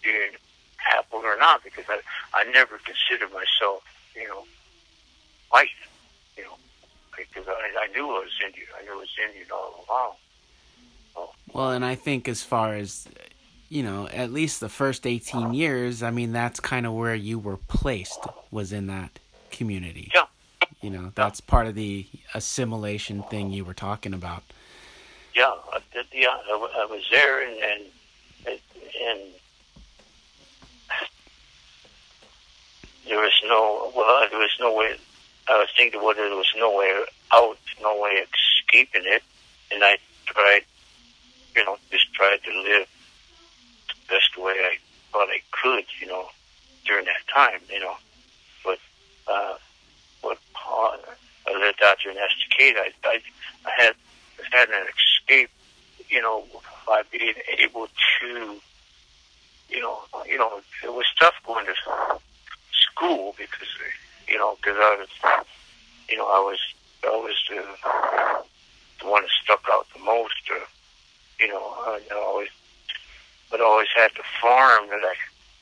being 0.04 0.38
Apple 0.94 1.20
or 1.20 1.38
not 1.38 1.64
because 1.64 1.86
I 1.90 2.00
I 2.34 2.44
never 2.52 2.78
considered 2.78 3.34
myself, 3.34 3.84
you 4.16 4.28
know, 4.28 4.44
white, 5.50 5.70
because 7.18 7.48
I, 7.48 7.86
I 7.86 7.88
knew 7.94 8.06
I 8.10 8.20
was 8.20 8.32
Indian. 8.46 8.68
I 8.80 8.84
knew 8.84 8.94
I 8.94 8.96
was 8.96 9.10
Indian 9.28 9.48
all 9.52 9.86
along. 9.90 10.14
So, 11.14 11.30
Well, 11.54 11.72
and 11.72 11.86
I 11.86 11.96
think 11.96 12.28
as 12.28 12.44
far 12.44 12.76
as 12.76 13.08
you 13.68 13.82
know, 13.84 14.08
at 14.10 14.32
least 14.32 14.60
the 14.60 14.70
first 14.70 15.08
18 15.08 15.54
years, 15.54 16.04
I 16.04 16.12
mean, 16.12 16.32
that's 16.32 16.60
kind 16.60 16.86
of 16.86 16.94
where 16.94 17.16
you 17.16 17.40
were 17.40 17.58
placed 17.58 18.20
was 18.52 18.72
in 18.72 18.88
that 18.88 19.18
community. 19.50 20.12
yeah, 20.14 20.26
You 20.82 20.92
know, 20.92 21.12
that's 21.16 21.42
part 21.42 21.66
of 21.66 21.74
the 21.74 22.06
assimilation 22.36 23.24
thing 23.24 23.52
you 23.52 23.66
were 23.66 23.74
talking 23.74 24.14
about. 24.14 24.44
yeah, 25.36 25.52
I 25.74 25.80
did, 25.94 26.06
yeah. 26.14 26.28
I, 26.30 26.84
I 26.84 26.86
was 26.86 27.04
there, 27.12 27.42
and 27.46 27.58
and 27.64 27.82
and, 28.48 28.60
and 29.10 29.20
there 33.08 33.20
was 33.20 33.34
no 33.46 33.92
well, 33.96 34.28
there 34.30 34.40
was 34.40 34.56
no 34.60 34.76
way. 34.76 34.96
I 35.48 35.60
was 35.60 35.70
thinking 35.78 36.04
whether 36.04 36.28
there 36.28 36.38
was 36.38 36.52
no 36.58 36.76
way 36.76 36.92
out, 37.32 37.58
no 37.82 38.02
way 38.02 38.24
escaping 38.24 39.04
it, 39.06 39.24
and 39.72 39.84
I 39.84 39.98
tried, 40.26 40.62
you 41.56 41.64
know, 41.66 41.78
just 41.92 42.14
tried 42.14 42.40
to 42.44 42.62
live 42.62 42.88
the 43.90 43.96
best 44.10 44.38
way 44.38 44.54
I 44.54 44.78
thought 45.12 45.30
I 45.30 45.42
could, 45.52 45.86
you 46.02 46.08
know, 46.08 46.30
during 46.86 47.06
that 47.06 47.28
time, 47.34 47.60
you 47.72 47.80
know. 47.80 47.96
But 48.64 48.80
uh, 49.28 49.56
what 50.22 50.40
uh, 50.56 50.98
I 51.48 51.54
lived 51.60 51.82
out 51.84 51.98
there 52.04 52.14
Estacada, 52.14 52.80
I, 52.80 52.92
I, 53.04 53.20
I 53.66 53.72
had 53.78 53.96
had 54.52 54.70
an 54.70 54.88
escape, 54.88 55.50
you 56.10 56.22
know, 56.22 56.44
by 56.88 57.04
being 57.12 57.36
able 57.60 57.88
to, 57.88 58.60
you 59.70 59.80
know, 59.80 60.00
you 60.28 60.38
know, 60.38 60.62
it 60.84 60.94
was 60.94 61.06
tough 61.20 61.36
going 61.46 61.66
to 61.66 61.74
school 62.72 63.36
because, 63.38 63.68
you 64.28 64.38
know, 64.38 64.56
because 64.56 64.78
I 64.78 64.96
was, 65.00 65.46
you 66.10 66.18
know, 66.18 66.26
I 66.26 66.40
was, 66.40 66.60
I 67.04 67.16
was 67.16 67.36
uh, 67.52 68.42
the 69.02 69.10
one 69.10 69.24
that 69.24 69.32
stuck 69.44 69.66
out 69.72 69.88
the 69.94 70.04
most. 70.04 70.34
Uh, 70.52 70.66
you 71.40 71.48
know, 71.50 71.60
I, 71.60 72.00
always, 72.16 72.50
but 73.52 73.60
I 73.60 73.64
always 73.64 73.88
had 73.96 74.12
the 74.16 74.24
farm 74.42 74.88
that 74.90 75.04
I 75.04 75.16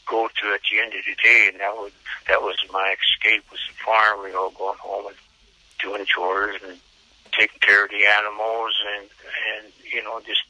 go 0.06 0.28
to 0.28 0.54
at 0.54 0.62
the 0.70 0.80
end 0.80 0.94
of 0.94 1.02
the 1.06 1.16
day, 1.24 1.50
and 1.52 1.60
that 1.60 1.74
was 1.76 1.92
that 2.28 2.42
was 2.42 2.56
my 2.72 2.96
escape 3.02 3.44
was 3.52 3.60
the 3.68 3.84
farm. 3.84 4.26
You 4.28 4.34
know, 4.34 4.52
going 4.52 4.78
home 4.80 5.08
and 5.08 5.16
doing 5.80 6.06
chores 6.06 6.62
and 6.66 6.78
taking 7.32 7.60
care 7.60 7.86
of 7.86 7.92
the 7.92 8.06
animals, 8.06 8.74
and 8.96 9.10
and 9.56 9.74
you 9.92 10.04
know, 10.04 10.22
just 10.26 10.44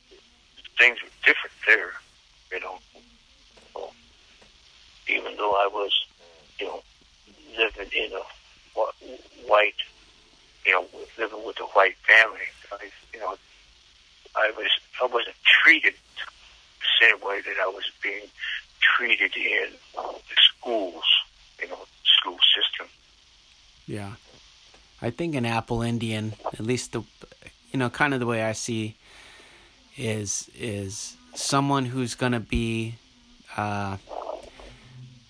things 0.78 1.02
were 1.02 1.10
different 1.26 1.56
there. 1.66 1.94
You 2.52 2.60
know, 2.60 2.78
so, 3.74 3.92
even 5.08 5.36
though 5.38 5.54
I 5.54 5.68
was, 5.72 5.92
you 6.60 6.68
know, 6.68 6.84
living 7.58 7.90
in 7.94 8.12
a 8.14 9.48
white, 9.48 9.74
you 10.66 10.72
know, 10.74 10.86
living 11.18 11.46
with 11.46 11.60
a 11.60 11.64
white 11.64 11.96
family, 12.08 12.48
I, 12.72 12.90
you 13.14 13.20
know, 13.20 13.36
I 14.36 14.52
was 14.58 14.70
I 15.02 15.06
wasn't 15.06 15.36
treated 15.64 15.94
the 16.24 17.06
same 17.06 17.20
way 17.28 17.42
that 17.42 17.56
I 17.62 17.68
was 17.68 17.86
being 18.02 18.28
treated 18.82 19.36
in 19.36 19.70
the 19.96 20.36
schools, 20.36 21.04
you 21.62 21.68
know, 21.68 21.80
school 22.04 22.38
system. 22.56 22.88
Yeah. 23.88 24.14
I 25.02 25.10
think 25.10 25.36
an 25.36 25.46
Apple 25.46 25.82
Indian, 25.82 26.34
at 26.54 26.62
least 26.62 26.94
the 26.94 27.04
you 27.72 27.80
know, 27.80 27.90
kind 27.90 28.14
of 28.14 28.20
the 28.20 28.26
way 28.26 28.44
I 28.44 28.54
see 28.54 28.96
is 29.98 30.50
is 30.58 31.16
someone 31.36 31.86
who's 31.86 32.16
to 32.32 32.40
be 32.40 32.96
uh 33.58 33.98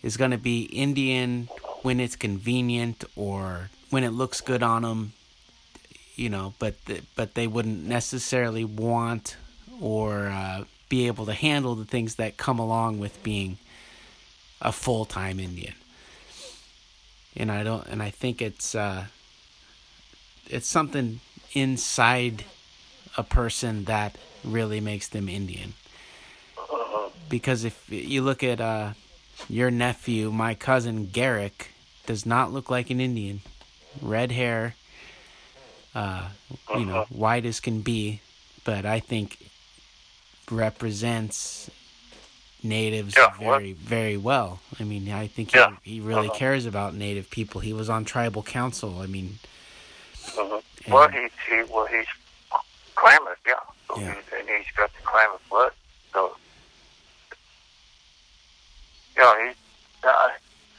is 0.04 0.18
going 0.18 0.32
to 0.32 0.38
be 0.38 0.64
Indian 0.64 1.50
when 1.84 2.00
it's 2.00 2.16
convenient 2.16 3.04
or 3.16 3.70
when 3.92 4.04
it 4.04 4.10
looks 4.10 4.42
good 4.42 4.64
on 4.64 4.82
them, 4.82 5.14
you 6.16 6.30
know, 6.30 6.54
but 6.58 6.84
th- 6.86 7.04
but 7.16 7.36
they 7.36 7.46
wouldn't 7.48 7.86
necessarily 7.86 8.66
want 8.66 9.38
or 9.80 10.28
uh, 10.28 10.64
be 10.90 11.08
able 11.08 11.26
to 11.26 11.34
handle 11.34 11.76
the 11.76 11.86
things 11.86 12.16
that 12.16 12.38
come 12.38 12.58
along 12.60 13.00
with 13.00 13.22
being 13.24 13.58
a 14.62 14.72
full-time 14.72 15.40
Indian. 15.40 15.74
And 17.36 17.52
I 17.52 17.64
don't 17.64 17.86
and 17.88 18.02
I 18.02 18.10
think 18.12 18.42
it's 18.42 18.74
uh 18.76 19.06
it's 20.50 20.68
something 20.68 21.20
inside 21.54 22.46
a 23.18 23.24
person 23.24 23.86
that 23.86 24.18
really 24.44 24.80
makes 24.80 25.08
them 25.10 25.28
Indian. 25.30 25.74
Uh, 26.58 27.10
Because 27.30 27.64
if 27.64 27.90
you 27.90 28.22
look 28.22 28.44
at 28.44 28.60
uh, 28.62 28.94
your 29.50 29.72
nephew, 29.72 30.32
my 30.32 30.54
cousin 30.56 31.08
Garrick, 31.08 31.73
does 32.06 32.26
not 32.26 32.52
look 32.52 32.70
like 32.70 32.90
an 32.90 33.00
Indian. 33.00 33.42
Red 34.02 34.32
hair, 34.32 34.76
uh, 35.96 36.30
you 36.76 36.86
know, 36.86 37.02
Uh-huh. 37.02 37.06
white 37.10 37.46
as 37.46 37.60
can 37.60 37.82
be, 37.82 38.22
but 38.64 38.86
I 38.86 39.00
think 39.00 39.38
represents 40.50 41.70
natives 42.64 43.16
Yeah, 43.18 43.28
what- 43.38 43.58
very, 43.60 43.74
very 43.74 44.18
well. 44.18 44.62
I 44.80 44.84
mean, 44.84 45.10
I 45.12 45.28
think 45.28 45.52
he, 45.52 45.58
Yeah. 45.58 45.76
he 45.84 46.00
really 46.00 46.28
Uh-huh. 46.28 46.38
cares 46.38 46.66
about 46.66 46.94
native 46.94 47.30
people. 47.30 47.62
He 47.62 47.74
was 47.74 47.90
on 47.90 48.06
tribal 48.06 48.44
council. 48.44 49.00
I 49.02 49.06
mean, 49.06 49.40
uh 50.38 50.62
Well, 50.88 51.08
he, 51.10 51.28
he 51.50 51.64
well 51.64 51.86
he's 51.86 52.08
Klamath, 52.96 53.38
yeah. 53.46 53.56
So 53.88 54.00
Yeah. 54.00 54.16
He's, 54.16 54.24
and 54.40 54.50
he's 54.50 54.72
got 54.76 54.92
the 54.96 55.02
Klamath 55.04 55.42
blood. 55.50 55.72
So 56.14 56.36
yeah, 59.18 59.50
he. 59.50 59.56
I, 60.04 60.32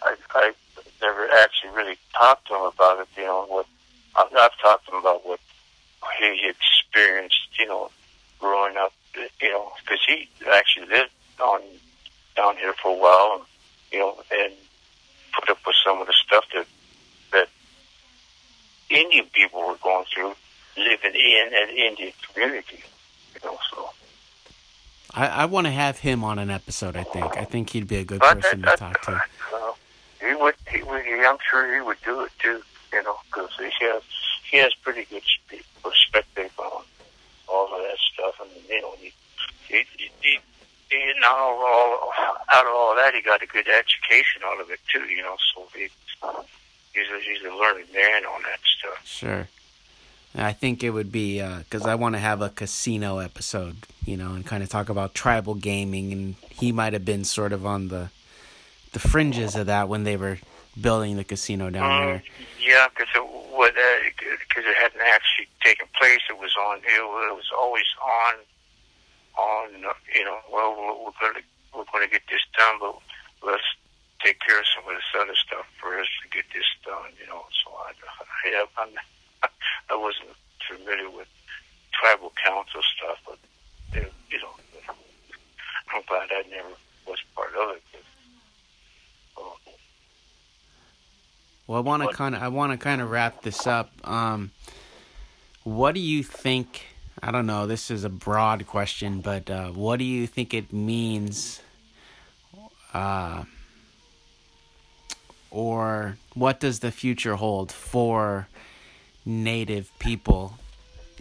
I 0.02 0.16
I 0.34 0.54
never 1.04 1.28
actually 1.42 1.70
really 1.76 1.98
talked 2.16 2.48
to 2.48 2.54
him 2.54 2.62
about 2.62 3.00
it. 3.00 3.08
You 3.16 3.24
know 3.24 3.44
what? 3.46 3.66
I've, 4.16 4.32
I've 4.36 4.58
talked 4.60 4.86
to 4.86 4.92
him 4.92 4.98
about 4.98 5.26
what 5.26 5.40
he 6.18 6.48
experienced. 6.48 7.48
You 7.58 7.66
know, 7.66 7.90
growing 8.38 8.76
up. 8.76 8.92
You 9.40 9.50
know, 9.50 9.72
because 9.80 10.00
he 10.06 10.28
actually 10.52 10.88
lived 10.88 11.10
on 11.40 11.60
down 12.36 12.56
here 12.56 12.74
for 12.82 12.90
a 12.96 12.98
while. 12.98 13.36
And, 13.36 13.44
you 13.92 13.98
know, 14.00 14.16
and 14.32 14.52
put 15.32 15.50
up 15.50 15.58
with 15.66 15.76
some 15.84 16.00
of 16.00 16.06
the 16.06 16.14
stuff 16.26 16.44
that 16.54 16.66
that 17.32 17.48
Indian 18.90 19.26
people 19.32 19.66
were 19.66 19.78
going 19.82 20.06
through 20.12 20.34
living 20.76 21.14
in 21.14 21.50
an 21.52 21.68
Indian 21.76 22.12
community. 22.26 22.82
You 23.34 23.40
know, 23.50 23.58
so 23.70 23.90
I, 25.12 25.26
I 25.28 25.44
want 25.44 25.66
to 25.66 25.72
have 25.72 25.98
him 25.98 26.24
on 26.24 26.38
an 26.38 26.50
episode. 26.50 26.96
I 26.96 27.04
think. 27.04 27.36
I 27.36 27.44
think 27.44 27.70
he'd 27.70 27.88
be 27.88 27.96
a 27.96 28.04
good 28.04 28.20
person 28.20 28.62
to 28.62 28.76
talk 28.76 29.02
to. 29.02 29.22
Uh, 30.24 30.28
he 30.28 30.34
would, 30.34 30.54
he 30.70 30.82
would, 30.82 31.02
I'm 31.24 31.38
sure 31.50 31.74
he 31.74 31.80
would 31.80 31.98
do 32.04 32.22
it 32.22 32.32
too. 32.38 32.62
You 32.92 33.02
know, 33.02 33.16
because 33.26 33.50
he 33.58 33.70
has 33.86 34.02
he 34.50 34.58
has 34.58 34.72
pretty 34.74 35.04
good 35.10 35.22
spe- 35.22 35.82
perspective 35.82 36.52
on 36.58 36.84
all 37.48 37.66
of 37.74 37.82
that 37.82 37.98
stuff, 38.12 38.40
and 38.40 38.50
you 38.68 38.80
know, 38.80 38.94
he 39.00 39.12
he, 39.66 39.84
he, 39.98 40.10
he, 40.20 40.38
he 40.90 41.12
not 41.20 41.32
all, 41.32 42.12
out 42.52 42.66
of 42.66 42.72
all 42.72 42.94
that, 42.94 43.14
he 43.14 43.20
got 43.20 43.42
a 43.42 43.46
good 43.46 43.66
education 43.68 44.42
out 44.44 44.60
of 44.60 44.70
it 44.70 44.78
too. 44.92 45.04
You 45.12 45.22
know, 45.22 45.36
so 45.54 45.66
he 45.74 45.88
he's 46.92 47.08
a, 47.10 47.20
he's 47.20 47.42
a 47.44 47.54
learning 47.54 47.86
man 47.92 48.24
on 48.26 48.42
that 48.42 48.60
stuff. 48.78 49.04
Sure. 49.04 49.48
I 50.36 50.52
think 50.52 50.82
it 50.82 50.90
would 50.90 51.12
be 51.12 51.40
because 51.40 51.86
I 51.86 51.94
want 51.94 52.16
to 52.16 52.18
have 52.18 52.42
a 52.42 52.48
casino 52.48 53.18
episode, 53.18 53.86
you 54.04 54.16
know, 54.16 54.32
and 54.32 54.44
kind 54.44 54.64
of 54.64 54.68
talk 54.68 54.88
about 54.88 55.14
tribal 55.14 55.54
gaming, 55.54 56.12
and 56.12 56.34
he 56.50 56.72
might 56.72 56.92
have 56.92 57.04
been 57.04 57.24
sort 57.24 57.52
of 57.52 57.64
on 57.64 57.88
the 57.88 58.10
the 58.94 59.00
fringes 59.00 59.54
of 59.56 59.66
that 59.66 59.88
when 59.88 60.04
they 60.04 60.16
were 60.16 60.38
building 60.80 61.16
the 61.16 61.24
casino 61.24 61.68
down 61.68 61.84
Mm, 61.84 62.06
there. 62.06 62.22
Yeah, 62.58 62.88
because 62.88 63.08
it 63.14 63.22
because 64.48 64.64
it 64.64 64.76
hadn't 64.80 65.02
actually 65.02 65.48
taken 65.62 65.86
place. 66.00 66.20
It 66.30 66.38
was 66.38 66.54
on. 66.56 66.78
It 66.78 67.02
was, 67.02 67.28
it 67.30 67.34
was 67.36 67.50
always 67.56 67.84
on. 68.02 68.34
On 69.36 69.84
uh, 69.84 69.92
you 70.14 70.24
know, 70.24 70.38
well, 70.50 70.74
we're, 70.78 70.94
we're 71.04 71.18
going 71.20 71.34
to 71.34 71.42
we're 71.74 71.84
going 71.92 72.06
to 72.06 72.10
get 72.10 72.22
this 72.30 72.40
done, 72.56 72.78
but 72.80 72.94
let's 73.42 73.66
take 74.24 74.38
care 74.40 74.58
of 74.58 74.64
some 74.74 74.86
of 74.88 74.94
this 74.94 75.10
other 75.20 75.34
stuff 75.34 75.66
first 75.82 76.10
to 76.22 76.28
get 76.30 76.46
this 76.54 76.64
done. 76.86 77.10
You 77.20 77.26
know, 77.26 77.44
so 77.62 77.74
I 77.74 77.90
I, 78.46 78.64
I'm, 78.78 78.88
I 79.90 79.96
wasn't 79.98 80.30
familiar 80.70 81.10
with 81.10 81.26
tribal 81.98 82.32
council 82.42 82.80
stuff, 82.96 83.18
but 83.26 83.38
uh, 83.98 84.06
you 84.30 84.38
know, 84.38 84.54
I'm 85.92 86.02
glad 86.06 86.30
I 86.30 86.42
never 86.48 86.74
was 87.06 87.18
part 87.34 87.54
of 87.58 87.74
it. 87.76 87.82
But, 87.92 88.00
Well, 91.66 91.78
I 91.78 91.80
want 91.80 92.02
to 92.02 92.08
kind 92.10 92.34
of 92.34 92.42
I 92.42 92.48
want 92.48 92.72
to 92.72 92.78
kind 92.78 93.00
of 93.00 93.10
wrap 93.10 93.42
this 93.42 93.66
up. 93.66 93.90
Um, 94.04 94.50
what 95.62 95.94
do 95.94 96.00
you 96.00 96.22
think? 96.22 96.82
I 97.22 97.30
don't 97.30 97.46
know. 97.46 97.66
This 97.66 97.90
is 97.90 98.04
a 98.04 98.10
broad 98.10 98.66
question, 98.66 99.20
but 99.20 99.48
uh, 99.50 99.68
what 99.68 99.98
do 99.98 100.04
you 100.04 100.26
think 100.26 100.52
it 100.52 100.72
means? 100.72 101.62
Uh, 102.92 103.44
or 105.50 106.16
what 106.34 106.60
does 106.60 106.80
the 106.80 106.90
future 106.90 107.36
hold 107.36 107.72
for 107.72 108.48
Native 109.24 109.90
people 109.98 110.58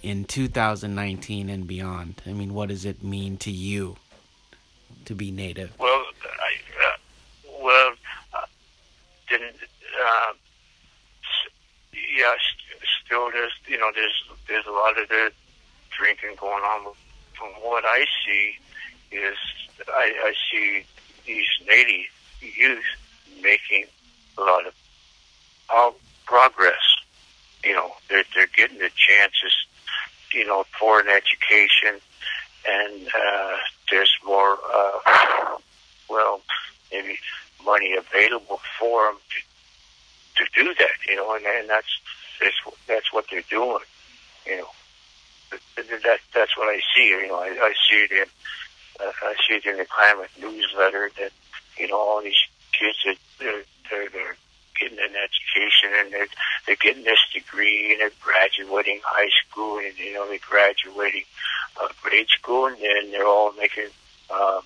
in 0.02 0.26
2019 0.26 1.50
and 1.50 1.66
beyond? 1.66 2.22
I 2.26 2.34
mean, 2.34 2.54
what 2.54 2.70
does 2.70 2.84
it 2.84 3.04
mean 3.04 3.38
to 3.38 3.52
you 3.52 3.96
to 5.06 5.16
be 5.16 5.32
Native? 5.32 5.72
Well, 5.80 5.90
I, 5.90 6.86
uh, 6.86 7.64
well, 7.64 7.94
uh, 8.34 8.46
didn't, 9.30 9.56
uh, 10.04 10.34
yeah, 11.94 12.34
st- 12.34 12.82
still 13.06 13.32
there's, 13.32 13.52
you 13.68 13.78
know, 13.78 13.92
there's, 13.94 14.24
there's 14.48 14.66
a 14.66 14.72
lot 14.72 15.00
of 15.00 15.08
the 15.10 15.32
drinking 15.98 16.36
going 16.40 16.64
on. 16.64 16.94
From 17.38 17.50
what 17.62 17.84
I 17.86 18.06
see 18.26 18.56
is 19.12 19.38
I, 19.88 20.14
I 20.24 20.34
see 20.52 20.86
these 21.26 21.48
native 21.68 22.06
youth 22.42 22.84
making 23.42 23.86
a 24.38 24.42
lot 24.42 24.68
of 24.68 24.74
uh, 25.70 25.92
progress. 26.26 26.82
You 27.64 27.74
know, 27.74 27.92
they're, 28.10 28.24
they're 28.36 28.50
getting 28.56 28.80
the 28.80 28.90
chances, 28.96 29.54
you 30.34 30.46
know, 30.46 30.66
for 30.80 31.00
an 31.00 31.08
education 31.08 32.00
and, 32.68 33.08
uh, 33.08 33.58
there's 33.92 34.14
more, 34.26 34.58
uh, 34.74 35.58
well, 36.10 36.42
maybe 36.92 37.18
money 37.66 37.96
available 37.96 38.60
for 38.80 39.06
them 39.08 39.18
to, 40.36 40.46
do 40.54 40.74
that, 40.76 40.98
you 41.08 41.16
know, 41.16 41.36
and, 41.36 41.46
and 41.46 41.70
that's, 41.70 42.00
that's, 42.40 42.56
that's 42.88 43.14
what 43.14 43.26
they're 43.30 43.44
doing, 43.50 43.84
you 44.46 44.58
know. 44.58 44.70
That, 45.76 46.20
that's 46.34 46.58
what 46.58 46.68
I 46.68 46.80
see, 46.96 47.10
you 47.10 47.28
know, 47.28 47.36
I, 47.36 47.50
I 47.50 47.74
see 47.90 47.98
it 47.98 48.12
in, 48.12 48.26
uh, 49.00 49.12
I 49.22 49.36
see 49.48 49.56
it 49.56 49.66
in 49.66 49.78
the 49.78 49.86
Klamath 49.86 50.32
newsletter 50.40 51.12
that, 51.20 51.32
you 51.78 51.88
know, 51.88 51.98
all 51.98 52.22
these 52.22 52.42
kids 52.72 52.98
that 53.06 53.18
they're, 53.40 53.64
they're, 53.90 54.10
they're 54.10 54.38
getting 54.80 54.98
an 54.98 55.14
education 55.16 55.92
and 56.00 56.12
they're, 56.12 56.28
they're 56.66 56.76
getting 56.76 57.04
this 57.04 57.20
degree 57.34 57.92
and 57.92 58.02
they're 58.02 58.12
graduating 58.20 59.00
high 59.04 59.30
school 59.48 59.78
and, 59.78 59.98
you 59.98 60.14
know, 60.14 60.28
they're 60.28 60.40
graduating 60.50 61.24
uh, 61.82 61.88
grade 62.02 62.28
school 62.30 62.66
and 62.66 62.78
then 62.78 63.12
they're 63.12 63.28
all 63.28 63.54
making, 63.54 63.90
uh, 64.32 64.62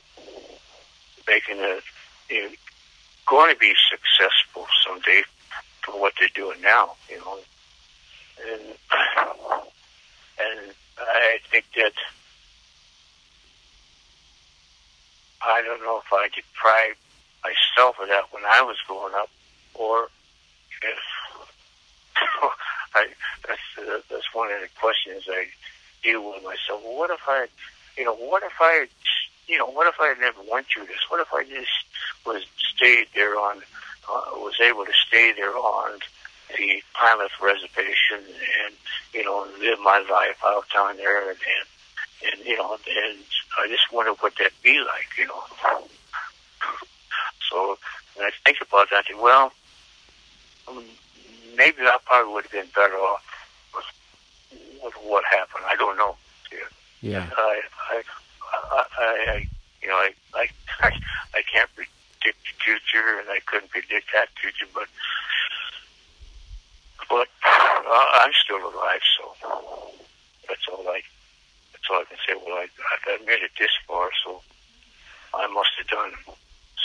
making 1.27 1.59
a, 1.59 1.79
you 2.29 2.43
know, 2.43 2.49
going 3.25 3.53
to 3.53 3.59
be 3.59 3.73
successful 3.89 4.65
someday 4.85 5.21
for 5.87 5.99
what 5.99 6.13
they're 6.19 6.29
doing 6.35 6.61
now, 6.61 6.91
you 7.09 7.17
know. 7.17 7.39
And, 8.45 8.61
and 10.39 10.75
I 10.99 11.37
think 11.49 11.65
that 11.75 11.93
I 15.41 15.61
don't 15.61 15.81
know 15.81 15.97
if 15.99 16.11
I 16.11 16.27
deprived 16.27 16.97
myself 17.43 17.95
of 18.01 18.09
that 18.09 18.25
when 18.31 18.43
I 18.45 18.61
was 18.61 18.75
growing 18.87 19.13
up, 19.15 19.29
or 19.73 20.09
if 20.83 20.99
I 22.95 23.07
that's 23.47 23.59
uh, 23.79 23.99
that's 24.09 24.33
one 24.33 24.51
of 24.51 24.61
the 24.61 24.69
questions 24.79 25.23
I 25.29 25.47
deal 26.03 26.27
with 26.27 26.43
myself. 26.43 26.83
Well, 26.83 26.97
what 26.97 27.11
if 27.11 27.21
I, 27.27 27.47
you 27.97 28.05
know, 28.05 28.15
what 28.15 28.43
if 28.43 28.53
I, 28.59 28.87
you 29.47 29.57
know, 29.57 29.67
what 29.67 29.87
if 29.87 29.95
I 29.99 30.13
never 30.19 30.39
went 30.51 30.67
through 30.67 30.87
this? 30.87 31.09
What 31.09 31.21
if 31.21 31.33
I 31.33 31.43
just 31.43 31.71
was 32.25 32.45
stayed 32.75 33.07
there 33.15 33.39
on, 33.39 33.61
uh, 34.09 34.37
was 34.37 34.59
able 34.61 34.85
to 34.85 34.93
stay 35.07 35.33
there 35.33 35.55
on 35.55 35.99
the 36.57 36.81
Klamath 36.93 37.31
Reservation 37.41 38.23
and 38.65 38.73
you 39.13 39.23
know 39.23 39.47
live 39.59 39.79
my 39.79 39.99
life 40.09 40.37
out 40.45 40.65
down 40.73 40.97
there 40.97 41.29
and 41.29 41.39
and, 41.39 42.33
and 42.33 42.45
you 42.45 42.57
know 42.57 42.73
and 42.73 43.17
I 43.59 43.67
just 43.67 43.91
wonder 43.91 44.11
what 44.13 44.33
that'd 44.37 44.53
be 44.63 44.79
like, 44.79 45.07
you 45.17 45.27
know. 45.27 45.43
So 47.49 47.77
when 48.15 48.25
I 48.25 48.31
think 48.45 48.57
about 48.61 48.89
that, 48.91 48.99
I 48.99 49.01
think, 49.03 49.21
well, 49.21 49.51
um, 50.67 50.83
maybe 51.55 51.77
I 51.81 51.97
probably 52.05 52.33
would 52.33 52.43
have 52.43 52.51
been 52.51 52.67
better 52.75 52.95
off 52.95 53.23
with, 53.73 54.83
with 54.83 54.93
what 55.03 55.23
happened. 55.25 55.63
I 55.67 55.75
don't 55.75 55.97
know. 55.97 56.15
Yeah. 57.01 57.29
I, 57.37 57.61
I, 57.91 58.01
I, 58.53 58.83
I, 58.99 59.05
I 59.35 59.47
you 59.81 59.87
know, 59.87 59.95
I, 59.95 60.11
I, 60.35 60.47
I, 60.81 60.91
I 61.35 61.41
can't 61.51 61.69
predict 62.27 62.43
the 62.43 62.63
future, 62.63 63.19
and 63.19 63.29
I 63.29 63.39
couldn't 63.45 63.69
predict 63.69 64.07
that 64.13 64.29
future, 64.39 64.65
but, 64.73 64.87
but 67.09 67.27
uh, 67.45 68.05
I'm 68.21 68.31
still 68.43 68.57
alive, 68.57 69.01
so 69.17 69.47
that's 70.47 70.67
all 70.71 70.87
I, 70.87 71.01
that's 71.71 71.85
all 71.89 71.97
I 71.97 72.03
can 72.05 72.17
say. 72.27 72.33
Well, 72.45 72.55
I, 72.55 72.67
I've 73.11 73.25
made 73.25 73.43
it 73.43 73.51
this 73.59 73.71
far, 73.87 74.09
so 74.25 74.41
I 75.33 75.47
must 75.47 75.69
have 75.77 75.87
done 75.87 76.11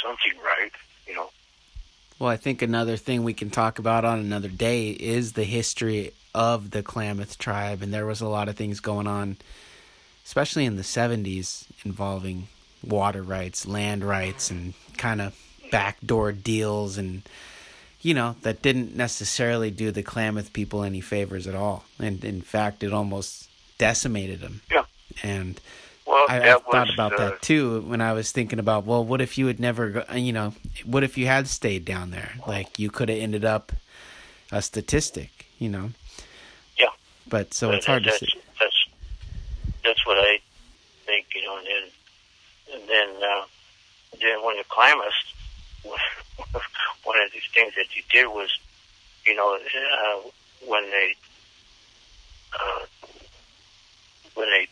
something 0.03 0.39
right, 0.45 0.73
you 1.07 1.15
know. 1.15 1.31
Well, 2.19 2.31
I 2.31 2.37
think 2.37 2.63
another 2.63 2.97
thing 2.97 3.25
we 3.25 3.35
can 3.35 3.51
talk 3.51 3.79
about 3.79 4.05
on 4.05 4.21
another 4.21 4.49
day 4.49 4.91
is 4.91 5.33
the 5.33 5.45
history 5.45 6.13
of 6.35 6.71
the 6.71 6.83
Klamath 6.83 7.37
tribe, 7.39 7.83
and 7.83 7.93
there 7.93 8.07
was 8.07 8.21
a 8.21 8.29
lot 8.29 8.49
of 8.49 8.57
things 8.57 8.79
going 8.79 9.09
on, 9.09 9.39
especially 10.25 10.67
in 10.67 10.77
the 10.77 10.83
'70s, 10.83 11.65
involving 11.85 12.47
water 12.83 13.23
rights, 13.23 13.67
land 13.67 14.05
rights, 14.05 14.51
and 14.51 14.75
kind 14.97 15.21
of 15.21 15.35
backdoor 15.71 16.33
deals, 16.33 16.99
and 16.99 17.23
you 18.01 18.15
know 18.15 18.37
that 18.43 18.63
didn't 18.63 18.97
necessarily 18.97 19.71
do 19.71 19.91
the 19.91 20.03
Klamath 20.03 20.53
people 20.53 20.83
any 20.83 21.01
favors 21.01 21.47
at 21.47 21.55
all, 21.55 21.85
and 21.99 22.25
in 22.25 22.43
fact, 22.43 22.83
it 22.83 22.93
almost 22.93 23.49
decimated 23.79 24.41
them. 24.41 24.61
Yeah. 24.71 24.85
And 25.23 25.61
Well, 26.07 26.27
I, 26.29 26.41
I 26.41 26.53
thought 26.53 26.87
was, 26.87 26.95
about 26.95 27.13
uh, 27.15 27.17
that 27.19 27.43
too 27.43 27.81
when 27.83 28.01
I 28.01 28.13
was 28.13 28.33
thinking 28.33 28.59
about, 28.59 28.85
well, 28.85 29.05
what 29.05 29.21
if 29.21 29.39
you 29.39 29.47
had 29.47 29.61
never, 29.61 30.05
you 30.15 30.33
know, 30.33 30.55
what 30.85 31.05
if 31.05 31.17
you 31.17 31.27
had 31.27 31.49
stayed 31.49 31.85
down 31.85 32.11
there? 32.11 32.33
Like 32.47 32.79
you 32.79 32.91
could 32.91 33.09
have 33.09 33.19
ended 33.19 33.45
up 33.45 33.73
a 34.51 34.61
statistic, 34.63 35.47
you 35.59 35.69
know. 35.69 35.91
Yeah. 36.79 36.89
But 37.29 37.55
so 37.55 37.71
it's 37.71 37.87
hard 37.87 38.05
to 38.05 38.11
that's, 38.11 38.21
see. 38.21 38.41
That's 38.59 38.89
that's 39.85 40.07
what 40.07 40.19
I 40.19 40.39
think, 41.07 41.27
you 41.35 41.43
know. 41.45 41.57
And 41.57 41.67
then 41.67 41.91
and 42.75 42.89
then 42.89 43.09
uh, 43.23 43.45
then 44.21 44.45
when 44.45 44.57
the 44.57 44.65
Klamath, 44.69 45.13
one 45.85 47.21
of 47.21 47.33
the 47.33 47.41
things 47.55 47.75
that 47.77 47.95
you 47.97 48.03
did 48.11 48.27
was, 48.27 48.51
you 49.27 49.35
know, 49.35 49.57
uh, 49.57 50.29
when 50.67 50.85
they 50.91 51.15
uh, 52.55 52.87
when 54.35 54.49
they 54.51 54.69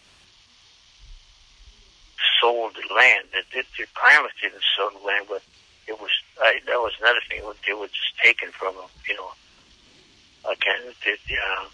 sold 2.40 2.74
the 2.74 2.94
land, 2.94 3.26
the, 3.32 3.42
the, 3.52 3.64
the 3.78 3.86
Klamath 3.94 4.32
didn't 4.40 4.62
sell 4.76 4.90
the 4.90 5.06
land, 5.06 5.26
but 5.28 5.42
it 5.86 6.00
was 6.00 6.10
I, 6.40 6.60
that 6.66 6.78
was 6.78 6.92
another 7.00 7.20
thing. 7.28 7.40
It 7.40 7.78
was, 7.78 7.90
just 7.90 8.18
taken 8.22 8.50
from 8.50 8.74
them, 8.76 8.90
you 9.08 9.14
know. 9.14 9.30
I 10.48 10.54
can't. 10.54 10.84
Uh, 10.86 11.68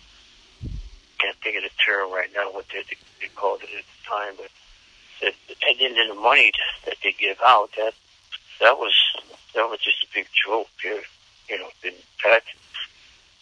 can't 1.18 1.36
think 1.38 1.56
of 1.56 1.62
the 1.62 1.72
term 1.80 2.12
right 2.12 2.28
now 2.34 2.52
what 2.52 2.66
they, 2.68 2.84
they 3.20 3.28
called 3.34 3.60
it 3.62 3.70
at 3.72 3.84
the 3.84 4.00
time, 4.04 4.34
but 4.36 4.50
that, 5.22 5.34
and 5.48 5.80
then 5.80 6.08
the 6.08 6.14
money 6.14 6.52
that 6.84 6.96
they 7.02 7.12
give 7.18 7.38
out 7.44 7.70
that 7.76 7.94
that 8.60 8.78
was 8.78 8.94
that 9.54 9.68
was 9.68 9.78
just 9.80 10.04
a 10.04 10.06
big 10.14 10.26
joke. 10.46 10.68
You 10.82 11.58
know, 11.58 11.68
didn't 11.82 12.04
that 12.24 12.42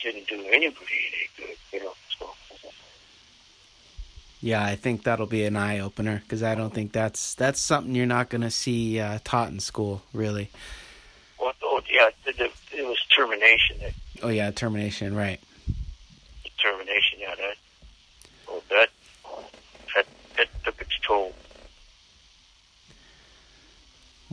didn't 0.03 0.29
do 0.29 0.37
anybody 0.51 0.99
any 1.09 1.29
good. 1.49 1.57
You 1.73 1.81
know, 1.85 1.93
so 2.19 2.29
Yeah, 4.41 4.65
I 4.65 4.77
think 4.77 5.05
that'll 5.05 5.27
be 5.27 5.45
an 5.45 5.57
eye 5.57 5.79
opener 5.81 6.21
because 6.23 6.43
I 6.43 6.55
don't 6.55 6.75
think 6.75 6.93
that's 6.93 7.35
that's 7.35 7.61
something 7.61 7.95
you're 7.95 8.07
not 8.07 8.29
going 8.29 8.43
to 8.43 8.51
see 8.51 9.01
uh, 9.01 9.19
taught 9.25 9.49
in 9.51 9.61
school, 9.61 10.03
really. 10.13 10.51
well, 11.41 11.53
oh 11.63 11.81
yeah, 11.91 12.11
the, 12.27 12.33
the, 12.33 12.51
it 12.79 12.87
was 12.87 12.99
termination. 13.17 13.79
That 13.81 13.93
Oh 14.23 14.29
yeah, 14.29 14.51
termination, 14.51 15.15
right? 15.17 15.41
termination. 16.63 17.19
Yeah, 17.21 17.35
that. 17.35 17.57
Oh, 18.49 18.63
that 18.71 18.89
that 19.95 20.07
that 20.37 20.49
took 20.65 20.81
its 20.81 20.99
toll. 21.07 21.33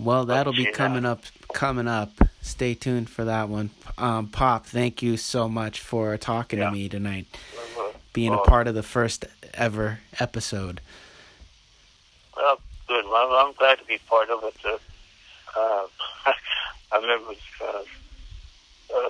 Well, 0.02 0.26
that'll 0.26 0.54
be 0.54 0.72
coming 0.72 1.06
up 1.06 1.24
coming 1.54 1.88
up. 1.88 2.12
Stay 2.42 2.74
tuned 2.74 3.10
for 3.10 3.26
that 3.26 3.50
one. 3.50 3.70
Um, 3.98 4.28
Pop, 4.28 4.66
thank 4.66 5.02
you 5.04 5.16
so 5.18 5.48
much 5.48 5.80
for 5.80 6.18
talking 6.18 6.60
Yeah. 6.60 6.66
to 6.66 6.72
me 6.72 6.90
tonight, 6.90 7.28
Well, 7.76 7.94
being 8.14 8.34
a 8.34 8.38
part 8.40 8.68
of 8.68 8.74
the 8.74 8.84
first 8.84 9.26
ever 9.54 10.00
episode. 10.20 10.82
Well, 12.36 12.60
good. 12.88 13.06
Well, 13.06 13.32
I'm 13.34 13.54
glad 13.54 13.78
to 13.80 13.86
be 13.86 14.00
part 14.08 14.30
of 14.30 14.44
it. 14.44 14.56
Uh, 14.66 14.78
uh, 15.60 15.88
I 16.92 16.98
remember 16.98 17.34
uh, 17.62 17.84
uh, 18.96 19.10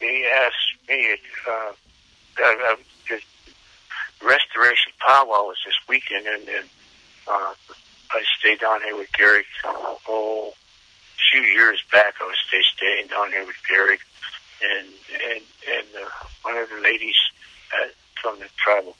they 0.00 0.24
asked 0.26 0.88
me, 0.88 1.16
uh, 1.48 1.72
I, 2.38 2.76
just 3.06 3.24
restoration 4.20 4.92
powwow 4.98 5.44
was 5.46 5.58
this 5.64 5.76
weekend, 5.88 6.26
and 6.26 6.46
then 6.46 6.64
uh, 7.28 7.54
I 8.12 8.22
stayed 8.38 8.60
down 8.60 8.82
here 8.82 8.96
with 8.96 9.12
Gary. 9.12 9.44
Oh, 9.64 10.52
a 10.52 11.20
few 11.30 11.40
years 11.40 11.82
back, 11.90 12.14
I 12.20 12.24
was 12.24 12.36
staying 12.74 13.06
down 13.06 13.30
here 13.30 13.46
with 13.46 13.56
Gary, 13.68 13.98
and 14.62 14.88
and 15.30 15.42
and 15.66 15.86
uh, 16.04 16.08
one 16.42 16.56
of 16.56 16.68
the 16.68 16.80
ladies 16.80 17.16
uh, 17.74 17.88
from 18.20 18.38
the 18.38 18.46
tribal 18.58 18.94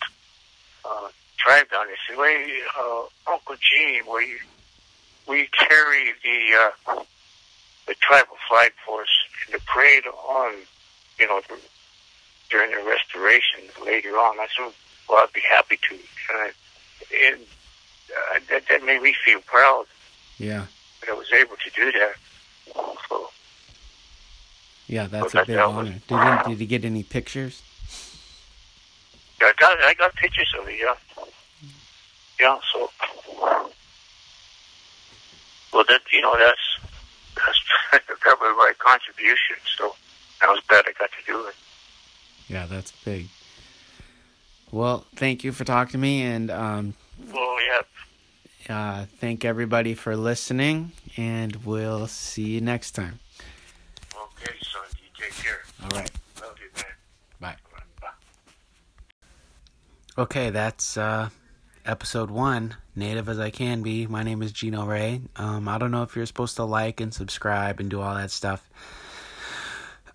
uh, 0.85 1.09
tribe 1.37 1.69
down 1.71 1.87
there 1.87 1.97
said, 2.09 2.19
"Wait, 2.19 2.63
uh, 2.79 3.03
Uncle 3.31 3.57
Gene, 3.57 4.03
you 4.05 4.39
will 5.27 5.45
carry 5.53 6.13
the 6.25 6.73
uh, 6.97 7.03
the 7.87 7.95
tribal 8.01 8.37
flag 8.49 8.73
for 8.87 9.03
us 9.03 9.09
in 9.47 9.53
the 9.53 9.61
parade 9.67 10.07
on, 10.07 10.55
you 11.19 11.27
know, 11.27 11.41
the, 11.49 11.59
during 12.51 12.71
the 12.71 12.83
restoration 12.89 13.61
later 13.85 14.17
on?" 14.17 14.41
I 14.41 14.47
said, 14.57 14.73
"Well, 15.09 15.19
I'd 15.19 15.33
be 15.35 15.43
happy 15.49 15.79
to." 15.91 15.95
And, 15.95 16.01
I, 16.39 16.53
and 17.27 17.41
uh, 18.35 18.39
that 18.51 18.63
that 18.69 18.85
made 18.85 19.03
me 19.03 19.15
feel 19.25 19.41
proud 19.43 19.87
Yeah, 20.39 20.67
that 21.01 21.11
I 21.11 21.15
was 21.15 21.33
able 21.33 21.57
to 21.57 21.71
do 21.75 21.93
that. 21.93 22.15
So 23.09 23.31
yeah, 24.87 25.07
that's 25.07 25.35
Well, 25.35 25.43
a 25.43 25.47
big 25.47 25.57
that 25.57 25.69
was- 25.69 25.77
honor. 25.77 26.01
Did 26.07 26.45
he, 26.47 26.51
did 26.51 26.61
he 26.61 26.67
get 26.67 26.85
any 26.85 27.03
pictures? 27.03 27.63
I 29.41 29.53
got 29.59 29.79
I 29.83 29.95
got 29.95 30.15
pictures 30.15 30.53
of 30.61 30.69
it. 30.69 30.79
Yeah, 30.81 30.95
yeah. 32.41 32.59
So 32.73 32.91
well, 35.73 35.85
that 35.89 36.01
you 36.13 36.21
know 36.21 36.37
that's 36.39 36.79
that's 37.37 37.61
that 37.93 38.41
was 38.41 38.55
my 38.57 38.73
contribution. 38.79 39.57
So 39.77 39.95
I 40.43 40.47
was 40.47 40.61
glad 40.69 40.85
I 40.87 40.93
got 40.99 41.11
to 41.11 41.27
do 41.33 41.47
it. 41.47 41.55
Yeah, 42.49 42.67
that's 42.67 42.93
big. 43.05 43.29
Well, 44.71 45.07
thank 45.17 45.45
you 45.45 45.53
for 45.53 45.65
talking 45.65 45.93
to 45.93 45.99
me, 45.99 46.23
and 46.23 46.51
um, 46.51 46.95
Well, 47.31 47.57
yeah. 48.69 48.75
uh, 48.77 49.07
thank 49.19 49.45
everybody 49.45 49.95
for 49.95 50.17
listening, 50.17 50.93
and 51.17 51.57
we'll 51.65 52.07
see 52.07 52.51
you 52.51 52.61
next 52.61 52.93
time. 52.93 53.21
Okay, 54.15 54.55
son. 54.63 54.83
You 54.99 55.09
take 55.15 55.35
care. 55.35 55.63
All 55.83 55.89
right. 55.91 56.11
Love 56.41 56.55
you, 56.59 56.69
man. 56.77 56.93
Bye. 57.41 57.57
Bye. 58.01 58.09
Okay, 60.19 60.51
that's 60.51 60.97
uh, 60.97 61.29
episode 61.87 62.31
one, 62.31 62.77
native 62.97 63.29
as 63.29 63.39
I 63.39 63.51
can 63.51 63.83
be. 63.83 64.07
My 64.07 64.23
name 64.23 64.43
is 64.43 64.53
Gino 64.53 64.85
Ray. 64.85 65.21
Um, 65.37 65.69
I 65.69 65.79
don't 65.79 65.91
know 65.91 66.03
if 66.03 66.17
you're 66.17 66.27
supposed 66.27 66.57
to 66.57 66.65
like 66.65 67.01
and 67.01 67.13
subscribe 67.15 67.81
and 67.81 67.91
do 67.91 68.01
all 68.01 68.15
that 68.15 68.31
stuff. 68.31 68.69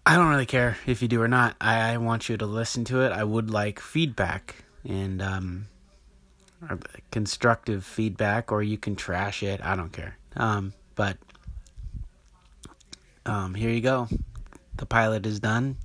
I 0.06 0.16
don't 0.16 0.30
really 0.30 0.46
care 0.46 0.78
if 0.86 1.02
you 1.02 1.08
do 1.10 1.22
or 1.22 1.28
not. 1.28 1.56
I, 1.60 1.94
I 1.94 1.98
want 1.98 2.30
you 2.30 2.38
to 2.38 2.46
listen 2.46 2.86
to 2.86 3.02
it. 3.02 3.12
I 3.12 3.24
would 3.26 3.50
like 3.50 3.80
feedback 3.82 4.64
and 4.88 5.22
um, 5.22 5.68
constructive 7.12 7.86
feedback, 7.86 8.52
or 8.52 8.64
you 8.64 8.78
can 8.78 8.96
trash 8.96 9.44
it. 9.44 9.62
I 9.64 9.76
don't 9.76 9.92
care. 9.92 10.18
Um, 10.36 10.74
but 10.96 11.18
um, 13.26 13.54
here 13.54 13.70
you 13.70 13.82
go. 13.82 14.08
The 14.78 14.86
pilot 14.86 15.26
is 15.26 15.40
done. 15.40 15.78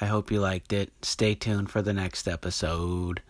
I 0.00 0.06
hope 0.06 0.30
you 0.30 0.40
liked 0.40 0.72
it. 0.72 0.90
Stay 1.02 1.34
tuned 1.34 1.70
for 1.70 1.82
the 1.82 1.92
next 1.92 2.26
episode. 2.26 3.22